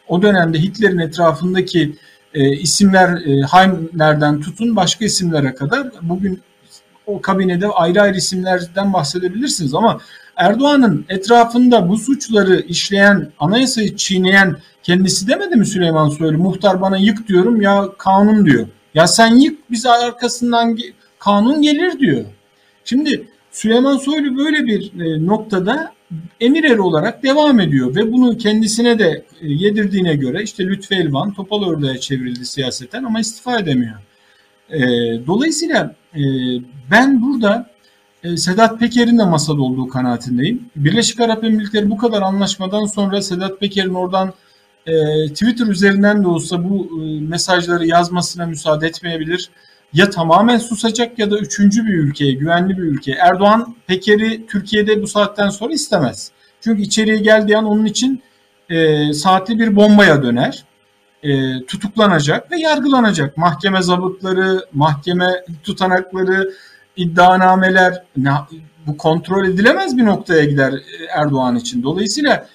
o 0.08 0.22
dönemde 0.22 0.60
Hitler'in 0.60 0.98
etrafındaki 0.98 1.96
e, 2.34 2.52
isimler 2.52 3.10
e, 3.10 3.42
Heimler'den 3.52 4.42
tutun 4.42 4.76
başka 4.76 5.06
isimlere 5.06 5.56
kadar 5.56 5.88
bugün 6.02 6.42
o 7.06 7.22
kabinede 7.22 7.68
ayrı 7.68 8.02
ayrı 8.02 8.18
isimlerden 8.18 8.94
bahsedebilirsiniz 8.94 9.74
ama 9.74 10.00
Erdoğan'ın 10.36 11.06
etrafında 11.10 11.90
bu 11.90 11.98
suçları 11.98 12.60
işleyen, 12.60 13.32
anayasayı 13.40 13.96
çiğneyen 13.96 14.58
kendisi 14.84 15.28
demedi 15.28 15.56
mi 15.56 15.66
Süleyman 15.66 16.10
Soylu? 16.10 16.38
Muhtar 16.38 16.82
bana 16.82 16.98
yık 16.98 17.28
diyorum 17.28 17.62
ya 17.62 17.90
kanun 17.98 18.46
diyor. 18.46 18.68
Ya 18.94 19.08
sen 19.08 19.36
yık 19.36 19.72
biz 19.72 19.86
arkasından 19.86 20.78
kanun 21.20 21.62
gelir 21.62 22.00
diyor. 22.00 22.26
Şimdi 22.86 23.28
Süleyman 23.52 23.98
Soylu 23.98 24.38
böyle 24.38 24.66
bir 24.66 24.92
e, 25.02 25.26
noktada 25.26 25.94
emir 26.40 26.64
eri 26.64 26.82
olarak 26.82 27.24
devam 27.24 27.60
ediyor 27.60 27.96
ve 27.96 28.12
bunu 28.12 28.38
kendisine 28.38 29.00
de 29.00 29.26
e, 29.42 29.48
yedirdiğine 29.48 30.16
göre 30.16 30.44
işte 30.44 30.68
Lütfü 30.68 30.96
Elvan 30.96 31.34
topal 31.34 31.70
ördeğe 31.70 32.00
çevrildi 32.00 32.46
siyaseten 32.46 33.04
ama 33.04 33.20
istifa 33.20 33.60
edemiyor. 33.60 33.96
E, 34.70 34.80
dolayısıyla 35.28 35.96
ben 36.92 37.22
burada 37.22 37.73
Sedat 38.36 38.80
Peker'in 38.80 39.18
de 39.18 39.26
masada 39.26 39.62
olduğu 39.62 39.88
kanaatindeyim. 39.88 40.70
Birleşik 40.76 41.20
Arap 41.20 41.44
Emirlikleri 41.44 41.90
bu 41.90 41.98
kadar 41.98 42.22
anlaşmadan 42.22 42.86
sonra 42.86 43.22
Sedat 43.22 43.60
Peker'in 43.60 43.94
oradan 43.94 44.34
Twitter 45.28 45.68
üzerinden 45.68 46.24
de 46.24 46.28
olsa 46.28 46.64
bu 46.64 46.92
mesajları 47.22 47.88
yazmasına 47.88 48.46
müsaade 48.46 48.88
etmeyebilir 48.88 49.50
ya 49.94 50.10
tamamen 50.10 50.58
susacak 50.58 51.20
ya 51.20 51.32
da 51.32 51.38
üçüncü 51.38 51.86
bir 51.86 51.94
ülkeye, 51.94 52.34
güvenli 52.34 52.78
bir 52.78 52.84
ülke. 52.84 53.12
Erdoğan 53.12 53.76
Peker'i 53.88 54.46
Türkiye'de 54.48 55.02
bu 55.02 55.08
saatten 55.08 55.50
sonra 55.50 55.74
istemez. 55.74 56.32
Çünkü 56.62 56.82
içeriye 56.82 57.18
geldiği 57.18 57.58
an 57.58 57.66
onun 57.66 57.86
için 57.86 58.24
e, 58.70 59.14
saatli 59.14 59.60
bir 59.60 59.76
bombaya 59.76 60.24
döner. 60.24 60.64
E, 61.24 61.62
tutuklanacak 61.66 62.52
ve 62.52 62.60
yargılanacak. 62.60 63.38
Mahkeme 63.38 63.82
zabıtları, 63.82 64.66
mahkeme 64.74 65.46
tutanakları, 65.64 66.54
iddianameler 66.96 68.04
bu 68.88 68.98
kontrol 68.98 69.46
edilemez 69.46 69.98
bir 69.98 70.06
noktaya 70.06 70.46
gider 70.46 70.74
e, 70.74 71.06
Erdoğan 71.16 71.56
için. 71.56 71.84
Dolayısıyla 71.84 72.48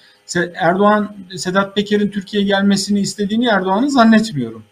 Erdoğan 0.55 1.15
Sedat 1.35 1.75
Peker'in 1.75 2.09
Türkiye'ye 2.09 2.47
gelmesini 2.47 2.99
istediğini 2.99 3.45
Erdoğan'ı 3.45 3.91
zannetmiyorum. 3.91 4.63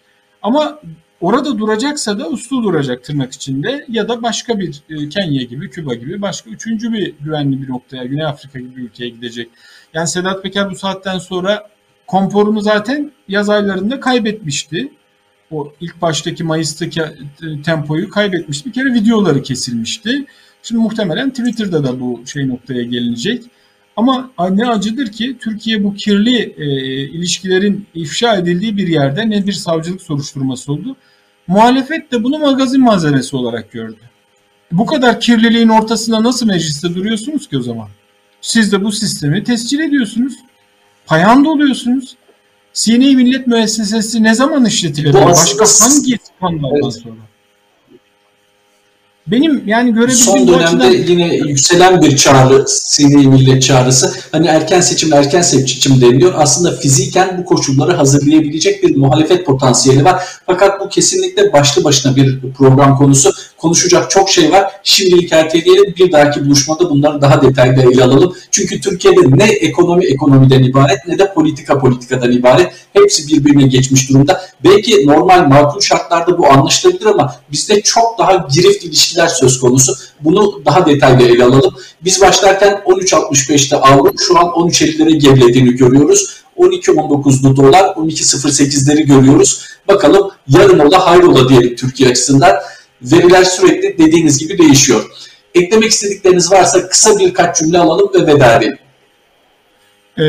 Ama 0.42 0.80
Orada 1.22 1.60
duracaksa 1.60 2.20
da 2.20 2.30
uslu 2.30 2.64
duracak 2.64 3.04
tırnak 3.04 3.34
içinde 3.34 3.86
ya 3.90 4.10
da 4.10 4.24
başka 4.24 4.60
bir 4.60 4.82
e, 4.90 5.10
Kenya 5.10 5.44
gibi, 5.44 5.70
Küba 5.70 5.94
gibi 5.94 6.22
başka 6.22 6.50
üçüncü 6.50 6.94
bir 6.94 7.14
güvenli 7.20 7.62
bir 7.62 7.70
noktaya, 7.70 8.04
Güney 8.04 8.26
Afrika 8.26 8.60
gibi 8.60 8.76
bir 8.76 8.82
ülkeye 8.82 9.10
gidecek. 9.10 9.50
Yani 9.94 10.08
Sedat 10.08 10.44
Peker 10.44 10.72
bu 10.72 10.76
saatten 10.76 11.18
sonra 11.18 11.70
konforunu 12.08 12.62
zaten 12.62 13.12
yaz 13.28 13.50
aylarında 13.50 14.00
kaybetmişti. 14.00 14.92
O 15.52 15.74
ilk 15.82 16.02
baştaki 16.02 16.44
Mayıs'taki 16.44 17.02
e, 17.02 17.62
tempoyu 17.66 18.10
kaybetmişti. 18.10 18.70
Bir 18.70 18.74
kere 18.74 18.94
videoları 18.94 19.44
kesilmişti. 19.44 20.26
Şimdi 20.64 20.82
muhtemelen 20.82 21.30
Twitter'da 21.30 21.84
da 21.84 22.00
bu 22.00 22.22
şey 22.26 22.48
noktaya 22.48 22.84
gelinecek. 22.84 23.44
Ama 23.96 24.32
ne 24.50 24.68
acıdır 24.68 25.08
ki 25.08 25.38
Türkiye 25.40 25.84
bu 25.84 25.96
kirli 25.96 26.56
e, 26.58 26.66
ilişkilerin 27.02 27.86
ifşa 27.94 28.36
edildiği 28.36 28.78
bir 28.78 28.88
yerde 28.88 29.30
ne 29.30 29.48
bir 29.48 29.54
savcılık 29.54 30.02
soruşturması 30.02 30.72
oldu. 30.72 30.96
Muhalefet 31.48 32.12
de 32.12 32.24
bunu 32.24 32.40
magazin 32.40 32.82
malzemesi 32.82 33.36
olarak 33.36 33.72
gördü. 33.72 34.00
Bu 34.72 34.86
kadar 34.86 35.20
kirliliğin 35.20 35.70
ortasında 35.70 36.24
nasıl 36.24 36.46
mecliste 36.46 36.96
duruyorsunuz 36.96 37.50
ki 37.50 37.58
o 37.58 37.62
zaman? 37.62 37.88
Siz 38.42 38.72
de 38.72 38.84
bu 38.84 38.92
sistemi 38.92 39.44
tescil 39.44 39.80
ediyorsunuz. 39.80 40.34
Payanda 41.06 41.50
oluyorsunuz. 41.50 42.16
Sine 42.74 43.16
Millet 43.16 43.48
Müessesesi 43.48 44.24
ne 44.24 44.34
zaman 44.34 44.66
işletilir? 44.66 45.14
Başka 45.14 45.66
hangi 45.66 46.18
skandaldan 46.24 46.82
evet. 46.84 46.94
sonra? 46.94 47.16
Benim 49.28 49.64
yani 49.66 49.94
görebildiğim 49.94 50.26
Son 50.26 50.48
dönemde 50.48 50.84
açıdan... 50.84 51.12
yine 51.12 51.36
yükselen 51.36 52.02
bir 52.02 52.18
çağrı, 52.18 52.66
sivil 52.68 53.26
millet 53.26 53.64
çağrısı. 53.64 54.14
Hani 54.32 54.48
erken 54.48 54.82
seçim, 54.82 55.14
erken 55.14 55.42
seçim 55.42 56.02
deniliyor. 56.02 56.34
Aslında 56.38 56.76
fiziken 56.78 57.38
bu 57.38 57.46
koşulları 57.46 57.94
hazırlayabilecek 57.94 58.84
bir 58.84 58.96
muhalefet 58.96 59.46
potansiyeli 59.46 60.06
var. 60.06 60.24
Fakat 60.46 60.80
bu 60.80 60.90
kesinlikle 60.90 61.54
başlı 61.54 61.84
başına 61.84 62.16
bir 62.16 62.40
program 62.58 62.98
konusu. 62.98 63.34
Konuşacak 63.58 64.10
çok 64.10 64.30
şey 64.30 64.52
var. 64.52 64.72
Şimdilik 64.84 65.34
erteleyelim. 65.34 65.94
Bir 65.98 66.12
dahaki 66.12 66.46
buluşmada 66.46 66.90
bunları 66.90 67.22
daha 67.22 67.42
detaylı 67.42 67.92
ele 67.92 68.04
alalım. 68.04 68.36
Çünkü 68.52 68.82
Türkiye'de 68.82 69.22
ne 69.38 69.52
ekonomi 69.52 70.06
ekonomiden 70.06 70.64
ibaret 70.64 71.08
ne 71.08 71.20
de 71.20 71.34
politika 71.34 71.80
politikadan 71.80 72.32
ibaret. 72.32 72.72
Hepsi 72.94 73.28
birbirine 73.28 73.68
geçmiş 73.68 74.10
durumda. 74.10 74.42
Belki 74.64 75.08
normal 75.08 75.48
makul 75.48 75.82
şartlarda 75.82 76.38
bu 76.38 76.48
anlaşılabilir 76.48 77.06
ama 77.06 77.36
bizde 77.52 77.82
çok 77.82 78.20
daha 78.20 78.48
girift 78.54 78.84
ilişkiler 78.84 79.17
ilişkiler 79.18 79.28
söz 79.28 79.60
konusu. 79.60 79.96
Bunu 80.22 80.62
daha 80.66 80.86
detaylı 80.86 81.28
ele 81.28 81.44
alalım. 81.44 81.76
Biz 82.04 82.22
başlarken 82.22 82.74
13.65'te 82.86 83.76
aldık. 83.76 84.20
Şu 84.28 84.40
an 84.40 84.46
13.50'lere 84.46 85.18
gerilediğini 85.18 85.76
görüyoruz. 85.76 86.44
12.19'lu 86.58 87.56
dolar 87.56 87.84
12.08'leri 87.84 89.06
görüyoruz. 89.06 89.66
Bakalım 89.88 90.32
yarın 90.48 90.80
ola 90.80 91.06
hayrola 91.06 91.50
diyelim 91.50 91.76
Türkiye 91.76 92.10
açısından. 92.10 92.56
Veriler 93.02 93.44
sürekli 93.44 93.98
dediğiniz 93.98 94.38
gibi 94.38 94.58
değişiyor. 94.58 95.06
Eklemek 95.56 95.92
istedikleriniz 95.92 96.52
varsa 96.52 96.90
kısa 96.90 97.20
birkaç 97.20 97.60
cümle 97.60 97.80
alalım 97.80 98.10
ve 98.14 98.28
veda 98.28 98.56
edelim. 98.56 98.78
Ee, 100.20 100.24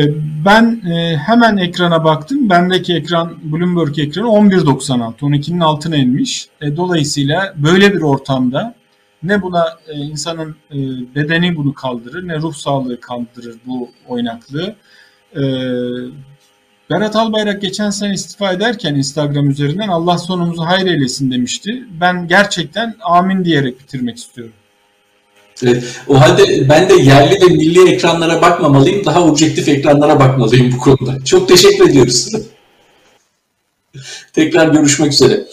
ben 0.45 0.81
e, 0.91 1.17
hemen 1.17 1.57
ekrana 1.57 2.03
baktım. 2.03 2.49
Bendeki 2.49 2.93
ekran 2.93 3.37
Bloomberg 3.43 3.99
ekranı 3.99 4.27
11.96. 4.27 5.19
12'nin 5.19 5.59
altına 5.59 5.95
inmiş. 5.95 6.47
E, 6.61 6.77
dolayısıyla 6.77 7.53
böyle 7.57 7.93
bir 7.93 8.01
ortamda 8.01 8.78
ne 9.23 9.41
buna 9.41 9.77
e, 9.87 9.93
insanın 9.93 10.55
e, 10.71 10.77
bedeni 11.15 11.55
bunu 11.55 11.73
kaldırır 11.73 12.27
ne 12.27 12.37
ruh 12.37 12.53
sağlığı 12.53 13.01
kaldırır 13.01 13.55
bu 13.65 13.89
oynaklığı. 14.07 14.75
E, 15.35 15.41
Berat 16.89 17.15
Albayrak 17.15 17.61
geçen 17.61 17.89
sene 17.89 18.13
istifa 18.13 18.51
ederken 18.51 18.95
Instagram 18.95 19.49
üzerinden 19.49 19.87
Allah 19.87 20.17
sonumuzu 20.17 20.61
hayır 20.61 20.87
eylesin 20.87 21.31
demişti. 21.31 21.83
Ben 22.01 22.27
gerçekten 22.27 22.95
amin 23.03 23.45
diyerek 23.45 23.79
bitirmek 23.79 24.17
istiyorum. 24.17 24.53
Evet, 25.63 26.01
o 26.07 26.21
halde 26.21 26.69
ben 26.69 26.89
de 26.89 26.93
yerli 26.93 27.41
ve 27.41 27.45
milli 27.45 27.93
ekranlara 27.93 28.41
bakmamalıyım, 28.41 29.05
daha 29.05 29.23
objektif 29.23 29.67
ekranlara 29.67 30.19
bakmalıyım 30.19 30.71
bu 30.71 30.77
konuda. 30.77 31.25
Çok 31.25 31.47
teşekkür 31.47 31.89
ediyoruz. 31.89 32.31
Tekrar 34.33 34.67
görüşmek 34.67 35.13
üzere. 35.13 35.45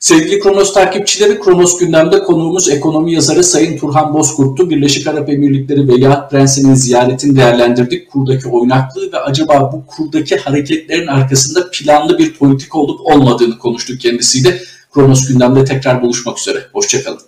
Sevgili 0.00 0.40
Kronos 0.40 0.74
takipçileri, 0.74 1.40
Kronos 1.40 1.78
gündemde 1.78 2.18
konuğumuz 2.18 2.68
ekonomi 2.68 3.12
yazarı 3.12 3.44
Sayın 3.44 3.78
Turhan 3.78 4.14
Bozkurt'tu. 4.14 4.70
Birleşik 4.70 5.06
Arap 5.06 5.28
Emirlikleri 5.28 5.88
Veliaht 5.88 6.30
Prensi'nin 6.30 6.74
ziyaretini 6.74 7.36
değerlendirdik. 7.36 8.10
Kurdaki 8.10 8.48
oynaklığı 8.48 9.12
ve 9.12 9.18
acaba 9.18 9.72
bu 9.72 9.86
kurdaki 9.86 10.36
hareketlerin 10.36 11.06
arkasında 11.06 11.70
planlı 11.72 12.18
bir 12.18 12.34
politik 12.34 12.74
olup 12.74 13.00
olmadığını 13.06 13.58
konuştuk 13.58 14.00
kendisiyle. 14.00 14.60
Kronos 14.94 15.28
gündemde 15.28 15.64
tekrar 15.64 16.02
buluşmak 16.02 16.38
üzere. 16.38 16.58
Hoşçakalın. 16.72 17.20